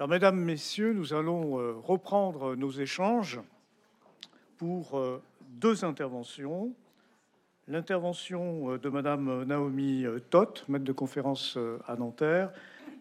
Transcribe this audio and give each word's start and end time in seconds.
Alors, 0.00 0.08
mesdames, 0.08 0.40
messieurs, 0.40 0.94
nous 0.94 1.12
allons 1.12 1.60
euh, 1.60 1.74
reprendre 1.74 2.56
nos 2.56 2.70
échanges 2.70 3.38
pour 4.56 4.98
euh, 4.98 5.22
deux 5.50 5.84
interventions. 5.84 6.74
L'intervention 7.68 8.72
euh, 8.72 8.78
de 8.78 8.88
Madame 8.88 9.44
Naomi 9.44 10.06
Toth, 10.30 10.64
maître 10.70 10.86
de 10.86 10.92
conférence 10.92 11.58
à 11.86 11.96
Nanterre, 11.96 12.50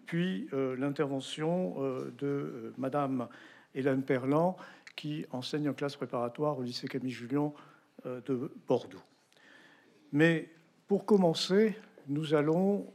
puis 0.07 0.49
l'intervention 0.51 1.77
de 2.17 2.73
Madame 2.77 3.29
Hélène 3.73 4.03
Perlan, 4.03 4.57
qui 4.97 5.25
enseigne 5.31 5.69
en 5.69 5.73
classe 5.73 5.95
préparatoire 5.95 6.59
au 6.59 6.63
lycée 6.63 6.89
Camille 6.89 7.11
Julien 7.11 7.53
de 8.03 8.51
Bordeaux. 8.67 8.99
Mais 10.11 10.49
pour 10.85 11.05
commencer, 11.05 11.77
nous 12.09 12.33
allons 12.33 12.91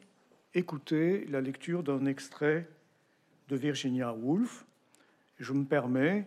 écouter 0.52 1.24
la 1.30 1.40
lecture 1.40 1.82
d'un 1.82 2.04
extrait 2.04 2.68
de 3.48 3.56
Virginia 3.56 4.12
Woolf. 4.12 4.64
Je 5.38 5.52
me 5.52 5.64
permets, 5.64 6.26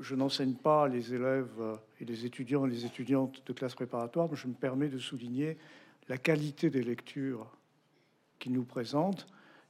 je 0.00 0.14
n'enseigne 0.14 0.54
pas 0.54 0.88
les 0.88 1.14
élèves 1.14 1.78
et 2.00 2.04
les 2.04 2.26
étudiants 2.26 2.66
et 2.66 2.70
les 2.70 2.84
étudiantes 2.84 3.42
de 3.46 3.52
classe 3.52 3.74
préparatoire, 3.74 4.28
mais 4.30 4.36
je 4.36 4.46
me 4.46 4.54
permets 4.54 4.88
de 4.88 4.98
souligner 4.98 5.56
la 6.08 6.18
qualité 6.18 6.70
des 6.70 6.82
lectures 6.82 7.50
qu'ils 8.38 8.52
nous 8.52 8.64
présentent. 8.64 9.26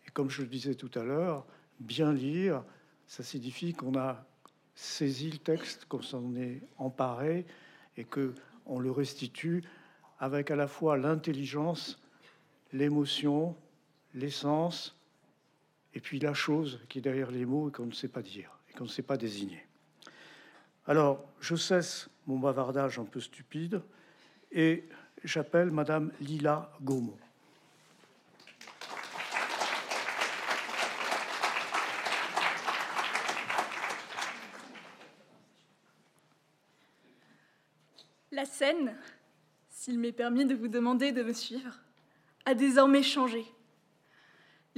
Et 0.07 0.11
comme 0.11 0.31
je 0.31 0.43
le 0.43 0.49
disais 0.49 0.75
tout 0.75 0.91
à 0.95 1.05
l'heure, 1.05 1.47
bien 1.81 2.13
lire, 2.13 2.65
ça 3.07 3.23
signifie 3.23 3.73
qu'on 3.73 3.97
a 3.99 4.25
saisi 4.75 5.31
le 5.31 5.39
texte, 5.39 5.87
qu'on 5.87 6.03
s'en 6.03 6.35
est 6.37 6.63
emparé 6.77 7.47
et 7.97 8.05
que 8.05 8.35
on 8.67 8.79
le 8.79 8.91
restitue 8.91 9.65
avec 10.19 10.51
à 10.51 10.57
la 10.57 10.69
fois 10.69 10.97
l'intelligence, 10.97 12.01
l'émotion, 12.73 13.57
l'essence 14.15 14.98
et 15.99 16.01
puis 16.01 16.21
la 16.21 16.33
chose 16.33 16.79
qui 16.89 16.99
est 16.99 17.01
derrière 17.01 17.33
les 17.33 17.45
mots 17.45 17.71
et 17.71 17.73
qu'on 17.73 17.87
ne 17.87 17.93
sait 17.93 18.07
pas 18.07 18.23
dire 18.23 18.57
et 18.71 18.73
qu'on 18.73 18.85
ne 18.85 18.89
sait 18.89 19.03
pas 19.03 19.17
désigner. 19.17 19.67
Alors, 20.87 21.29
je 21.41 21.57
cesse 21.57 22.09
mon 22.29 22.39
bavardage 22.39 23.01
un 23.01 23.05
peu 23.05 23.19
stupide 23.19 23.83
et 24.53 24.85
j'appelle 25.25 25.73
Madame 25.73 26.13
Lila 26.21 26.71
Gaumont. 26.81 27.19
La 38.31 38.45
scène, 38.45 38.97
s'il 39.69 39.99
m'est 39.99 40.13
permis 40.13 40.47
de 40.47 40.55
vous 40.55 40.69
demander 40.69 41.11
de 41.11 41.25
me 41.25 41.33
suivre, 41.33 41.81
a 42.45 42.55
désormais 42.55 43.03
changé. 43.03 43.45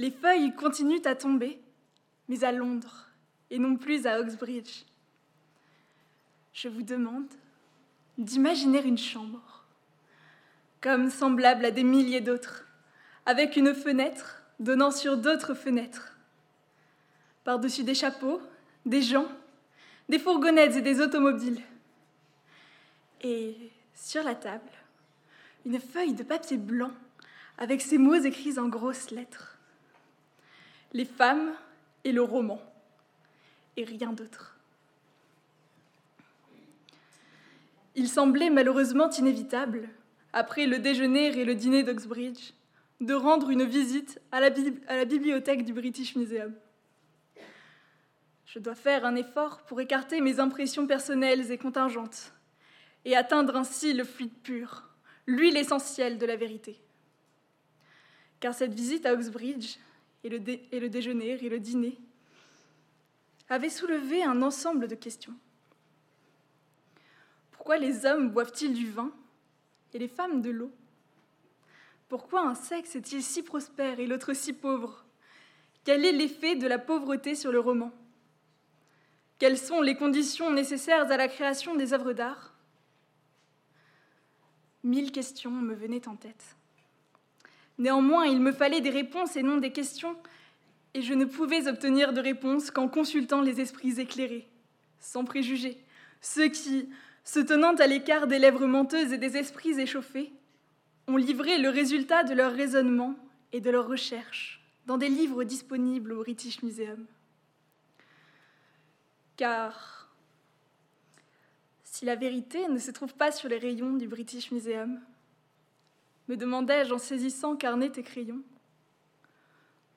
Les 0.01 0.09
feuilles 0.09 0.55
continuent 0.55 1.05
à 1.05 1.13
tomber, 1.13 1.61
mais 2.27 2.43
à 2.43 2.51
Londres 2.51 3.05
et 3.51 3.59
non 3.59 3.75
plus 3.75 4.07
à 4.07 4.19
Oxbridge. 4.19 4.83
Je 6.53 6.69
vous 6.69 6.81
demande 6.81 7.27
d'imaginer 8.17 8.83
une 8.83 8.97
chambre, 8.97 9.63
comme 10.81 11.11
semblable 11.11 11.65
à 11.65 11.69
des 11.69 11.83
milliers 11.83 12.19
d'autres, 12.19 12.65
avec 13.27 13.55
une 13.57 13.75
fenêtre 13.75 14.41
donnant 14.59 14.89
sur 14.89 15.17
d'autres 15.17 15.53
fenêtres. 15.53 16.17
Par-dessus 17.43 17.83
des 17.83 17.93
chapeaux, 17.93 18.41
des 18.87 19.03
gens, 19.03 19.27
des 20.09 20.17
fourgonnettes 20.17 20.77
et 20.77 20.81
des 20.81 20.99
automobiles. 20.99 21.61
Et 23.21 23.55
sur 23.93 24.23
la 24.23 24.33
table, 24.33 24.71
une 25.63 25.79
feuille 25.79 26.15
de 26.15 26.23
papier 26.23 26.57
blanc 26.57 26.91
avec 27.59 27.83
ces 27.83 27.99
mots 27.99 28.15
écrits 28.15 28.57
en 28.57 28.67
grosses 28.67 29.11
lettres 29.11 29.50
les 30.93 31.05
femmes 31.05 31.53
et 32.03 32.11
le 32.11 32.21
roman, 32.21 32.61
et 33.77 33.83
rien 33.83 34.11
d'autre. 34.11 34.57
Il 37.95 38.07
semblait 38.07 38.49
malheureusement 38.49 39.09
inévitable, 39.09 39.89
après 40.33 40.65
le 40.65 40.79
déjeuner 40.79 41.37
et 41.37 41.45
le 41.45 41.55
dîner 41.55 41.83
d'Oxbridge, 41.83 42.53
de 43.01 43.13
rendre 43.13 43.49
une 43.49 43.63
visite 43.63 44.21
à 44.31 44.39
la, 44.39 44.49
bibliothèque 45.05 45.65
du 45.65 45.73
British 45.73 46.15
Museum. 46.15 46.53
Je 48.45 48.59
dois 48.59 48.75
faire 48.75 49.05
un 49.05 49.15
effort 49.15 49.61
pour 49.63 49.81
écarter 49.81 50.21
mes 50.21 50.39
impressions 50.39 50.87
personnelles 50.87 51.51
et 51.51 51.57
contingentes, 51.57 52.33
et 53.05 53.15
atteindre 53.15 53.55
ainsi 53.55 53.93
le 53.93 54.03
fluide 54.03 54.37
pur, 54.43 54.89
l'huile 55.25 55.57
essentielle 55.57 56.17
de 56.17 56.25
la 56.25 56.35
vérité. 56.35 56.79
Car 58.39 58.53
cette 58.53 58.73
visite 58.73 59.05
à 59.05 59.13
Oxbridge 59.13 59.77
et 60.23 60.29
le, 60.29 60.89
déjeuner 60.89 61.31
et 61.43 61.49
le 61.49 61.59
dîner 61.59 61.97
avaient 63.49 63.69
soulevé 63.69 64.23
un 64.23 64.41
ensemble 64.41 64.87
de 64.87 64.95
questions. 64.95 65.35
Pourquoi 67.51 67.77
les 67.77 68.05
hommes 68.05 68.29
boivent-ils 68.29 68.73
du 68.73 68.89
vin 68.89 69.11
et 69.93 69.99
les 69.99 70.07
femmes 70.07 70.41
de 70.41 70.49
l'eau? 70.49 70.71
Pourquoi 72.07 72.41
un 72.41 72.55
sexe 72.55 72.95
est-il 72.95 73.23
si 73.23 73.43
prospère 73.43 73.99
et 73.99 74.07
l'autre 74.07 74.33
si 74.33 74.53
pauvre? 74.53 75.05
Quel 75.83 76.05
est 76.05 76.11
l'effet 76.11 76.55
de 76.55 76.67
la 76.67 76.79
pauvreté 76.79 77.35
sur 77.35 77.51
le 77.51 77.59
roman? 77.59 77.91
Quelles 79.39 79.57
sont 79.57 79.81
les 79.81 79.95
conditions 79.95 80.51
nécessaires 80.51 81.11
à 81.11 81.17
la 81.17 81.27
création 81.27 81.75
des 81.75 81.93
œuvres 81.93 82.13
d'art? 82.13 82.53
Mille 84.83 85.11
questions 85.11 85.51
me 85.51 85.73
venaient 85.73 86.07
en 86.07 86.15
tête. 86.15 86.55
Néanmoins, 87.81 88.27
il 88.27 88.39
me 88.39 88.51
fallait 88.51 88.79
des 88.79 88.91
réponses 88.91 89.35
et 89.35 89.41
non 89.41 89.57
des 89.57 89.71
questions, 89.71 90.15
et 90.93 91.01
je 91.01 91.15
ne 91.15 91.25
pouvais 91.25 91.67
obtenir 91.67 92.13
de 92.13 92.21
réponses 92.21 92.69
qu'en 92.69 92.87
consultant 92.87 93.41
les 93.41 93.59
esprits 93.59 93.99
éclairés, 93.99 94.47
sans 94.99 95.25
préjugés, 95.25 95.83
ceux 96.21 96.49
qui, 96.49 96.89
se 97.23 97.39
tenant 97.39 97.73
à 97.73 97.87
l'écart 97.87 98.27
des 98.27 98.37
lèvres 98.37 98.67
menteuses 98.67 99.13
et 99.13 99.17
des 99.17 99.35
esprits 99.35 99.79
échauffés, 99.79 100.31
ont 101.07 101.17
livré 101.17 101.57
le 101.57 101.69
résultat 101.69 102.23
de 102.23 102.35
leur 102.35 102.53
raisonnement 102.53 103.15
et 103.51 103.61
de 103.61 103.71
leurs 103.71 103.87
recherches 103.87 104.63
dans 104.85 104.99
des 104.99 105.09
livres 105.09 105.43
disponibles 105.43 106.13
au 106.13 106.19
British 106.19 106.61
Museum. 106.61 107.07
Car 109.37 110.13
si 111.83 112.05
la 112.05 112.15
vérité 112.15 112.67
ne 112.67 112.77
se 112.77 112.91
trouve 112.91 113.15
pas 113.15 113.31
sur 113.31 113.49
les 113.49 113.57
rayons 113.57 113.93
du 113.93 114.07
British 114.07 114.51
Museum, 114.51 115.01
me 116.27 116.35
demandai-je 116.35 116.93
en 116.93 116.97
saisissant 116.97 117.55
carnet 117.55 117.91
et 117.95 118.03
crayon. 118.03 118.41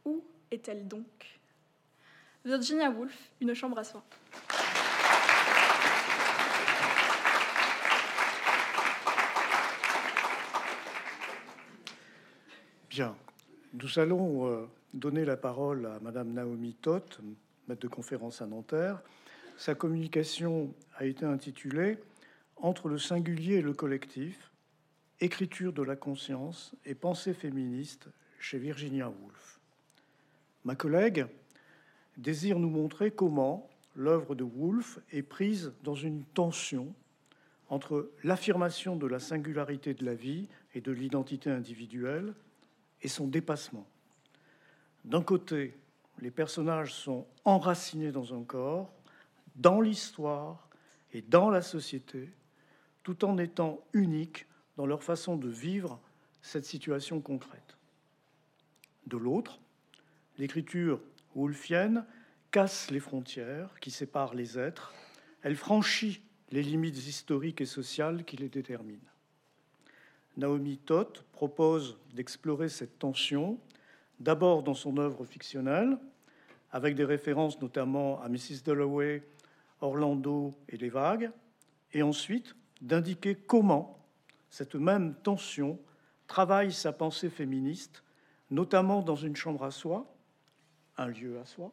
Où 0.05 0.25
est-elle 0.51 0.87
donc? 0.89 1.41
Virginia 2.45 2.91
Woolf, 2.91 3.31
Une 3.41 3.55
chambre 3.55 3.79
à 3.79 3.85
soi. 3.85 4.05
Bien, 12.91 13.17
nous 13.73 13.99
allons 13.99 14.47
euh, 14.47 14.67
donner 14.93 15.25
la 15.25 15.37
parole 15.37 15.87
à 15.87 15.99
Madame 16.01 16.33
Naomi 16.33 16.75
Toth, 16.75 17.19
maître 17.67 17.81
de 17.81 17.89
conférence 17.89 18.41
à 18.41 18.47
Nanterre. 18.47 19.01
Sa 19.57 19.75
communication 19.75 20.73
a 20.97 21.05
été 21.05 21.25
intitulée 21.25 21.99
Entre 22.57 22.89
le 22.89 22.99
singulier 22.99 23.57
et 23.57 23.63
le 23.63 23.73
collectif, 23.73 24.53
Écriture 25.21 25.73
de 25.73 25.83
la 25.83 25.97
conscience 25.97 26.75
et 26.85 26.95
pensée 26.95 27.35
féministe 27.35 28.09
chez 28.41 28.59
Virginia 28.59 29.09
Woolf. 29.09 29.61
Ma 30.65 30.75
collègue 30.75 31.27
désire 32.17 32.59
nous 32.59 32.69
montrer 32.69 33.11
comment 33.11 33.71
l'œuvre 33.95 34.35
de 34.35 34.43
Woolf 34.43 34.99
est 35.13 35.23
prise 35.23 35.73
dans 35.85 35.95
une 35.95 36.25
tension 36.25 36.93
entre 37.69 38.11
l'affirmation 38.25 38.97
de 38.97 39.07
la 39.07 39.21
singularité 39.21 39.95
de 39.95 40.05
la 40.05 40.15
vie 40.15 40.49
et 40.75 40.81
de 40.81 40.93
l'identité 40.93 41.51
individuelle 41.51 42.34
et 43.03 43.09
son 43.09 43.28
dépassement. 43.28 43.87
D'un 45.05 45.22
côté, 45.22 45.75
les 46.21 46.31
personnages 46.31 46.93
sont 46.93 47.27
enracinés 47.45 48.13
dans 48.13 48.34
un 48.34 48.43
corps, 48.43 48.93
dans 49.57 49.81
l'histoire 49.81 50.69
et 51.13 51.22
dans 51.22 51.51
la 51.51 51.63
société, 51.63 52.31
tout 53.03 53.25
en 53.25 53.39
étant 53.39 53.84
uniques 53.93 54.47
dans 54.76 54.86
leur 54.86 55.03
façon 55.03 55.36
de 55.36 55.48
vivre 55.48 56.00
cette 56.42 56.65
situation 56.65 57.21
concrète. 57.21 57.76
De 59.06 59.16
l'autre, 59.16 59.60
l'écriture 60.38 61.00
woolfienne 61.34 62.04
casse 62.50 62.91
les 62.91 63.00
frontières 63.00 63.78
qui 63.80 63.91
séparent 63.91 64.34
les 64.34 64.59
êtres, 64.59 64.94
elle 65.42 65.56
franchit 65.56 66.22
les 66.50 66.62
limites 66.62 67.06
historiques 67.06 67.60
et 67.60 67.66
sociales 67.66 68.24
qui 68.24 68.36
les 68.36 68.48
déterminent. 68.48 69.00
Naomi 70.36 70.78
Toth 70.78 71.24
propose 71.32 71.98
d'explorer 72.15 72.68
cette 72.68 72.98
tension, 72.98 73.59
d'abord 74.21 74.62
dans 74.62 74.74
son 74.74 74.97
œuvre 74.98 75.24
fictionnelle, 75.24 75.98
avec 76.71 76.94
des 76.94 77.04
références 77.04 77.60
notamment 77.60 78.21
à 78.21 78.28
Mrs. 78.28 78.62
Dalloway, 78.65 79.22
Orlando 79.80 80.54
et 80.68 80.76
les 80.76 80.88
vagues, 80.88 81.30
et 81.92 82.03
ensuite 82.03 82.56
d'indiquer 82.80 83.36
comment 83.36 84.03
cette 84.54 84.77
même 84.77 85.16
tension 85.16 85.80
travaille 86.28 86.72
sa 86.72 86.92
pensée 86.92 87.28
féministe, 87.28 88.04
notamment 88.53 89.03
dans 89.03 89.16
une 89.16 89.34
chambre 89.34 89.65
à 89.65 89.72
soi, 89.72 90.15
un 90.97 91.09
lieu 91.09 91.41
à 91.41 91.45
soi, 91.45 91.72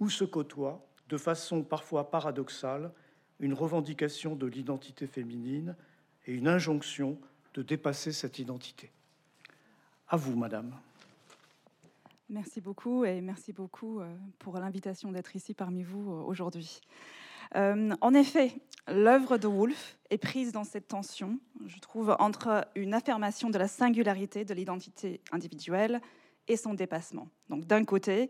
où 0.00 0.08
se 0.08 0.24
côtoient, 0.24 0.82
de 1.10 1.18
façon 1.18 1.62
parfois 1.62 2.10
paradoxale, 2.10 2.90
une 3.38 3.52
revendication 3.52 4.34
de 4.34 4.46
l'identité 4.46 5.06
féminine 5.06 5.76
et 6.24 6.32
une 6.32 6.48
injonction 6.48 7.18
de 7.52 7.60
dépasser 7.60 8.12
cette 8.12 8.38
identité. 8.38 8.90
À 10.08 10.16
vous, 10.16 10.36
Madame. 10.36 10.74
Merci 12.30 12.62
beaucoup 12.62 13.04
et 13.04 13.20
merci 13.20 13.52
beaucoup 13.52 14.00
euh, 14.00 14.10
pour 14.38 14.58
l'invitation 14.58 15.12
d'être 15.12 15.36
ici 15.36 15.52
parmi 15.52 15.82
vous 15.82 16.14
euh, 16.14 16.22
aujourd'hui. 16.22 16.80
Euh, 17.56 17.90
en 18.00 18.14
effet, 18.14 18.52
l'œuvre 18.88 19.38
de 19.38 19.46
Woolf 19.46 19.98
est 20.10 20.18
prise 20.18 20.52
dans 20.52 20.64
cette 20.64 20.88
tension, 20.88 21.38
je 21.66 21.78
trouve, 21.78 22.16
entre 22.18 22.66
une 22.74 22.94
affirmation 22.94 23.50
de 23.50 23.58
la 23.58 23.68
singularité 23.68 24.44
de 24.44 24.54
l'identité 24.54 25.20
individuelle 25.32 26.00
et 26.48 26.56
son 26.56 26.74
dépassement. 26.74 27.28
Donc 27.48 27.64
d'un 27.64 27.84
côté, 27.84 28.28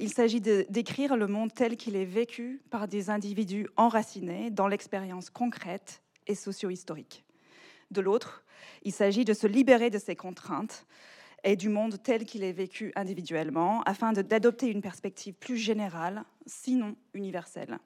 il 0.00 0.12
s'agit 0.12 0.40
décrire 0.40 1.16
le 1.16 1.26
monde 1.26 1.52
tel 1.52 1.76
qu'il 1.76 1.94
est 1.94 2.06
vécu 2.06 2.62
par 2.70 2.88
des 2.88 3.10
individus 3.10 3.68
enracinés 3.76 4.50
dans 4.50 4.66
l'expérience 4.66 5.30
concrète 5.30 6.02
et 6.26 6.34
socio-historique. 6.34 7.24
De 7.90 8.00
l'autre, 8.00 8.42
il 8.82 8.92
s'agit 8.92 9.24
de 9.24 9.34
se 9.34 9.46
libérer 9.46 9.90
de 9.90 9.98
ces 9.98 10.16
contraintes 10.16 10.86
et 11.44 11.56
du 11.56 11.68
monde 11.68 12.02
tel 12.02 12.24
qu'il 12.24 12.42
est 12.42 12.52
vécu 12.52 12.92
individuellement, 12.96 13.82
afin 13.82 14.12
d'adopter 14.12 14.68
une 14.68 14.80
perspective 14.80 15.34
plus 15.34 15.56
générale, 15.56 16.24
sinon 16.46 16.96
universelle. 17.14 17.78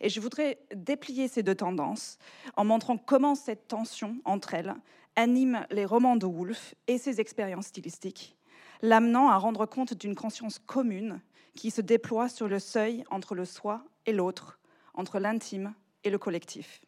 Et 0.00 0.08
je 0.08 0.20
voudrais 0.20 0.58
déplier 0.74 1.28
ces 1.28 1.42
deux 1.42 1.54
tendances 1.54 2.18
en 2.56 2.64
montrant 2.64 2.96
comment 2.96 3.34
cette 3.34 3.68
tension 3.68 4.16
entre 4.24 4.54
elles 4.54 4.74
anime 5.16 5.66
les 5.70 5.84
romans 5.84 6.16
de 6.16 6.26
Woolf 6.26 6.74
et 6.88 6.98
ses 6.98 7.20
expériences 7.20 7.66
stylistiques, 7.66 8.36
l'amenant 8.82 9.28
à 9.28 9.36
rendre 9.36 9.66
compte 9.66 9.94
d'une 9.94 10.14
conscience 10.14 10.58
commune 10.58 11.20
qui 11.54 11.70
se 11.70 11.80
déploie 11.80 12.28
sur 12.28 12.48
le 12.48 12.58
seuil 12.58 13.04
entre 13.10 13.34
le 13.34 13.44
soi 13.44 13.84
et 14.06 14.12
l'autre, 14.12 14.58
entre 14.94 15.18
l'intime 15.18 15.74
et 16.02 16.10
le 16.10 16.18
collectif. 16.18 16.80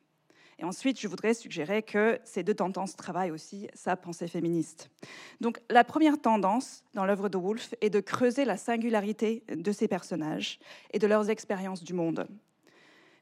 Et 0.58 0.64
ensuite, 0.64 0.98
je 0.98 1.06
voudrais 1.06 1.34
suggérer 1.34 1.82
que 1.82 2.18
ces 2.24 2.42
deux 2.42 2.54
tendances 2.54 2.96
travaillent 2.96 3.30
aussi 3.30 3.68
sa 3.74 3.94
pensée 3.94 4.26
féministe. 4.26 4.90
Donc, 5.40 5.60
la 5.68 5.84
première 5.84 6.18
tendance 6.18 6.82
dans 6.94 7.04
l'œuvre 7.04 7.28
de 7.28 7.36
Woolf 7.36 7.74
est 7.82 7.90
de 7.90 8.00
creuser 8.00 8.46
la 8.46 8.56
singularité 8.56 9.44
de 9.54 9.72
ces 9.72 9.86
personnages 9.86 10.58
et 10.92 10.98
de 10.98 11.06
leurs 11.06 11.28
expériences 11.28 11.84
du 11.84 11.92
monde. 11.92 12.26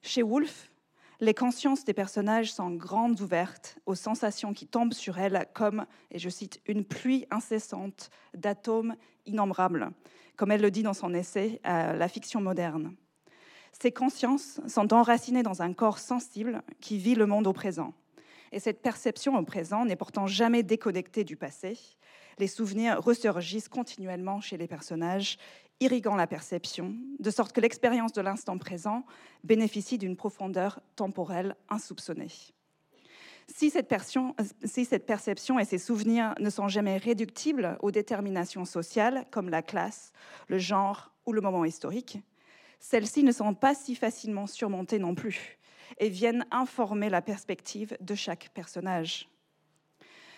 Chez 0.07 0.23
Woolf, 0.23 0.71
les 1.21 1.33
consciences 1.33 1.83
des 1.87 1.95
personnages 1.95 2.53
sont 2.53 2.71
grandes 2.71 3.23
ouvertes 3.23 3.79
aux 3.87 3.95
sensations 3.95 4.53
qui 4.53 4.67
tombent 4.67 4.93
sur 4.93 5.19
elles 5.19 5.47
comme, 5.55 5.87
et 6.11 6.19
je 6.19 6.29
cite, 6.29 6.61
une 6.67 6.85
pluie 6.85 7.25
incessante 7.31 8.11
d'atomes 8.35 8.97
innombrables, 9.25 9.93
comme 10.37 10.51
elle 10.51 10.61
le 10.61 10.71
dit 10.71 10.83
dans 10.83 10.93
son 10.93 11.15
essai 11.15 11.59
La 11.65 12.07
fiction 12.07 12.43
moderne. 12.43 12.95
Ces 13.73 13.93
consciences 13.93 14.61
sont 14.69 14.93
enracinées 14.93 15.43
dans 15.43 15.63
un 15.63 15.73
corps 15.73 15.99
sensible 15.99 16.63
qui 16.83 16.99
vit 16.99 17.15
le 17.15 17.25
monde 17.25 17.47
au 17.47 17.55
présent. 17.55 17.95
Et 18.53 18.61
cette 18.61 18.83
perception 18.83 19.39
au 19.39 19.43
présent 19.43 19.87
n'est 19.87 19.97
pourtant 19.97 20.27
jamais 20.27 20.63
déconnectée 20.63 21.25
du 21.25 21.37
passé. 21.37 21.79
Les 22.39 22.47
souvenirs 22.47 23.03
ressurgissent 23.03 23.69
continuellement 23.69 24.43
chez 24.43 24.59
les 24.59 24.69
personnages, 24.69 25.39
irriguant 25.85 26.17
la 26.17 26.27
perception, 26.27 26.95
de 27.19 27.31
sorte 27.31 27.53
que 27.53 27.61
l'expérience 27.61 28.13
de 28.13 28.23
l'instant 28.23 28.57
présent 28.57 29.05
bénéficie 29.45 29.99
d'une 29.99 30.17
profondeur 30.17 30.81
temporelle 30.97 31.57
insoupçonnée. 31.69 32.31
Si 33.47 33.69
cette, 33.69 33.89
perception 33.89 35.59
et 35.59 35.65
ces 35.67 35.79
souvenirs 35.79 36.35
ne 36.41 36.49
sont 36.49 36.69
jamais 36.69 36.97
réductibles 36.97 37.77
aux 37.83 37.91
déterminations 37.91 38.65
sociales 38.65 39.27
comme 39.31 39.51
la 39.51 39.61
classe, 39.61 40.13
le 40.49 40.57
genre 40.57 41.13
ou 41.27 41.35
le 41.35 41.43
moment 41.43 41.67
historique, 41.67 42.19
celles-ci 42.81 43.23
ne 43.23 43.33
sont 43.33 43.53
pas 43.53 43.75
si 43.75 43.95
facilement 43.95 44.47
surmontées 44.47 44.99
non 44.99 45.15
plus 45.15 45.59
et 45.99 46.09
viennent 46.09 46.47
informer 46.51 47.11
la 47.11 47.21
perspective 47.21 47.95
de 48.01 48.15
chaque 48.15 48.49
personnage. 48.55 49.29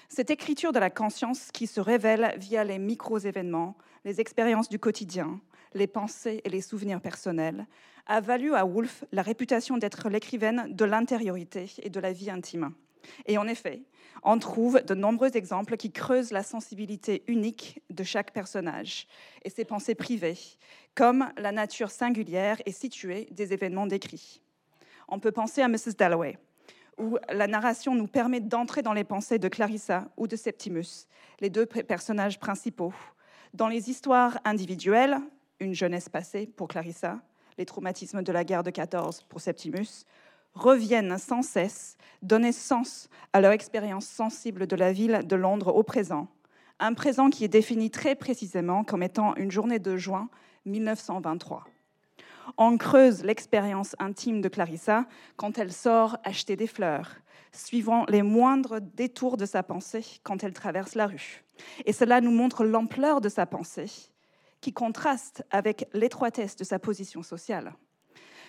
Cette 0.08 0.30
écriture 0.30 0.72
de 0.72 0.78
la 0.78 0.90
conscience 0.90 1.50
qui 1.52 1.66
se 1.66 1.80
révèle 1.80 2.34
via 2.38 2.64
les 2.64 2.78
micro-événements, 2.78 3.76
les 4.04 4.20
expériences 4.20 4.68
du 4.68 4.78
quotidien, 4.78 5.40
les 5.74 5.88
pensées 5.88 6.40
et 6.44 6.48
les 6.48 6.60
souvenirs 6.60 7.00
personnels, 7.00 7.66
a 8.06 8.20
valu 8.20 8.54
à 8.54 8.64
Woolf 8.64 9.04
la 9.10 9.22
réputation 9.22 9.78
d'être 9.78 10.08
l'écrivaine 10.08 10.68
de 10.70 10.84
l'intériorité 10.84 11.70
et 11.82 11.90
de 11.90 12.00
la 12.00 12.12
vie 12.12 12.30
intime. 12.30 12.72
Et 13.26 13.36
en 13.36 13.46
effet, 13.48 13.82
on 14.22 14.38
trouve 14.38 14.80
de 14.82 14.94
nombreux 14.94 15.36
exemples 15.36 15.76
qui 15.76 15.92
creusent 15.92 16.32
la 16.32 16.42
sensibilité 16.42 17.22
unique 17.26 17.82
de 17.90 18.04
chaque 18.04 18.32
personnage 18.32 19.06
et 19.44 19.50
ses 19.50 19.64
pensées 19.64 19.94
privées, 19.94 20.38
comme 20.94 21.28
la 21.36 21.52
nature 21.52 21.90
singulière 21.90 22.60
et 22.64 22.72
située 22.72 23.28
des 23.32 23.52
événements 23.52 23.86
décrits. 23.86 24.40
On 25.08 25.20
peut 25.20 25.32
penser 25.32 25.62
à 25.62 25.68
Mrs. 25.68 25.94
Dalloway, 25.98 26.38
où 26.98 27.18
la 27.28 27.46
narration 27.46 27.94
nous 27.94 28.06
permet 28.06 28.40
d'entrer 28.40 28.82
dans 28.82 28.92
les 28.92 29.04
pensées 29.04 29.38
de 29.38 29.48
Clarissa 29.48 30.08
ou 30.16 30.26
de 30.26 30.36
Septimus, 30.36 31.06
les 31.40 31.50
deux 31.50 31.66
personnages 31.66 32.38
principaux, 32.38 32.94
dans 33.54 33.68
les 33.68 33.90
histoires 33.90 34.38
individuelles, 34.44 35.18
une 35.60 35.74
jeunesse 35.74 36.08
passée 36.08 36.46
pour 36.46 36.68
Clarissa, 36.68 37.20
les 37.58 37.64
traumatismes 37.64 38.22
de 38.22 38.32
la 38.32 38.44
guerre 38.44 38.62
de 38.62 38.70
14 38.70 39.22
pour 39.28 39.40
Septimus, 39.40 40.04
reviennent 40.54 41.18
sans 41.18 41.42
cesse 41.42 41.96
donner 42.22 42.52
sens 42.52 43.08
à 43.32 43.40
leur 43.40 43.52
expérience 43.52 44.06
sensible 44.06 44.66
de 44.66 44.76
la 44.76 44.92
ville 44.92 45.22
de 45.24 45.36
Londres 45.36 45.74
au 45.74 45.82
présent. 45.82 46.28
Un 46.78 46.94
présent 46.94 47.30
qui 47.30 47.44
est 47.44 47.48
défini 47.48 47.90
très 47.90 48.14
précisément 48.14 48.84
comme 48.84 49.02
étant 49.02 49.34
une 49.36 49.50
journée 49.50 49.78
de 49.78 49.96
juin 49.96 50.28
1923. 50.66 51.64
On 52.56 52.78
creuse 52.78 53.24
l'expérience 53.24 53.96
intime 53.98 54.40
de 54.40 54.48
Clarissa 54.48 55.06
quand 55.36 55.58
elle 55.58 55.72
sort 55.72 56.18
acheter 56.24 56.56
des 56.56 56.66
fleurs, 56.66 57.10
suivant 57.52 58.04
les 58.08 58.22
moindres 58.22 58.80
détours 58.80 59.36
de 59.36 59.46
sa 59.46 59.62
pensée 59.62 60.04
quand 60.22 60.44
elle 60.44 60.52
traverse 60.52 60.94
la 60.94 61.06
rue. 61.06 61.44
Et 61.84 61.92
cela 61.92 62.20
nous 62.20 62.30
montre 62.30 62.64
l'ampleur 62.64 63.20
de 63.20 63.28
sa 63.28 63.46
pensée, 63.46 63.90
qui 64.60 64.72
contraste 64.72 65.44
avec 65.50 65.88
l'étroitesse 65.92 66.56
de 66.56 66.64
sa 66.64 66.78
position 66.78 67.22
sociale. 67.22 67.74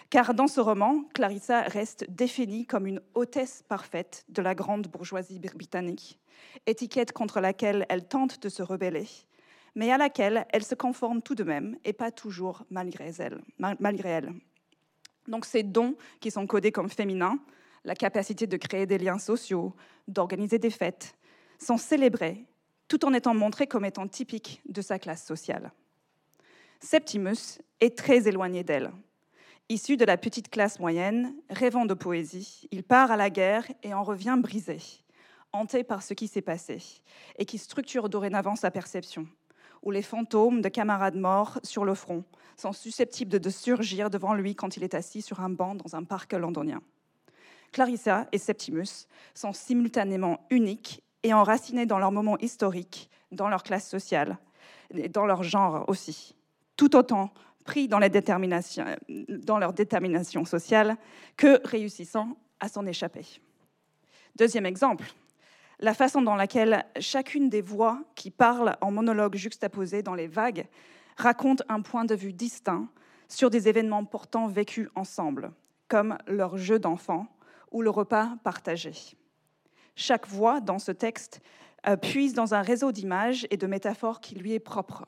Car 0.09 0.33
dans 0.33 0.47
ce 0.47 0.61
roman, 0.61 1.03
Clarissa 1.13 1.63
reste 1.63 2.09
définie 2.09 2.65
comme 2.65 2.88
une 2.88 3.01
hôtesse 3.13 3.63
parfaite 3.67 4.23
de 4.30 4.42
la 4.42 4.56
grande 4.56 4.87
bourgeoisie 4.87 5.39
britannique, 5.39 6.18
étiquette 6.66 7.11
contre 7.11 7.42
laquelle 7.42 7.85
elle 7.89 8.07
tente 8.07 8.42
de 8.42 8.47
se 8.47 8.63
rebeller, 8.63 9.07
mais 9.78 9.92
à 9.92 9.98
laquelle 10.00 10.48
elle 10.50 10.64
se 10.64 10.74
conforme 10.74 11.22
tout 11.22 11.36
de 11.36 11.44
même, 11.44 11.78
et 11.86 11.94
pas 11.94 12.10
toujours 12.10 12.64
malgré 12.72 13.12
elle. 13.19 13.40
Malgré 13.60 14.10
elle. 14.10 14.34
Donc 15.28 15.46
ces 15.46 15.62
dons 15.62 15.96
qui 16.19 16.31
sont 16.31 16.48
codés 16.48 16.72
comme 16.72 16.90
féminins, 16.90 17.38
la 17.86 17.94
capacité 17.94 18.48
de 18.48 18.57
créer 18.57 18.88
des 18.88 18.98
liens 18.98 19.19
sociaux, 19.19 19.76
d'organiser 20.07 20.57
des 20.57 20.72
fêtes, 20.72 21.16
sont 21.60 21.78
célébrés 21.78 22.44
tout 22.88 23.06
en 23.06 23.14
étant 23.14 23.36
montrés 23.36 23.68
comme 23.68 23.86
étant 23.86 24.07
typiques 24.07 24.64
de 24.68 24.81
sa 24.81 24.98
classe 24.98 25.24
sociale. 25.24 25.72
Septimus 26.80 27.60
est 27.80 27.96
très 27.96 28.28
éloigné 28.28 28.64
d'elle. 28.64 28.92
Issu 29.69 29.96
de 29.96 30.06
la 30.06 30.18
petite 30.18 30.50
classe 30.50 30.80
moyenne, 30.80 31.36
rêvant 31.52 31.86
de 31.86 31.94
poésie, 31.94 32.68
il 32.72 32.84
part 32.84 33.12
à 33.12 33.18
la 33.18 33.30
guerre 33.30 33.68
et 33.84 33.94
en 33.94 34.02
revient 34.02 34.38
brisé, 34.40 34.80
hanté 35.52 35.84
par 35.84 36.02
ce 36.02 36.16
qui 36.16 36.28
s'est 36.28 36.42
passé, 36.42 36.80
et 37.38 37.46
qui 37.46 37.60
structure 37.60 38.10
dorénavant 38.10 38.56
sa 38.56 38.72
perception, 38.72 39.28
où 39.84 39.92
les 39.92 40.02
fantômes 40.02 40.62
de 40.62 40.69
camarades 40.69 41.16
morts 41.16 41.60
sur 41.64 41.86
le 41.86 41.94
front 41.94 42.24
sont 42.56 42.74
susceptibles 42.74 43.40
de 43.40 43.50
surgir 43.50 44.10
devant 44.10 44.34
lui 44.34 44.56
quand 44.56 44.78
il 44.78 44.84
est 44.84 44.96
assis 44.96 45.22
sur 45.22 45.40
un 45.40 45.50
banc 45.50 45.76
dans 45.76 45.96
un 45.96 46.04
parc 46.04 46.34
londonien. 46.34 46.81
Clarissa 47.72 48.28
et 48.31 48.38
Septimus 48.38 49.07
sont 49.34 49.54
simultanément 49.54 50.46
uniques 50.50 51.04
et 51.24 51.34
enracinés 51.34 51.86
dans 51.86 52.00
leur 52.00 52.12
moment 52.12 52.38
historique, 52.40 53.10
dans 53.31 53.50
leur 53.50 53.64
classe 53.64 53.88
sociale, 53.88 54.38
et 54.92 55.10
dans 55.10 55.26
leur 55.26 55.44
genre 55.44 55.84
aussi, 55.88 56.34
tout 56.78 56.96
autant 56.96 57.31
pris 57.66 57.88
dans 57.90 58.00
leur 58.00 58.10
détermination 59.74 60.46
sociale 60.46 60.96
que 61.36 61.60
réussissant 61.68 62.38
à 62.60 62.69
s'en 62.69 62.86
échapper. 62.86 63.26
Deuxième 64.38 64.66
exemple, 64.66 65.06
la 65.80 65.94
façon 65.94 66.22
dans 66.22 66.36
laquelle 66.36 66.86
chacune 67.00 67.50
des 67.50 67.62
voix 67.62 68.02
qui 68.16 68.31
parlent 68.31 68.76
en 68.81 68.92
monologue 68.92 69.36
juxtaposé 69.36 70.02
dans 70.02 70.16
les 70.16 70.28
vagues 70.28 70.68
raconte 71.18 71.64
un 71.69 71.81
point 71.81 72.06
de 72.06 72.16
vue 72.16 72.34
distinct 72.34 72.88
sur 73.28 73.50
des 73.50 73.68
événements 73.68 74.06
pourtant 74.06 74.48
vécus 74.48 74.90
ensemble, 74.96 75.52
comme 75.88 76.18
leur 76.28 76.57
jeu 76.57 76.80
d'enfant 76.80 77.28
ou 77.72 77.81
le 77.81 77.90
repas 77.90 78.38
partagé. 78.44 78.94
Chaque 79.96 80.28
voix 80.28 80.62
dans 80.62 80.80
ce 80.80 80.92
texte 80.92 81.42
euh, 81.88 81.96
puise 81.96 82.34
dans 82.34 82.54
un 82.54 82.62
réseau 82.62 82.92
d'images 82.92 83.46
et 83.52 83.57
de 83.57 83.68
métaphores 83.68 84.19
qui 84.19 84.36
lui 84.36 84.54
est 84.54 84.60
propre. 84.60 85.06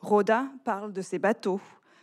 Rhoda 0.00 0.46
parle 0.64 0.92
de 0.92 1.02
ses 1.02 1.18
bateaux, 1.18 1.60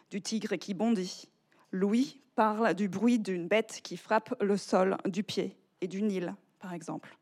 du 0.10 0.22
tigre 0.22 0.56
qui 0.56 0.74
bondit. 0.74 1.30
Louis 1.72 2.22
parle 2.36 2.74
du 2.74 2.88
bruit 2.88 3.20
d'une 3.20 3.48
bête 3.48 3.82
qui 3.84 3.98
frappe 3.98 4.34
le 4.42 4.56
sol 4.56 4.98
du 5.06 5.24
pied 5.24 5.58
et 5.82 5.88
du 5.88 6.02
Nil, 6.02 6.34
par 6.60 6.74
exemple. 6.74 7.19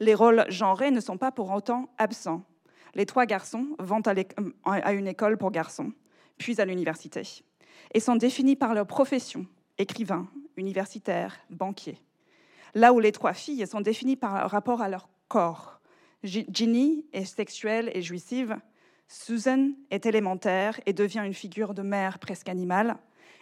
Les 0.00 0.14
rôles 0.14 0.44
genrés 0.48 0.90
ne 0.90 1.00
sont 1.00 1.18
pas 1.18 1.32
pour 1.32 1.50
autant 1.50 1.88
absents. 1.98 2.44
Les 2.94 3.06
trois 3.06 3.26
garçons 3.26 3.68
vont 3.78 4.02
à 4.64 4.92
une 4.92 5.08
école 5.08 5.36
pour 5.36 5.50
garçons, 5.50 5.92
puis 6.36 6.60
à 6.60 6.64
l'université. 6.64 7.22
et 7.94 8.00
sont 8.00 8.16
définis 8.16 8.56
par 8.56 8.74
leur 8.74 8.86
profession, 8.86 9.46
écrivains, 9.78 10.28
universitaires, 10.56 11.38
banquiers. 11.50 11.98
Là 12.74 12.92
où 12.92 13.00
les 13.00 13.12
trois 13.12 13.32
filles 13.32 13.66
sont 13.66 13.80
définies 13.80 14.16
par 14.16 14.50
rapport 14.50 14.82
à 14.82 14.88
leur 14.88 15.08
corps. 15.28 15.80
Ginny 16.22 17.06
est 17.12 17.24
sexuelle 17.24 17.90
et 17.94 18.02
jouissive, 18.02 18.56
Susan 19.06 19.70
est 19.90 20.04
élémentaire 20.04 20.78
et 20.84 20.92
devient 20.92 21.22
une 21.24 21.34
figure 21.34 21.72
de 21.72 21.82
mère 21.82 22.18
presque 22.18 22.48
animale, 22.48 22.96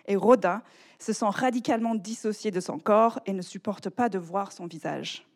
et 0.07 0.15
Rhoda 0.15 0.63
se 1.01 1.13
sent 1.13 1.27
radicalement 1.29 1.97
dissociée 1.97 2.53
de 2.53 2.61
son 2.61 2.79
corps 2.79 3.19
et 3.27 3.33
ne 3.33 3.43
supporte 3.43 3.91
pas 3.91 4.09
de 4.09 4.19
voir 4.19 4.53
son 4.53 4.67
visage. 4.67 5.27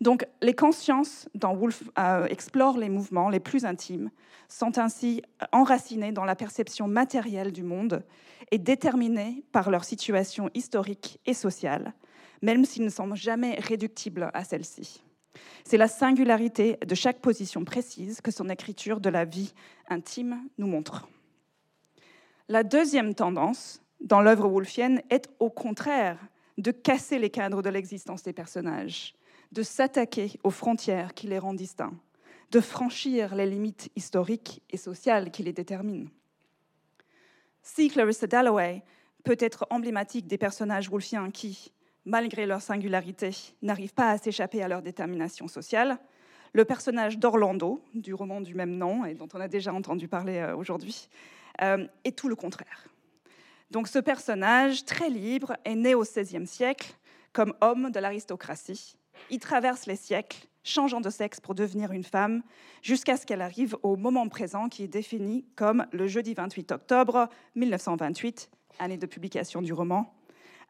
Donc, 0.00 0.26
les 0.42 0.54
consciences 0.54 1.28
dont 1.34 1.54
Woolf 1.54 1.84
euh, 1.98 2.26
explore 2.26 2.78
les 2.78 2.88
mouvements 2.88 3.28
les 3.28 3.40
plus 3.40 3.64
intimes 3.64 4.10
sont 4.48 4.78
ainsi 4.78 5.22
enracinées 5.52 6.12
dans 6.12 6.24
la 6.24 6.36
perception 6.36 6.88
matérielle 6.88 7.52
du 7.52 7.62
monde 7.62 8.02
et 8.50 8.58
déterminées 8.58 9.44
par 9.52 9.70
leur 9.70 9.84
situation 9.84 10.50
historique 10.54 11.18
et 11.26 11.34
sociale, 11.34 11.94
même 12.42 12.64
s'ils 12.64 12.84
ne 12.84 12.90
sont 12.90 13.14
jamais 13.14 13.54
réductibles 13.58 14.30
à 14.34 14.44
celle-ci. 14.44 15.02
C'est 15.64 15.78
la 15.78 15.88
singularité 15.88 16.78
de 16.86 16.94
chaque 16.94 17.20
position 17.20 17.64
précise 17.64 18.20
que 18.20 18.30
son 18.30 18.48
écriture 18.48 19.00
de 19.00 19.08
la 19.08 19.24
vie 19.24 19.54
intime 19.88 20.40
nous 20.58 20.66
montre. 20.66 21.08
La 22.48 22.62
deuxième 22.62 23.14
tendance 23.14 23.80
dans 24.00 24.20
l'œuvre 24.20 24.48
wolfienne 24.48 25.02
est 25.10 25.28
au 25.38 25.50
contraire 25.50 26.18
de 26.58 26.70
casser 26.70 27.18
les 27.18 27.30
cadres 27.30 27.62
de 27.62 27.70
l'existence 27.70 28.22
des 28.22 28.32
personnages, 28.32 29.14
de 29.54 29.62
s'attaquer 29.62 30.32
aux 30.42 30.50
frontières 30.50 31.14
qui 31.14 31.28
les 31.28 31.38
rendent 31.38 31.56
distincts, 31.56 31.94
de 32.50 32.60
franchir 32.60 33.36
les 33.36 33.46
limites 33.46 33.88
historiques 33.94 34.60
et 34.70 34.76
sociales 34.76 35.30
qui 35.30 35.44
les 35.44 35.52
déterminent. 35.52 36.10
Si 37.62 37.88
Clarissa 37.88 38.26
Dalloway 38.26 38.82
peut 39.22 39.36
être 39.38 39.64
emblématique 39.70 40.26
des 40.26 40.38
personnages 40.38 40.90
wolfiens 40.90 41.30
qui, 41.30 41.72
malgré 42.04 42.46
leur 42.46 42.60
singularité, 42.60 43.30
n'arrivent 43.62 43.94
pas 43.94 44.10
à 44.10 44.18
s'échapper 44.18 44.60
à 44.60 44.68
leur 44.68 44.82
détermination 44.82 45.46
sociale, 45.46 45.98
le 46.52 46.64
personnage 46.64 47.18
d'Orlando, 47.18 47.80
du 47.94 48.12
roman 48.12 48.40
du 48.40 48.54
même 48.54 48.76
nom 48.76 49.04
et 49.04 49.14
dont 49.14 49.28
on 49.34 49.40
a 49.40 49.48
déjà 49.48 49.72
entendu 49.72 50.08
parler 50.08 50.38
euh, 50.38 50.56
aujourd'hui, 50.56 51.08
euh, 51.62 51.86
est 52.02 52.16
tout 52.16 52.28
le 52.28 52.36
contraire. 52.36 52.88
Donc 53.70 53.86
ce 53.86 54.00
personnage, 54.00 54.84
très 54.84 55.10
libre, 55.10 55.56
est 55.64 55.76
né 55.76 55.94
au 55.94 56.02
XVIe 56.02 56.46
siècle 56.46 56.92
comme 57.32 57.54
homme 57.60 57.90
de 57.90 58.00
l'aristocratie. 58.00 58.96
Il 59.30 59.38
traverse 59.38 59.86
les 59.86 59.96
siècles, 59.96 60.46
changeant 60.62 61.00
de 61.00 61.10
sexe 61.10 61.40
pour 61.40 61.54
devenir 61.54 61.92
une 61.92 62.04
femme, 62.04 62.42
jusqu'à 62.82 63.16
ce 63.16 63.26
qu'elle 63.26 63.42
arrive 63.42 63.76
au 63.82 63.96
moment 63.96 64.28
présent 64.28 64.68
qui 64.68 64.82
est 64.84 64.88
défini 64.88 65.44
comme 65.56 65.86
le 65.92 66.06
jeudi 66.06 66.34
28 66.34 66.72
octobre 66.72 67.28
1928, 67.54 68.50
année 68.78 68.96
de 68.96 69.06
publication 69.06 69.62
du 69.62 69.72
roman, 69.72 70.14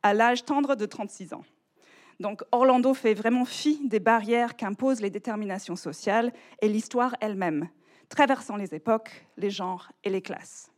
à 0.03 0.15
l'âge 0.15 0.45
tendre 0.45 0.75
de 0.75 0.87
36 0.87 1.33
ans. 1.33 1.45
Donc 2.21 2.43
Orlando 2.53 2.95
fait 2.95 3.15
vraiment 3.15 3.45
fi 3.45 3.81
des 3.89 4.01
barrières 4.01 4.57
qu'imposent 4.57 5.01
les 5.01 5.11
déterminations 5.11 5.77
sociales 5.77 6.33
et 6.61 6.69
l'histoire 6.69 7.17
elle-même, 7.21 7.69
traversant 8.09 8.57
les 8.57 8.75
époques, 8.75 9.27
les 9.37 9.51
genres 9.51 9.91
et 10.05 10.11
les 10.11 10.23
classes. 10.23 10.71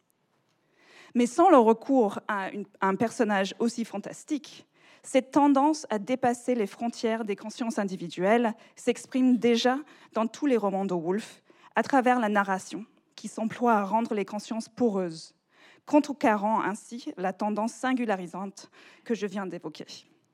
Mais 1.14 1.26
sans 1.26 1.50
le 1.50 1.56
recours 1.56 2.20
à 2.28 2.50
un 2.80 2.94
personnage 2.94 3.54
aussi 3.58 3.84
fantastique, 3.84 4.65
cette 5.06 5.30
tendance 5.30 5.86
à 5.88 6.00
dépasser 6.00 6.56
les 6.56 6.66
frontières 6.66 7.24
des 7.24 7.36
consciences 7.36 7.78
individuelles 7.78 8.54
s'exprime 8.74 9.36
déjà 9.36 9.78
dans 10.14 10.26
tous 10.26 10.46
les 10.46 10.56
romans 10.56 10.84
de 10.84 10.94
Woolf, 10.94 11.42
à 11.76 11.84
travers 11.84 12.18
la 12.18 12.28
narration, 12.28 12.84
qui 13.14 13.28
s'emploie 13.28 13.74
à 13.74 13.84
rendre 13.84 14.14
les 14.14 14.24
consciences 14.24 14.68
poreuses, 14.68 15.32
contrecarrant 15.86 16.60
ainsi 16.60 17.12
la 17.16 17.32
tendance 17.32 17.72
singularisante 17.72 18.68
que 19.04 19.14
je 19.14 19.28
viens 19.28 19.46
d'évoquer. 19.46 19.86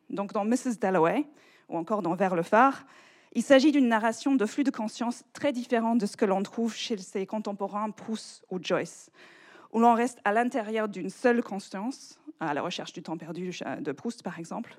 Donc 0.09 0.33
dans 0.33 0.47
Mrs. 0.47 0.79
Dalloway, 0.81 1.27
ou 1.69 1.77
encore 1.77 2.01
dans 2.01 2.15
Vers 2.15 2.35
le 2.35 2.43
phare, 2.43 2.87
il 3.35 3.43
s'agit 3.43 3.73
d'une 3.73 3.89
narration 3.89 4.37
de 4.37 4.47
flux 4.47 4.65
de 4.65 4.71
conscience 4.71 5.23
très 5.35 5.53
différent 5.53 5.97
de 5.97 6.07
ce 6.07 6.17
que 6.17 6.25
l'on 6.25 6.43
trouve 6.43 6.75
chez 6.75 6.97
ses 6.97 7.27
contemporains 7.27 7.91
Proust 7.91 8.43
ou 8.51 8.59
Joyce, 8.59 9.11
où 9.71 9.81
l'on 9.81 9.93
reste 9.93 10.19
à 10.25 10.33
l'intérieur 10.33 10.89
d'une 10.89 11.11
seule 11.11 11.43
conscience, 11.43 12.19
à 12.49 12.55
la 12.55 12.63
recherche 12.63 12.93
du 12.93 13.03
temps 13.03 13.17
perdu 13.17 13.51
de 13.81 13.93
Proust 13.93 14.23
par 14.23 14.39
exemple, 14.39 14.79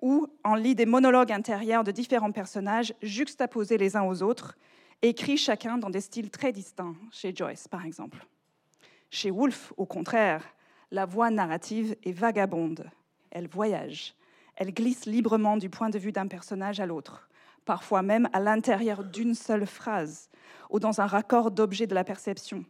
où 0.00 0.26
on 0.44 0.54
lit 0.54 0.74
des 0.74 0.86
monologues 0.86 1.32
intérieurs 1.32 1.84
de 1.84 1.92
différents 1.92 2.32
personnages 2.32 2.94
juxtaposés 3.02 3.78
les 3.78 3.96
uns 3.96 4.04
aux 4.04 4.22
autres, 4.22 4.56
écrits 5.02 5.36
chacun 5.36 5.78
dans 5.78 5.90
des 5.90 6.00
styles 6.00 6.30
très 6.30 6.52
distincts, 6.52 6.94
chez 7.10 7.34
Joyce 7.34 7.68
par 7.68 7.84
exemple. 7.84 8.26
Chez 9.10 9.30
Woolf, 9.30 9.72
au 9.76 9.86
contraire, 9.86 10.44
la 10.90 11.06
voix 11.06 11.30
narrative 11.30 11.96
est 12.04 12.12
vagabonde, 12.12 12.90
elle 13.30 13.48
voyage, 13.48 14.14
elle 14.56 14.72
glisse 14.72 15.06
librement 15.06 15.56
du 15.56 15.70
point 15.70 15.90
de 15.90 15.98
vue 15.98 16.12
d'un 16.12 16.26
personnage 16.26 16.80
à 16.80 16.86
l'autre, 16.86 17.28
parfois 17.64 18.02
même 18.02 18.28
à 18.32 18.40
l'intérieur 18.40 19.04
d'une 19.04 19.34
seule 19.34 19.66
phrase 19.66 20.28
ou 20.70 20.80
dans 20.80 21.00
un 21.00 21.06
raccord 21.06 21.50
d'objet 21.50 21.86
de 21.86 21.94
la 21.94 22.04
perception, 22.04 22.64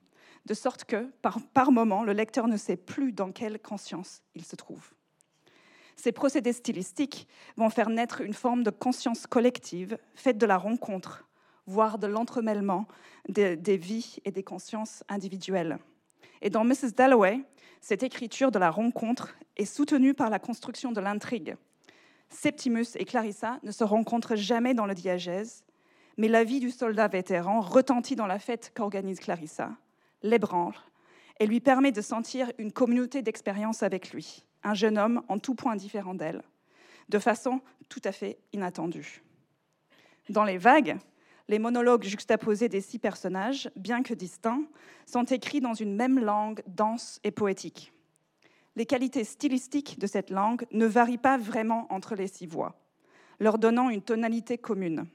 de 0.47 0.55
sorte 0.55 0.85
que, 0.85 1.11
par, 1.23 1.73
moment, 1.73 2.05
le 2.05 2.13
lecteur 2.13 2.47
ne 2.47 2.57
sait 2.57 2.77
plus 2.77 3.13
dans 3.13 3.33
quelle 3.33 3.59
conscience 3.61 4.23
il 4.35 4.45
se 4.45 4.57
trouve. 4.57 4.93
Ces 5.97 6.13
procédés 6.13 6.53
stylistiques 6.53 7.27
vont 7.57 7.71
faire 7.71 7.89
naître 7.89 8.21
une 8.21 8.35
forme 8.35 8.63
de 8.63 8.71
conscience 8.71 9.27
collective, 9.27 9.99
faite 10.15 10.39
de 10.39 10.47
la 10.47 10.57
rencontre, 10.57 11.27
voire 11.67 11.99
de 11.99 12.07
l'entremêlement 12.07 12.87
des, 13.29 13.57
des 13.57 13.77
vies 13.77 14.17
et 14.25 14.31
des 14.31 14.45
consciences 14.45 15.03
individuelles. 15.09 15.79
Et 16.43 16.51
dans 16.51 16.65
Mrs. 16.65 16.93
Dalloway, 16.97 17.41
cette 17.81 18.05
écriture 18.05 18.53
de 18.53 18.59
la 18.59 18.71
rencontre 18.71 19.35
est 19.57 19.65
soutenue 19.65 20.15
par 20.15 20.31
la 20.31 20.39
construction 20.39 20.93
de 20.93 21.01
l'intrigue. 21.01 21.57
Septimus 22.29 22.97
et 22.97 23.05
Clarissa 23.05 23.59
ne 23.63 23.73
se 23.73 23.85
rencontrent 23.85 24.37
jamais 24.37 24.75
dans 24.75 24.87
le 24.87 24.95
diagèse, 24.95 25.65
mais 26.17 26.29
la 26.29 26.45
vie 26.45 26.61
du 26.61 26.71
soldat 26.71 27.09
vétéran 27.09 27.61
retentit 27.61 28.17
dans 28.17 28.27
la 28.27 28.39
fête 28.39 28.73
qu'organise 28.75 29.19
Clarissa, 29.19 29.71
l'ébranle 30.27 30.75
et 31.39 31.47
lui 31.47 31.61
permet 31.61 31.93
de 31.93 32.01
sentir 32.01 32.51
une 32.59 32.73
communauté 32.73 33.23
d'expérience 33.23 33.83
avec 33.83 34.13
lui, 34.13 34.45
un 34.63 34.75
jeune 34.75 34.99
homme 34.99 35.23
en 35.29 35.39
tout 35.39 35.55
point 35.55 35.77
différent 35.77 36.15
d'elle, 36.15 36.43
de 37.09 37.19
façon 37.19 37.61
tout 37.89 38.01
à 38.05 38.13
fait 38.13 38.39
inattendue. 38.53 39.23
Dans 40.29 40.45
les 40.45 40.59
vagues, 40.59 40.97
les 41.49 41.59
monologues 41.59 42.05
juxtaposés 42.05 42.69
des 42.69 42.81
six 42.81 42.99
personnages, 42.99 43.71
bien 43.77 44.03
que 44.03 44.15
distincts, 44.15 44.65
sont 45.07 45.25
écrits 45.25 45.61
dans 45.61 45.75
une 45.75 45.95
même 45.95 46.19
langue 46.19 46.63
dense 46.67 47.21
et 47.23 47.31
poétique. 47.31 47.93
Les 48.75 48.87
qualités 48.87 49.25
stylistiques 49.25 49.99
de 49.99 50.07
cette 50.07 50.31
langue 50.31 50.67
ne 50.73 50.87
varient 50.87 51.19
pas 51.19 51.39
vraiment 51.39 51.87
entre 51.91 52.15
les 52.15 52.27
six 52.27 52.47
voix, 52.47 52.75
leur 53.39 53.59
donnant 53.59 53.91
une 53.91 54.03
tonalité 54.03 54.59
commune. 54.59 55.07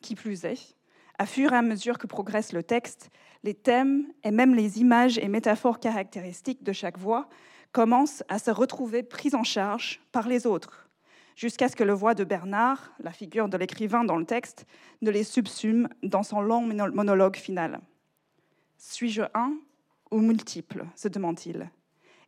Qui 0.00 0.14
plus 0.14 0.44
est, 0.44 0.76
à 1.18 1.26
fur 1.26 1.52
et 1.52 1.56
à 1.56 1.62
mesure 1.62 1.98
que 1.98 2.06
progresse 2.06 2.52
le 2.52 2.62
texte, 2.62 3.10
les 3.42 3.54
thèmes 3.54 4.06
et 4.24 4.30
même 4.30 4.54
les 4.54 4.80
images 4.80 5.18
et 5.18 5.28
métaphores 5.28 5.80
caractéristiques 5.80 6.62
de 6.62 6.72
chaque 6.72 6.98
voix 6.98 7.28
commencent 7.72 8.24
à 8.28 8.38
se 8.38 8.50
retrouver 8.50 9.02
prises 9.02 9.34
en 9.34 9.42
charge 9.42 10.00
par 10.12 10.28
les 10.28 10.46
autres, 10.46 10.88
jusqu'à 11.36 11.68
ce 11.68 11.76
que 11.76 11.84
le 11.84 11.92
voix 11.92 12.14
de 12.14 12.24
Bernard, 12.24 12.92
la 13.00 13.12
figure 13.12 13.48
de 13.48 13.56
l'écrivain 13.56 14.04
dans 14.04 14.16
le 14.16 14.24
texte, 14.24 14.64
ne 15.02 15.10
les 15.10 15.24
subsume 15.24 15.88
dans 16.02 16.22
son 16.22 16.40
long 16.40 16.62
monologue 16.62 17.36
final. 17.36 17.80
Suis-je 18.78 19.22
un 19.34 19.54
ou 20.10 20.20
multiple 20.20 20.86
se 20.94 21.08
demande-t-il. 21.08 21.70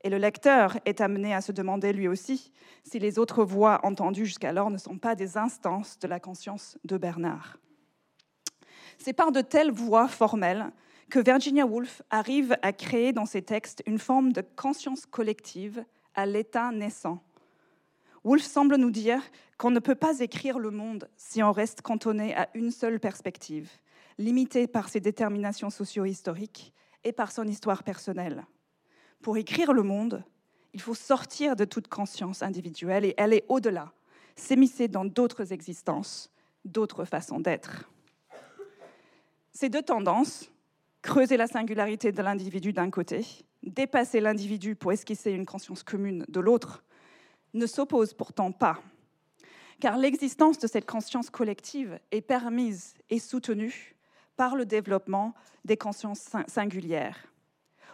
Et 0.03 0.11
le 0.11 0.19
lecteur 0.19 0.79
est 0.85 1.01
amené 1.01 1.35
à 1.35 1.41
se 1.41 1.53
demander 1.53 1.93
lui 1.93 2.09
aussi 2.09 2.53
si 2.85 2.99
les 2.99 3.19
autres 3.19 3.45
voix 3.45 3.81
entendues 3.85 4.27
jusqu'alors 4.27 4.71
ne 4.71 4.79
sont 4.79 4.99
pas 4.99 5.15
des 5.15 5.37
instances 5.37 5.99
de 5.99 6.09
la 6.09 6.21
conscience 6.21 6.79
de 6.85 6.97
Bernard. 6.97 7.59
C'est 9.03 9.15
par 9.15 9.33
de 9.33 9.41
telles 9.41 9.73
voies 9.73 10.09
formelles 10.09 10.71
que 11.09 11.21
Virginia 11.21 11.65
Woolf 11.65 12.03
arrive 12.11 12.57
à 12.61 12.75
créer 12.75 13.15
dans 13.15 13.25
ses 13.25 13.41
textes 13.41 13.83
une 13.87 13.99
forme 13.99 14.33
de 14.33 14.43
conscience 14.57 15.07
collective 15.07 15.83
à 16.15 16.27
l'état 16.27 16.71
naissant. 16.71 17.23
Woolf 18.25 18.43
semble 18.43 18.77
nous 18.77 18.91
dire 18.91 19.23
qu'on 19.57 19.71
ne 19.71 19.79
peut 19.79 19.95
pas 19.95 20.21
écrire 20.21 20.59
le 20.59 20.71
monde 20.71 21.09
si 21.17 21.43
on 21.43 21.51
reste 21.51 21.81
cantonné 21.81 22.37
à 22.37 22.51
une 22.53 22.71
seule 22.71 23.01
perspective, 23.01 23.71
limitée 24.19 24.67
par 24.67 24.91
ses 24.91 25.01
déterminations 25.01 25.71
socio-historiques 25.71 26.75
et 27.03 27.13
par 27.13 27.33
son 27.33 27.49
histoire 27.49 27.83
personnelle. 27.83 28.45
Pour 29.23 29.39
écrire 29.39 29.73
le 29.73 29.83
monde, 29.83 30.23
il 30.75 30.81
faut 30.83 30.95
sortir 30.95 31.57
de 31.57 31.65
toute 31.65 31.89
conscience 31.89 32.43
individuelle 32.43 33.07
et 33.07 33.15
aller 33.17 33.45
au-delà, 33.49 33.95
s'émisser 34.37 34.89
dans 34.89 35.07
d'autres 35.07 35.55
existences, 35.55 36.31
d'autres 36.67 37.07
façons 37.07 37.41
d'être. 37.41 37.89
Ces 39.61 39.69
deux 39.69 39.83
tendances, 39.83 40.51
creuser 41.03 41.37
la 41.37 41.47
singularité 41.47 42.13
de 42.13 42.23
l'individu 42.23 42.73
d'un 42.73 42.89
côté, 42.89 43.27
dépasser 43.63 44.19
l'individu 44.19 44.75
pour 44.75 44.91
esquisser 44.91 45.33
une 45.33 45.45
conscience 45.45 45.83
commune 45.83 46.25
de 46.29 46.41
l'autre, 46.41 46.83
ne 47.53 47.67
s'opposent 47.67 48.15
pourtant 48.15 48.53
pas, 48.53 48.79
car 49.79 49.99
l'existence 49.99 50.59
de 50.59 50.67
cette 50.67 50.87
conscience 50.87 51.29
collective 51.29 52.01
est 52.11 52.23
permise 52.23 52.95
et 53.11 53.19
soutenue 53.19 53.97
par 54.35 54.57
le 54.57 54.65
développement 54.65 55.35
des 55.67 55.77
consciences 55.77 56.31
singulières. 56.47 57.19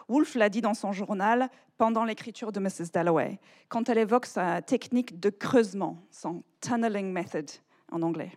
Woolf 0.07 0.35
l'a 0.35 0.47
dit 0.47 0.61
dans 0.61 0.73
son 0.73 0.93
journal 0.93 1.49
pendant 1.77 2.05
l'écriture 2.05 2.53
de 2.53 2.61
Mrs. 2.61 2.91
Dalloway, 2.93 3.41
quand 3.67 3.89
elle 3.89 3.97
évoque 3.97 4.27
sa 4.27 4.61
technique 4.61 5.19
de 5.19 5.29
creusement, 5.29 6.01
son 6.11 6.43
tunneling 6.61 7.11
method 7.11 7.51
en 7.91 8.03
anglais, 8.03 8.31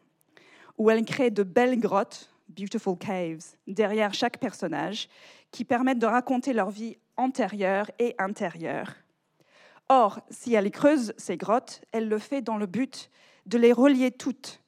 où 0.78 0.90
elle 0.90 1.04
crée 1.04 1.30
de 1.30 1.44
belles 1.44 1.78
grottes, 1.78 2.28
beautiful 2.50 2.96
caves, 2.96 3.56
derrière 3.66 4.14
chaque 4.14 4.38
personnage, 4.38 5.08
qui 5.50 5.64
permettent 5.64 5.98
de 5.98 6.06
raconter 6.06 6.52
leur 6.52 6.70
vie 6.70 6.96
antérieure 7.16 7.90
et 7.98 8.14
intérieure. 8.18 8.94
Or, 9.88 10.20
si 10.30 10.54
elle 10.54 10.70
creuse 10.70 11.12
ces 11.16 11.36
grottes, 11.36 11.82
elle 11.92 12.08
le 12.08 12.18
fait 12.18 12.42
dans 12.42 12.56
le 12.56 12.66
but 12.66 13.10
de 13.46 13.58
les 13.58 13.72
relier 13.72 14.12
toutes. 14.12 14.62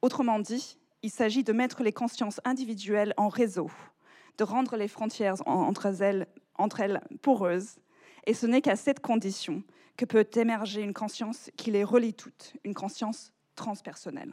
Autrement 0.00 0.38
dit, 0.38 0.78
il 1.02 1.10
s'agit 1.10 1.44
de 1.44 1.52
mettre 1.52 1.82
les 1.82 1.92
consciences 1.92 2.40
individuelles 2.44 3.14
en 3.16 3.28
réseau, 3.28 3.70
de 4.38 4.44
rendre 4.44 4.76
les 4.76 4.88
frontières 4.88 5.36
entre 5.46 5.86
elles, 6.02 6.26
poreuses. 7.22 7.78
Et 8.26 8.34
ce 8.34 8.46
n'est 8.46 8.62
qu'à 8.62 8.76
cette 8.76 9.00
condition 9.00 9.62
que 9.96 10.04
peut 10.04 10.28
émerger 10.34 10.82
une 10.82 10.94
conscience 10.94 11.50
qui 11.56 11.70
les 11.70 11.84
relie 11.84 12.14
toutes, 12.14 12.54
une 12.64 12.74
conscience 12.74 13.32
transpersonnelle. 13.54 14.32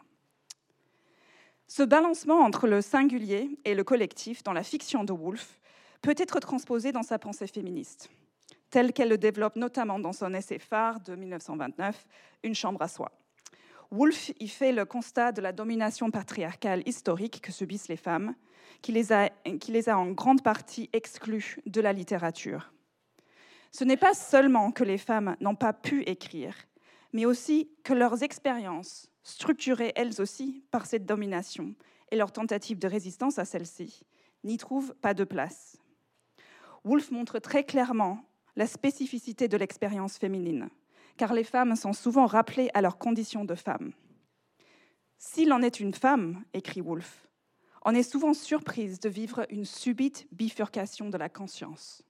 Ce 1.67 1.83
balancement 1.83 2.39
entre 2.39 2.65
le 2.65 2.81
singulier 2.81 3.59
et 3.65 3.75
le 3.75 3.83
collectif 3.83 4.41
dans 4.41 4.53
la 4.53 4.63
fiction 4.63 5.03
de 5.03 5.11
Woolf 5.11 5.59
peut 6.01 6.15
être 6.17 6.39
transposé 6.39 6.93
dans 6.93 7.03
sa 7.03 7.19
pensée 7.19 7.47
féministe, 7.47 8.09
telle 8.69 8.93
qu'elle 8.93 9.09
le 9.09 9.17
développe 9.17 9.57
notamment 9.57 9.99
dans 9.99 10.13
son 10.13 10.33
essai 10.33 10.59
phare 10.59 11.01
de 11.01 11.15
1929, 11.15 12.07
Une 12.43 12.55
chambre 12.55 12.81
à 12.81 12.87
soi. 12.87 13.11
Woolf 13.91 14.31
y 14.39 14.47
fait 14.47 14.71
le 14.71 14.85
constat 14.85 15.33
de 15.33 15.41
la 15.41 15.51
domination 15.51 16.09
patriarcale 16.09 16.83
historique 16.85 17.41
que 17.41 17.51
subissent 17.51 17.89
les 17.89 17.97
femmes, 17.97 18.33
qui 18.81 18.93
les 18.93 19.11
a, 19.11 19.29
qui 19.59 19.71
les 19.71 19.89
a 19.89 19.97
en 19.97 20.11
grande 20.11 20.43
partie 20.43 20.89
exclues 20.93 21.57
de 21.65 21.81
la 21.81 21.91
littérature. 21.91 22.71
Ce 23.71 23.83
n'est 23.83 23.97
pas 23.97 24.13
seulement 24.13 24.71
que 24.71 24.83
les 24.83 24.97
femmes 24.97 25.35
n'ont 25.41 25.55
pas 25.55 25.73
pu 25.73 26.03
écrire, 26.03 26.55
mais 27.13 27.25
aussi 27.25 27.69
que 27.83 27.93
leurs 27.93 28.23
expériences, 28.23 29.11
structurées 29.23 29.93
elles 29.95 30.21
aussi 30.21 30.63
par 30.71 30.85
cette 30.85 31.05
domination 31.05 31.73
et 32.11 32.15
leurs 32.15 32.31
tentatives 32.31 32.79
de 32.79 32.87
résistance 32.87 33.39
à 33.39 33.45
celle-ci, 33.45 34.03
n'y 34.43 34.57
trouvent 34.57 34.93
pas 34.95 35.13
de 35.13 35.23
place. 35.23 35.77
Woolf 36.83 37.11
montre 37.11 37.39
très 37.39 37.63
clairement 37.63 38.19
la 38.55 38.67
spécificité 38.67 39.47
de 39.47 39.57
l'expérience 39.57 40.17
féminine, 40.17 40.69
car 41.17 41.33
les 41.33 41.43
femmes 41.43 41.75
sont 41.75 41.93
souvent 41.93 42.25
rappelées 42.25 42.69
à 42.73 42.81
leurs 42.81 42.97
conditions 42.97 43.45
de 43.45 43.55
femmes. 43.55 43.93
S'il 45.17 45.51
en 45.51 45.61
est 45.61 45.79
une 45.79 45.93
femme, 45.93 46.43
écrit 46.53 46.81
Woolf, 46.81 47.27
on 47.83 47.95
est 47.95 48.03
souvent 48.03 48.33
surprise 48.33 48.99
de 48.99 49.09
vivre 49.09 49.45
une 49.49 49.65
subite 49.65 50.27
bifurcation 50.31 51.09
de 51.09 51.17
la 51.17 51.29
conscience. 51.29 52.03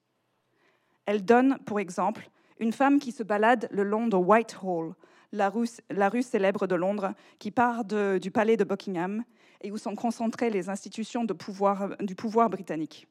Elle 1.06 1.24
donne, 1.24 1.58
pour 1.66 1.80
exemple, 1.80 2.30
une 2.60 2.74
femme 2.74 3.00
qui 3.00 3.12
se 3.12 3.24
balade 3.24 3.68
le 3.72 3.84
long 3.84 4.08
de 4.08 4.16
Whitehall, 4.16 4.94
la 5.32 5.50
rue, 5.50 6.22
célèbre 6.22 6.68
de 6.68 6.76
Londres, 6.76 7.14
qui 7.40 7.52
part 7.52 7.84
du 7.86 8.32
palais 8.32 8.58
de 8.58 8.64
Buckingham 8.64 9.24
et 9.62 9.72
où 9.72 9.78
sont 9.78 9.96
concentrées 9.96 10.50
les 10.50 10.70
institutions 10.70 11.26
du 11.26 11.36
pouvoir 12.16 12.50
britannique. 12.50 13.08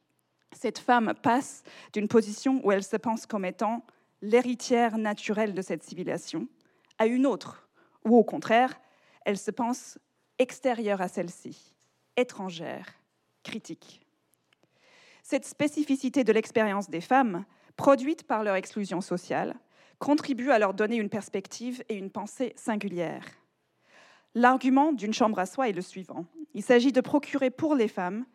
Cette 0.53 0.79
femme 0.79 1.13
passe 1.23 1.63
d'une 1.93 2.09
position 2.09 2.61
où 2.65 2.73
elle 2.73 2.85
se 2.85 2.97
pense 2.97 3.27
comme 3.27 3.45
étant 3.45 3.85
l'héritière 4.23 4.97
naturelle 4.97 5.55
de 5.55 5.63
cette 5.63 5.83
civilisation 5.83 6.49
à 6.99 7.07
une 7.07 7.27
autre, 7.27 7.69
où 8.05 8.17
au 8.17 8.25
contraire, 8.25 8.81
elle 9.25 9.37
se 9.37 9.51
pense 9.51 9.99
extérieure 10.39 11.03
à 11.03 11.09
celle-ci, 11.09 11.75
étrangère, 12.17 12.87
critique. 13.43 14.01
Cette 15.23 15.45
spécificité 15.45 16.25
de 16.25 16.33
l'expérience 16.33 16.89
des 16.89 17.01
femmes, 17.01 17.45
produite 17.77 18.25
par 18.25 18.45
leur 18.45 18.57
exclusion 18.57 19.01
sociale, 19.01 19.55
contribue 19.99 20.51
à 20.51 20.59
leur 20.59 20.75
donner 20.75 20.97
une 20.97 21.09
perspective 21.09 21.83
et 21.89 21.95
une 21.95 22.11
pensée 22.11 22.53
singulière. 22.57 23.25
L'argument 24.35 24.93
d'une 24.93 25.15
chambre 25.15 25.39
à 25.39 25.47
soi 25.47 25.69
est 25.69 25.73
le 25.73 25.81
suivant. 25.81 26.27
Il 26.55 26.63
s'agit 26.63 26.93
de 26.93 27.01
procurer 27.01 27.51
pour 27.51 27.75
les 27.75 27.89
femmes 27.89 28.27